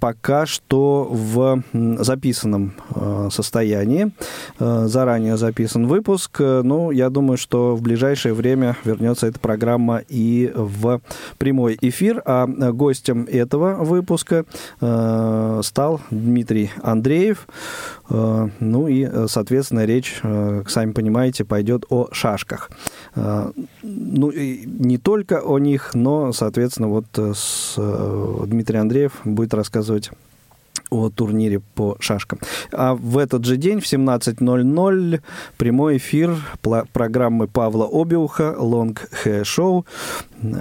пока 0.00 0.46
что 0.46 1.08
в 1.10 1.62
записанном 1.72 2.72
э, 2.94 3.28
состоянии. 3.30 4.12
Э, 4.58 4.86
заранее 4.86 5.36
записан 5.36 5.86
выпуск. 5.86 6.40
Ну, 6.40 6.90
я 6.90 7.10
думаю, 7.10 7.36
что 7.36 7.76
в 7.76 7.82
ближайшее 7.82 8.34
время 8.34 8.76
вернется 8.84 9.26
эта 9.26 9.38
программа 9.38 10.02
и 10.08 10.50
в 10.54 11.00
прямой 11.38 11.78
эфир. 11.80 12.22
А 12.24 12.46
гостем 12.46 13.26
этого 13.30 13.74
выпуска 13.84 14.44
стал 15.62 16.00
Дмитрий 16.10 16.70
Андреев. 16.82 17.46
Ну 18.08 18.88
и, 18.88 19.26
соответственно, 19.28 19.84
речь, 19.84 20.20
сами 20.22 20.92
понимаете, 20.92 21.44
пойдет 21.44 21.84
о 21.88 22.08
шашках. 22.12 22.70
Ну, 23.14 24.30
и 24.30 24.66
не 24.66 24.98
только 24.98 25.40
о 25.40 25.58
них, 25.58 25.94
но, 25.94 26.32
соответственно, 26.32 26.88
вот 26.88 27.06
с 27.16 27.74
Дмитрий 28.46 28.78
Андреев 28.78 29.12
будет 29.24 29.54
рассказывать 29.54 29.65
о 30.90 31.10
турнире 31.10 31.60
по 31.74 31.96
шашкам. 32.00 32.38
А 32.72 32.94
в 32.94 33.18
этот 33.18 33.44
же 33.44 33.56
день 33.56 33.80
в 33.80 33.84
17.00 33.84 35.20
прямой 35.56 35.96
эфир 35.96 36.36
программы 36.92 37.48
Павла 37.48 37.88
Обиуха 37.90 38.54
«Long 38.58 38.96
Hair 39.24 39.42
Show». 39.42 39.84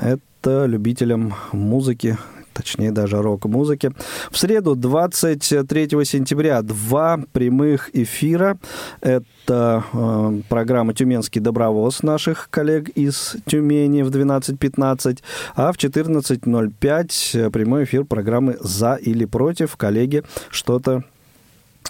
Это 0.02 0.66
любителям 0.66 1.34
музыки 1.52 2.18
точнее 2.56 2.92
даже 2.92 3.22
рок-музыки. 3.22 3.92
В 4.32 4.38
среду, 4.38 4.76
23 4.76 5.90
сентября, 6.06 6.62
два 6.62 7.20
прямых 7.34 7.90
эфира. 7.94 8.58
Это 9.02 9.84
э, 9.94 10.42
программа 10.50 10.94
«Тюменский 10.94 11.42
добровоз» 11.42 12.02
наших 12.02 12.50
коллег 12.50 12.90
из 12.90 13.36
Тюмени 13.46 14.02
в 14.02 14.10
12.15, 14.10 15.20
а 15.56 15.72
в 15.72 15.78
14.05 15.78 17.50
прямой 17.50 17.84
эфир 17.84 18.06
программы 18.06 18.58
«За 18.62 18.96
или 18.96 19.26
против». 19.26 19.76
Коллеги 19.76 20.24
что-то 20.50 21.04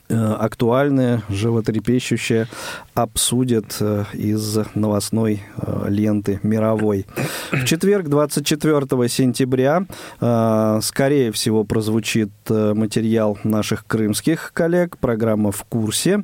актуальное, 0.10 1.24
животрепещущее 1.30 2.48
обсудят 2.94 3.78
э, 3.80 4.06
из 4.14 4.58
новостной 4.76 5.44
э, 5.58 5.86
ленты 5.90 6.40
мировой. 6.44 7.06
В 7.52 7.66
четверг, 7.66 8.08
24 8.08 9.10
сентября, 9.10 9.86
скорее 10.82 11.32
всего, 11.32 11.64
прозвучит 11.64 12.30
материал 12.50 13.38
наших 13.44 13.86
крымских 13.86 14.52
коллег, 14.54 14.98
программа 14.98 15.52
«В 15.52 15.64
курсе». 15.64 16.24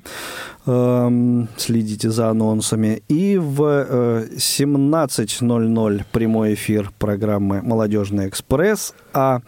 Эм, 0.65 1.47
следите 1.57 2.09
за 2.09 2.29
анонсами. 2.29 3.03
И 3.07 3.37
в 3.37 3.61
17.00 3.61 6.05
прямой 6.11 6.53
эфир 6.53 6.91
программы 6.99 7.61
«Молодежный 7.61 8.27
экспресс». 8.27 8.93
А, 9.13 9.41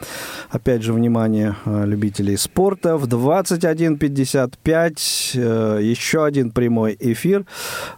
опять 0.49 0.84
же, 0.84 0.93
внимание 0.93 1.55
любителей 1.66 2.38
спорта, 2.38 2.97
в 2.97 3.07
21.50 3.07 4.53
55 4.64 5.32
э, 5.36 5.80
еще 5.82 6.26
один 6.26 6.51
прямой 6.51 6.95
эфир, 6.99 7.45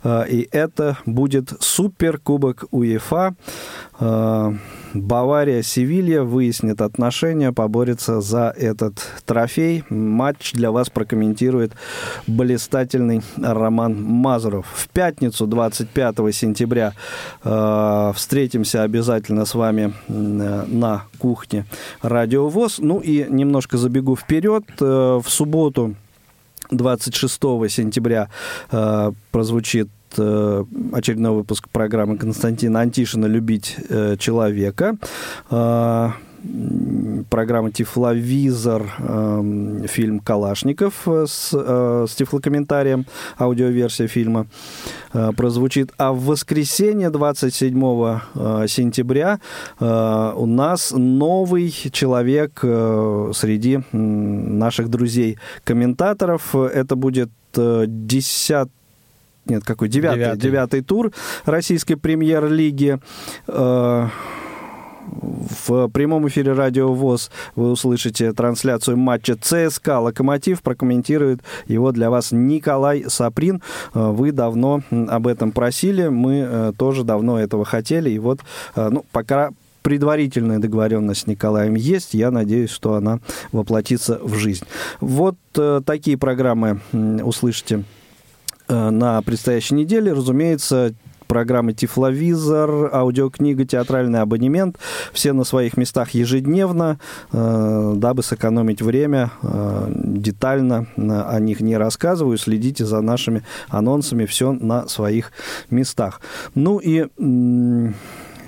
э, 0.04 0.26
и 0.30 0.48
это 0.52 0.98
будет 1.06 1.54
Суперкубок 1.60 2.66
УЕФА. 2.72 3.36
Э, 4.96 5.00
Бавария, 5.00 5.62
Севилья 5.62 6.24
выяснит 6.24 6.82
отношения, 6.82 7.52
поборется 7.52 8.22
за 8.22 8.54
этот 8.56 8.96
трофей. 9.26 9.84
Матч 9.90 10.54
для 10.54 10.72
вас 10.72 10.90
прокомментирует 10.90 11.74
блистательный 12.28 13.22
Роман 13.38 14.02
Мазуров. 14.02 14.66
В 14.74 14.88
пятницу, 14.90 15.48
25 15.48 16.34
сентября, 16.34 16.94
э, 17.44 18.12
встретимся 18.16 18.84
обязательно 18.84 19.46
с 19.46 19.56
вами 19.56 19.94
на 20.08 21.04
кухне 21.20 21.66
Радио 22.02 22.48
ВОЗ. 22.50 22.78
Ну 22.80 23.00
и 23.00 23.26
немножко 23.30 23.78
забегу 23.78 24.16
вперед. 24.16 24.64
Э, 24.80 25.22
в 25.24 25.30
субботу 25.30 25.96
26 26.72 27.42
сентября 27.70 28.30
э, 28.72 29.12
прозвучит 29.32 29.88
э, 29.88 30.05
очередной 30.18 31.32
выпуск 31.32 31.70
программы 31.70 32.18
Константина 32.18 32.82
Антишина 32.82 33.26
«Любить 33.26 33.76
э, 33.90 34.16
человека». 34.18 34.98
Э, 35.50 36.10
программа 37.30 37.72
«Тифловизор», 37.72 38.84
э, 39.00 39.86
фильм 39.88 40.20
«Калашников» 40.20 41.08
с, 41.08 41.52
э, 41.54 42.06
с 42.08 42.16
тифлокомментарием, 42.16 43.06
аудиоверсия 43.40 44.08
фильма 44.08 44.48
э, 45.14 45.32
прозвучит. 45.36 45.92
А 45.98 46.12
в 46.14 46.26
воскресенье, 46.26 47.10
27 47.10 48.20
э, 48.36 48.66
сентября, 48.68 49.40
э, 49.80 50.34
у 50.36 50.46
нас 50.46 50.92
новый 50.96 51.72
человек 51.92 52.60
э, 52.64 53.32
среди 53.34 53.78
э, 53.78 53.98
наших 53.98 54.90
друзей-комментаторов. 54.90 56.56
Это 56.56 56.96
будет 56.96 57.30
э, 57.56 57.86
10 57.88 58.70
нет, 59.46 59.64
какой 59.64 59.90
девятый, 59.90 60.20
девятый. 60.20 60.42
девятый 60.42 60.82
тур 60.82 61.12
российской 61.46 61.96
премьер-лиги. 61.96 63.00
Э, 63.48 64.08
в 65.68 65.88
прямом 65.90 66.28
эфире 66.30 66.54
Радио 66.54 66.92
ВОЗ 66.92 67.30
вы 67.56 67.70
услышите 67.70 68.34
трансляцию 68.34 68.98
матча 68.98 69.38
ЦСКА 69.40 70.00
«Локомотив». 70.00 70.64
Прокомментирует 70.64 71.42
его 71.68 71.92
для 71.92 72.10
вас 72.10 72.32
Николай 72.32 73.06
Саприн. 73.08 73.62
Э, 73.94 74.10
вы 74.10 74.32
давно 74.32 74.82
об 74.90 75.28
этом 75.28 75.52
просили, 75.52 76.08
мы 76.08 76.48
э, 76.48 76.74
тоже 76.76 77.04
давно 77.04 77.40
этого 77.40 77.66
хотели. 77.66 78.10
И 78.10 78.18
вот, 78.18 78.40
ну, 78.76 79.06
пока 79.12 79.52
предварительная 79.84 80.58
договоренность 80.58 81.22
с 81.22 81.28
Николаем 81.28 81.76
есть. 81.76 82.16
Я 82.16 82.32
надеюсь, 82.32 82.72
что 82.72 82.96
она 82.96 83.20
воплотится 83.52 84.18
в 84.20 84.34
жизнь. 84.34 84.66
Вот 85.00 85.36
такие 85.86 86.18
программы 86.18 86.80
услышите 86.92 87.84
на 88.68 89.22
предстоящей 89.22 89.76
неделе. 89.76 90.14
Разумеется, 90.14 90.94
программы 91.26 91.74
Тифловизор, 91.74 92.94
аудиокнига, 92.94 93.66
театральный 93.66 94.22
абонемент. 94.22 94.78
Все 95.14 95.34
на 95.34 95.44
своих 95.44 95.78
местах 95.78 96.12
ежедневно, 96.12 97.00
э, 97.32 97.94
дабы 97.96 98.24
сэкономить 98.24 98.82
время. 98.82 99.32
Э, 99.42 99.92
детально 99.94 100.88
о 100.96 101.40
них 101.40 101.60
не 101.60 101.78
рассказываю. 101.78 102.38
Следите 102.38 102.86
за 102.86 103.02
нашими 103.02 103.44
анонсами. 103.70 104.26
Все 104.26 104.52
на 104.54 104.88
своих 104.88 105.32
местах. 105.70 106.22
Ну 106.54 106.80
и 106.80 107.08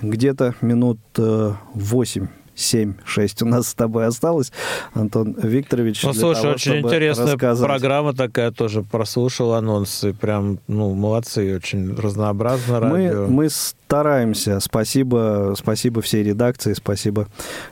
где-то 0.01 0.55
минут 0.61 0.99
8 1.17 2.23
э, 2.23 2.27
7-6 2.57 3.43
у 3.43 3.45
нас 3.45 3.69
с 3.69 3.73
тобой 3.75 4.07
осталось, 4.07 4.51
Антон 4.93 5.35
Викторович. 5.41 6.03
Ну, 6.03 6.13
слушай, 6.13 6.41
того, 6.41 6.53
очень 6.53 6.79
интересная 6.79 7.33
рассказать. 7.33 7.65
программа 7.65 8.13
такая 8.13 8.51
тоже, 8.51 8.81
прослушал 8.81 9.53
анонсы, 9.53 10.13
прям, 10.13 10.59
ну, 10.67 10.93
молодцы, 10.93 11.55
очень 11.55 11.95
разнообразно 11.95 12.79
радио. 12.79 13.27
Мы, 13.27 13.27
мы 13.27 13.49
стараемся, 13.49 14.59
спасибо, 14.59 15.53
спасибо 15.57 16.01
всей 16.01 16.23
редакции, 16.23 16.73
спасибо 16.73 17.27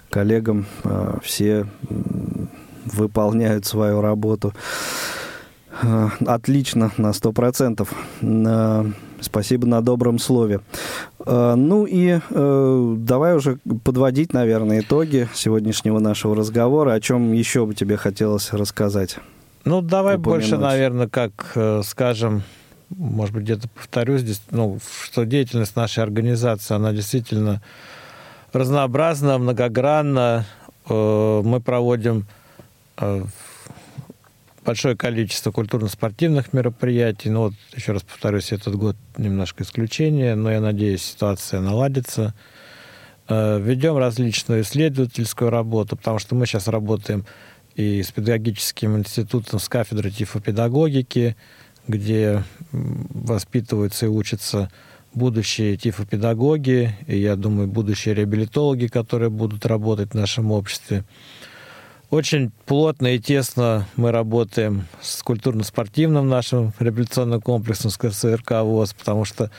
коллегам, 0.10 0.66
а, 0.84 1.18
все 1.24 1.66
выполняют 2.86 3.66
свою 3.66 4.02
работу 4.02 4.54
а, 5.82 6.12
отлично, 6.26 6.92
на 6.98 7.10
100%. 7.10 7.88
Спасибо 9.22 9.68
на 9.68 9.82
добром 9.82 10.20
слове. 10.20 10.62
Э, 11.26 11.56
ну 11.56 11.86
и 11.86 12.20
э, 12.30 12.96
давай 12.98 13.36
уже 13.36 13.58
подводить, 13.84 14.34
наверное, 14.34 14.82
итоги 14.82 15.28
сегодняшнего 15.34 16.00
нашего 16.00 16.36
разговора. 16.36 16.94
О 16.94 17.02
чем 17.02 17.34
еще 17.34 17.66
бы 17.66 17.76
тебе 17.76 17.98
хотелось 17.98 18.52
рассказать? 18.54 19.18
Ну, 19.64 19.82
давай 19.82 20.18
упомянуть. 20.18 20.50
больше, 20.50 20.58
наверное, 20.58 21.08
как 21.08 21.32
э, 21.56 21.82
скажем, 21.84 22.44
может 22.90 23.34
быть, 23.34 23.44
где-то 23.44 23.68
повторюсь 23.70 24.22
здесь, 24.22 24.42
ну, 24.52 24.80
что 25.04 25.26
деятельность 25.26 25.76
нашей 25.76 26.04
организации, 26.04 26.76
она 26.76 26.92
действительно 26.92 27.62
разнообразна, 28.54 29.38
многогранна. 29.38 30.46
Мы 30.88 31.62
проводим 31.66 32.28
большое 34.66 34.98
количество 34.98 35.52
культурно-спортивных 35.52 36.52
мероприятий. 36.52 37.30
Ну 37.30 37.42
вот, 37.42 37.54
еще 37.76 37.92
раз 37.94 38.02
повторюсь, 38.02 38.52
этот 38.52 38.76
год 38.76 38.98
немножко 39.18 39.64
исключение, 39.64 40.36
но 40.36 40.52
я 40.52 40.60
надеюсь, 40.60 41.04
ситуация 41.04 41.62
наладится. 41.62 42.34
Э, 43.28 43.60
ведем 43.60 43.98
различную 43.98 44.62
исследовательскую 44.62 45.50
работу, 45.50 45.96
потому 45.96 46.20
что 46.20 46.36
мы 46.36 46.46
сейчас 46.46 46.68
работаем 46.68 47.26
и 47.76 48.02
с 48.02 48.12
педагогическим 48.12 48.98
институтом, 48.98 49.60
с 49.60 49.70
кафедрой 49.70 50.12
тифопедагогики, 50.12 51.36
где 51.88 52.44
воспитываются 52.72 54.06
и 54.08 54.10
учатся 54.10 54.72
будущие 55.14 55.78
тифопедагоги, 55.78 56.96
и, 57.08 57.18
я 57.18 57.36
думаю, 57.36 57.68
будущие 57.68 58.16
реабилитологи, 58.16 58.88
которые 58.88 59.30
будут 59.30 59.66
работать 59.66 60.12
в 60.12 60.16
нашем 60.16 60.52
обществе. 60.52 61.04
Очень 62.12 62.52
плотно 62.66 63.16
и 63.16 63.20
тесно 63.20 63.88
мы 63.96 64.12
работаем 64.12 64.86
с 65.02 65.24
культурно-спортивным 65.24 66.30
нашим 66.30 66.72
реабилитационным 66.78 67.42
комплексом, 67.42 67.90
с 67.90 67.98
КСРК 67.98 68.62
ВОЗ, 68.62 68.94
потому 68.94 69.26
что, 69.26 69.50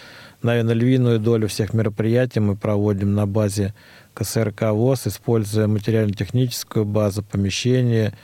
наверное, 0.42 0.74
львиную 0.74 1.18
долю 1.18 1.48
всех 1.48 1.74
мероприятий 1.74 2.38
мы 2.38 2.54
проводим 2.54 3.14
на 3.14 3.26
базе 3.26 3.74
КСРК 4.14 4.70
ВОЗ, 4.70 5.08
используя 5.08 5.66
материально-техническую 5.66 6.84
базу, 6.84 7.24
помещения 7.24 8.14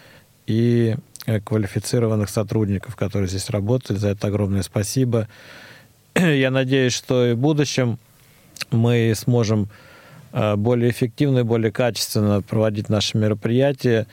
и 0.47 0.95
э, 1.27 1.41
квалифицированных 1.41 2.31
сотрудников, 2.31 2.95
которые 2.95 3.29
здесь 3.29 3.51
работают. 3.51 4.01
За 4.01 4.11
это 4.11 4.29
огромное 4.29 4.62
спасибо. 4.62 5.29
Я 6.14 6.53
надеюсь, 6.53 6.93
что 6.93 7.27
и 7.27 7.33
в 7.35 7.39
будущем 7.39 7.99
мы 8.70 9.14
сможем 9.16 9.68
более 10.33 10.91
эффективно 10.91 11.41
и 11.41 11.43
более 11.43 11.70
качественно 11.70 12.43
проводить 12.43 12.89
наши 12.89 13.18
мероприятия. 13.18 14.07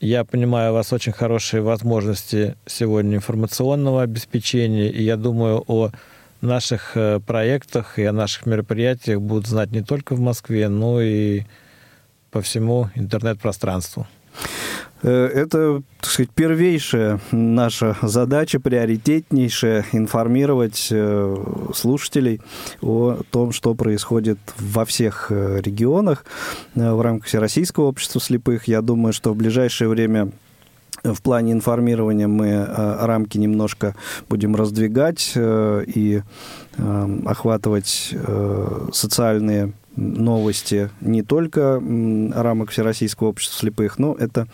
Я 0.00 0.24
понимаю, 0.24 0.72
у 0.72 0.74
вас 0.74 0.92
очень 0.92 1.12
хорошие 1.12 1.60
возможности 1.60 2.56
сегодня 2.64 3.16
информационного 3.16 4.02
обеспечения, 4.02 4.88
и 4.88 5.02
я 5.02 5.16
думаю, 5.16 5.62
о 5.66 5.90
наших 6.40 6.96
э, 6.96 7.20
проектах 7.20 7.98
и 7.98 8.04
о 8.04 8.12
наших 8.12 8.46
мероприятиях 8.46 9.20
будут 9.20 9.46
знать 9.46 9.72
не 9.72 9.82
только 9.82 10.14
в 10.14 10.20
Москве, 10.20 10.68
но 10.68 11.02
и 11.02 11.42
по 12.30 12.40
всему 12.40 12.88
интернет-пространству. 12.94 14.06
Э, 15.02 15.26
это, 15.26 15.82
так 16.00 16.10
сказать, 16.10 16.30
первейшая 16.30 17.20
наша 17.30 17.96
задача, 18.02 18.60
приоритетнейшая, 18.60 19.86
информировать 19.92 20.88
э, 20.90 21.36
слушателей 21.74 22.40
о 22.82 23.18
том, 23.30 23.52
что 23.52 23.74
происходит 23.74 24.38
во 24.58 24.84
всех 24.84 25.28
э, 25.30 25.60
регионах 25.62 26.24
в 26.74 27.00
рамках 27.00 27.28
Всероссийского 27.28 27.84
общества 27.84 28.20
слепых. 28.20 28.68
Я 28.68 28.82
думаю, 28.82 29.12
что 29.12 29.32
в 29.32 29.36
ближайшее 29.36 29.88
время 29.88 30.32
в 31.02 31.22
плане 31.22 31.52
информирования 31.52 32.28
мы 32.28 32.66
рамки 32.66 33.38
немножко 33.38 33.96
будем 34.28 34.54
раздвигать 34.54 35.32
и 35.34 36.22
охватывать 36.76 38.14
социальные 38.92 39.72
новости 39.96 40.90
не 41.00 41.22
только 41.22 41.82
рамок 42.34 42.70
Всероссийского 42.70 43.28
общества 43.28 43.58
слепых, 43.58 43.98
но 43.98 44.14
это 44.14 44.46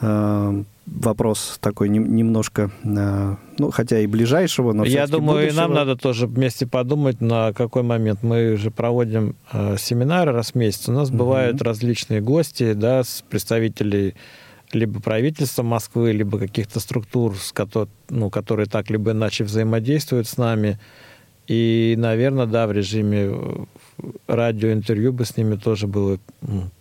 э, 0.00 0.62
вопрос 0.86 1.58
такой 1.60 1.88
не, 1.88 1.98
немножко, 1.98 2.70
э, 2.82 3.36
ну, 3.58 3.70
хотя 3.70 4.00
и 4.00 4.06
ближайшего, 4.06 4.72
но 4.72 4.84
Я 4.84 5.06
думаю, 5.06 5.40
будущего. 5.40 5.52
и 5.52 5.56
нам 5.56 5.74
надо 5.74 5.96
тоже 5.96 6.26
вместе 6.26 6.66
подумать, 6.66 7.20
на 7.20 7.52
какой 7.52 7.82
момент. 7.82 8.22
Мы 8.22 8.56
же 8.56 8.70
проводим 8.70 9.36
э, 9.52 9.76
семинары 9.78 10.32
раз 10.32 10.52
в 10.52 10.54
месяц. 10.54 10.88
У 10.88 10.92
нас 10.92 11.10
угу. 11.10 11.18
бывают 11.18 11.60
различные 11.62 12.20
гости, 12.20 12.72
да, 12.72 13.04
с 13.04 13.24
представителей 13.28 14.14
либо 14.72 15.00
правительства 15.00 15.62
Москвы, 15.62 16.12
либо 16.12 16.38
каких-то 16.38 16.80
структур, 16.80 17.36
с 17.36 17.52
которых, 17.52 17.88
ну, 18.10 18.28
которые 18.30 18.66
так 18.66 18.90
либо 18.90 19.12
иначе 19.12 19.44
взаимодействуют 19.44 20.26
с 20.26 20.36
нами. 20.36 20.78
И, 21.46 21.94
наверное, 21.96 22.46
да, 22.46 22.66
в 22.66 22.72
режиме 22.72 23.30
э, 23.30 23.64
радиоинтервью 24.26 25.12
бы 25.12 25.24
с 25.24 25.36
ними 25.36 25.56
тоже 25.56 25.86
было 25.86 26.18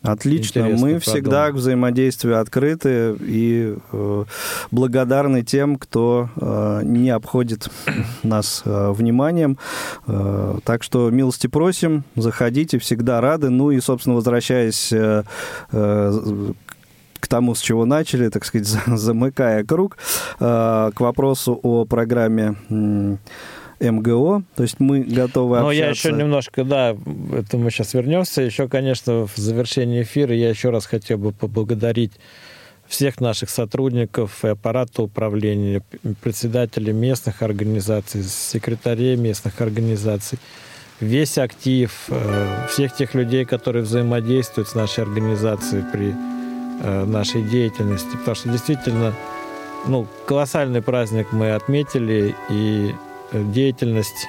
Отлично. 0.01 0.69
Мы 0.69 0.99
всегда 0.99 1.51
к 1.51 1.55
взаимодействию 1.55 2.39
открыты 2.39 3.15
и 3.19 3.75
э, 3.91 4.25
благодарны 4.71 5.43
тем, 5.43 5.77
кто 5.77 6.29
э, 6.35 6.81
не 6.83 7.09
обходит 7.09 7.69
нас 8.23 8.61
э, 8.65 8.91
вниманием. 8.91 9.57
Э, 10.05 10.59
так 10.63 10.83
что 10.83 11.09
милости 11.09 11.47
просим, 11.47 12.03
заходите, 12.15 12.77
всегда 12.79 13.21
рады. 13.21 13.49
Ну 13.49 13.71
и, 13.71 13.79
собственно, 13.79 14.15
возвращаясь 14.15 14.91
э, 14.91 15.23
э, 15.71 16.51
к 17.19 17.27
тому, 17.27 17.55
с 17.55 17.61
чего 17.61 17.85
начали, 17.85 18.29
так 18.29 18.45
сказать, 18.45 18.67
замыкая 18.87 19.63
круг, 19.63 19.97
э, 20.39 20.91
к 20.93 20.99
вопросу 20.99 21.59
о 21.61 21.85
программе 21.85 22.55
МГО, 23.79 24.43
то 24.55 24.63
есть 24.63 24.79
мы 24.79 25.01
готовы 25.01 25.59
Но 25.59 25.67
общаться. 25.67 25.83
я 25.83 25.89
еще 25.89 26.11
немножко, 26.11 26.63
да, 26.63 26.95
это 27.33 27.57
мы 27.57 27.69
сейчас 27.69 27.93
вернемся. 27.93 28.41
Еще, 28.41 28.67
конечно, 28.67 29.27
в 29.27 29.35
завершении 29.35 30.01
эфира 30.01 30.33
я 30.33 30.49
еще 30.49 30.71
раз 30.71 30.85
хотел 30.85 31.17
бы 31.17 31.31
поблагодарить 31.31 32.13
всех 32.87 33.19
наших 33.19 33.49
сотрудников 33.49 34.43
и 34.43 34.47
аппарата 34.47 35.03
управления, 35.03 35.83
председателей 36.21 36.93
местных 36.93 37.41
организаций, 37.41 38.23
секретарей 38.23 39.15
местных 39.15 39.61
организаций, 39.61 40.39
весь 40.99 41.37
актив, 41.37 41.91
э, 42.07 42.67
всех 42.69 42.95
тех 42.95 43.13
людей, 43.13 43.45
которые 43.45 43.83
взаимодействуют 43.83 44.69
с 44.69 44.75
нашей 44.75 45.03
организацией 45.03 45.83
при 45.91 46.15
э, 46.81 47.05
нашей 47.05 47.43
деятельности. 47.43 48.11
Потому 48.17 48.35
что 48.35 48.49
действительно, 48.49 49.13
ну, 49.85 50.07
колоссальный 50.25 50.81
праздник 50.81 51.27
мы 51.31 51.51
отметили, 51.51 52.35
и 52.49 52.95
деятельность 53.33 54.27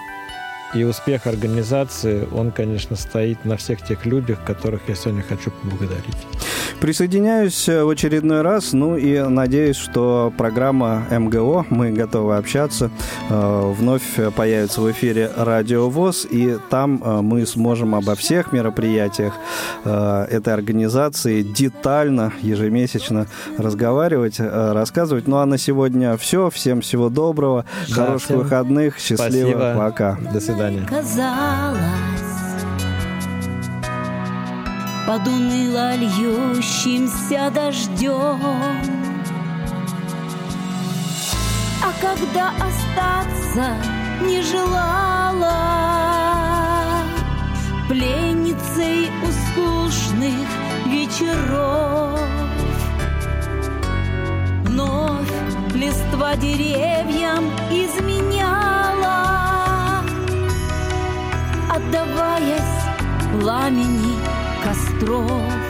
и 0.75 0.85
успех 0.85 1.27
организации, 1.27 2.29
он, 2.33 2.51
конечно, 2.51 2.97
стоит 2.97 3.45
на 3.45 3.57
всех 3.57 3.83
тех 3.83 4.05
людях, 4.05 4.39
которых 4.45 4.83
я 4.89 4.95
сегодня 4.95 5.23
хочу 5.23 5.51
поблагодарить. 5.51 6.17
Присоединяюсь 6.81 7.69
э, 7.69 7.83
в 7.83 7.89
очередной 7.89 8.43
раз, 8.43 8.73
ну 8.73 8.97
и 8.97 9.19
надеюсь, 9.21 9.77
что 9.77 10.33
программа 10.37 11.07
МГО 11.11 11.67
«Мы 11.71 11.91
готовы 11.91 12.37
общаться» 12.37 12.91
э, 13.29 13.73
вновь 13.77 14.03
появится 14.37 14.81
в 14.81 14.91
эфире 14.93 15.31
Радио 15.37 15.89
ВОЗ, 15.89 16.27
и 16.31 16.57
там 16.71 17.03
э, 17.03 17.21
мы 17.23 17.47
сможем 17.47 17.95
обо 17.95 18.15
всех 18.15 18.53
мероприятиях 18.53 19.35
этой 19.85 20.53
организации 20.53 21.43
детально, 21.43 22.33
ежемесячно 22.41 23.27
разговаривать, 23.57 24.39
рассказывать. 24.39 25.27
Ну 25.27 25.37
а 25.39 25.47
на 25.47 25.59
сегодня 25.59 26.17
все. 26.17 26.51
Всем 26.51 26.81
всего 26.81 27.09
доброго, 27.09 27.65
да, 27.89 27.95
хороших 27.95 28.27
всем 28.27 28.39
выходных, 28.39 28.99
счастливо, 28.99 29.51
спасибо. 29.51 29.75
пока. 29.77 30.19
До 30.33 30.41
свидания. 30.41 30.58
Казалось, 30.59 31.79
под 35.07 35.29
уныло 35.29 35.95
льющимся 35.95 37.49
дождем. 37.55 38.41
А 41.81 41.93
когда 42.01 42.51
остаться 42.57 43.77
не 44.27 44.43
желала 44.43 45.55
пленницей 47.89 49.13
услушных 49.23 50.49
вечеров, 50.87 52.19
вновь 54.65 55.31
листва 55.73 56.35
деревьям 56.35 57.45
изменяла, 57.71 58.78
отдаваясь 61.71 62.85
пламени 63.33 64.17
костров. 64.65 65.68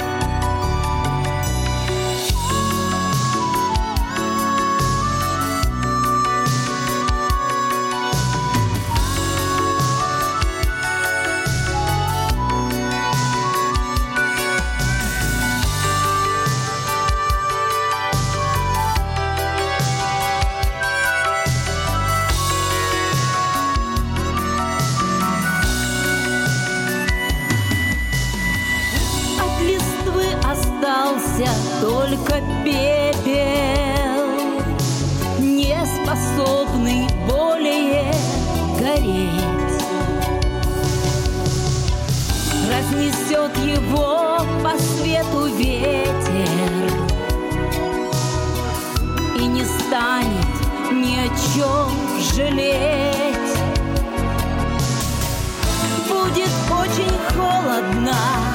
Очень 56.71 57.19
холодно 57.35 58.48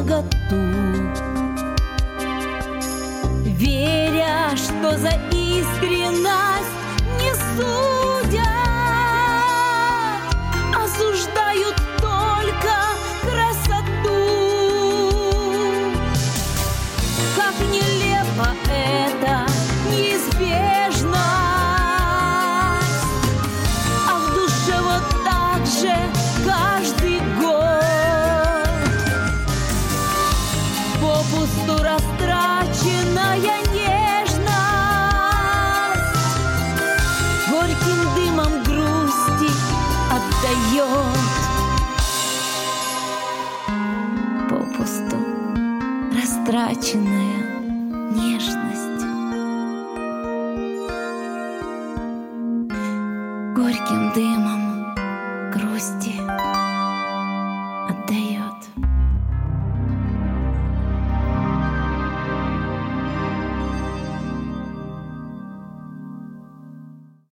наготу 0.00 0.56
Веря, 3.44 4.56
что 4.56 4.96
за 4.96 5.10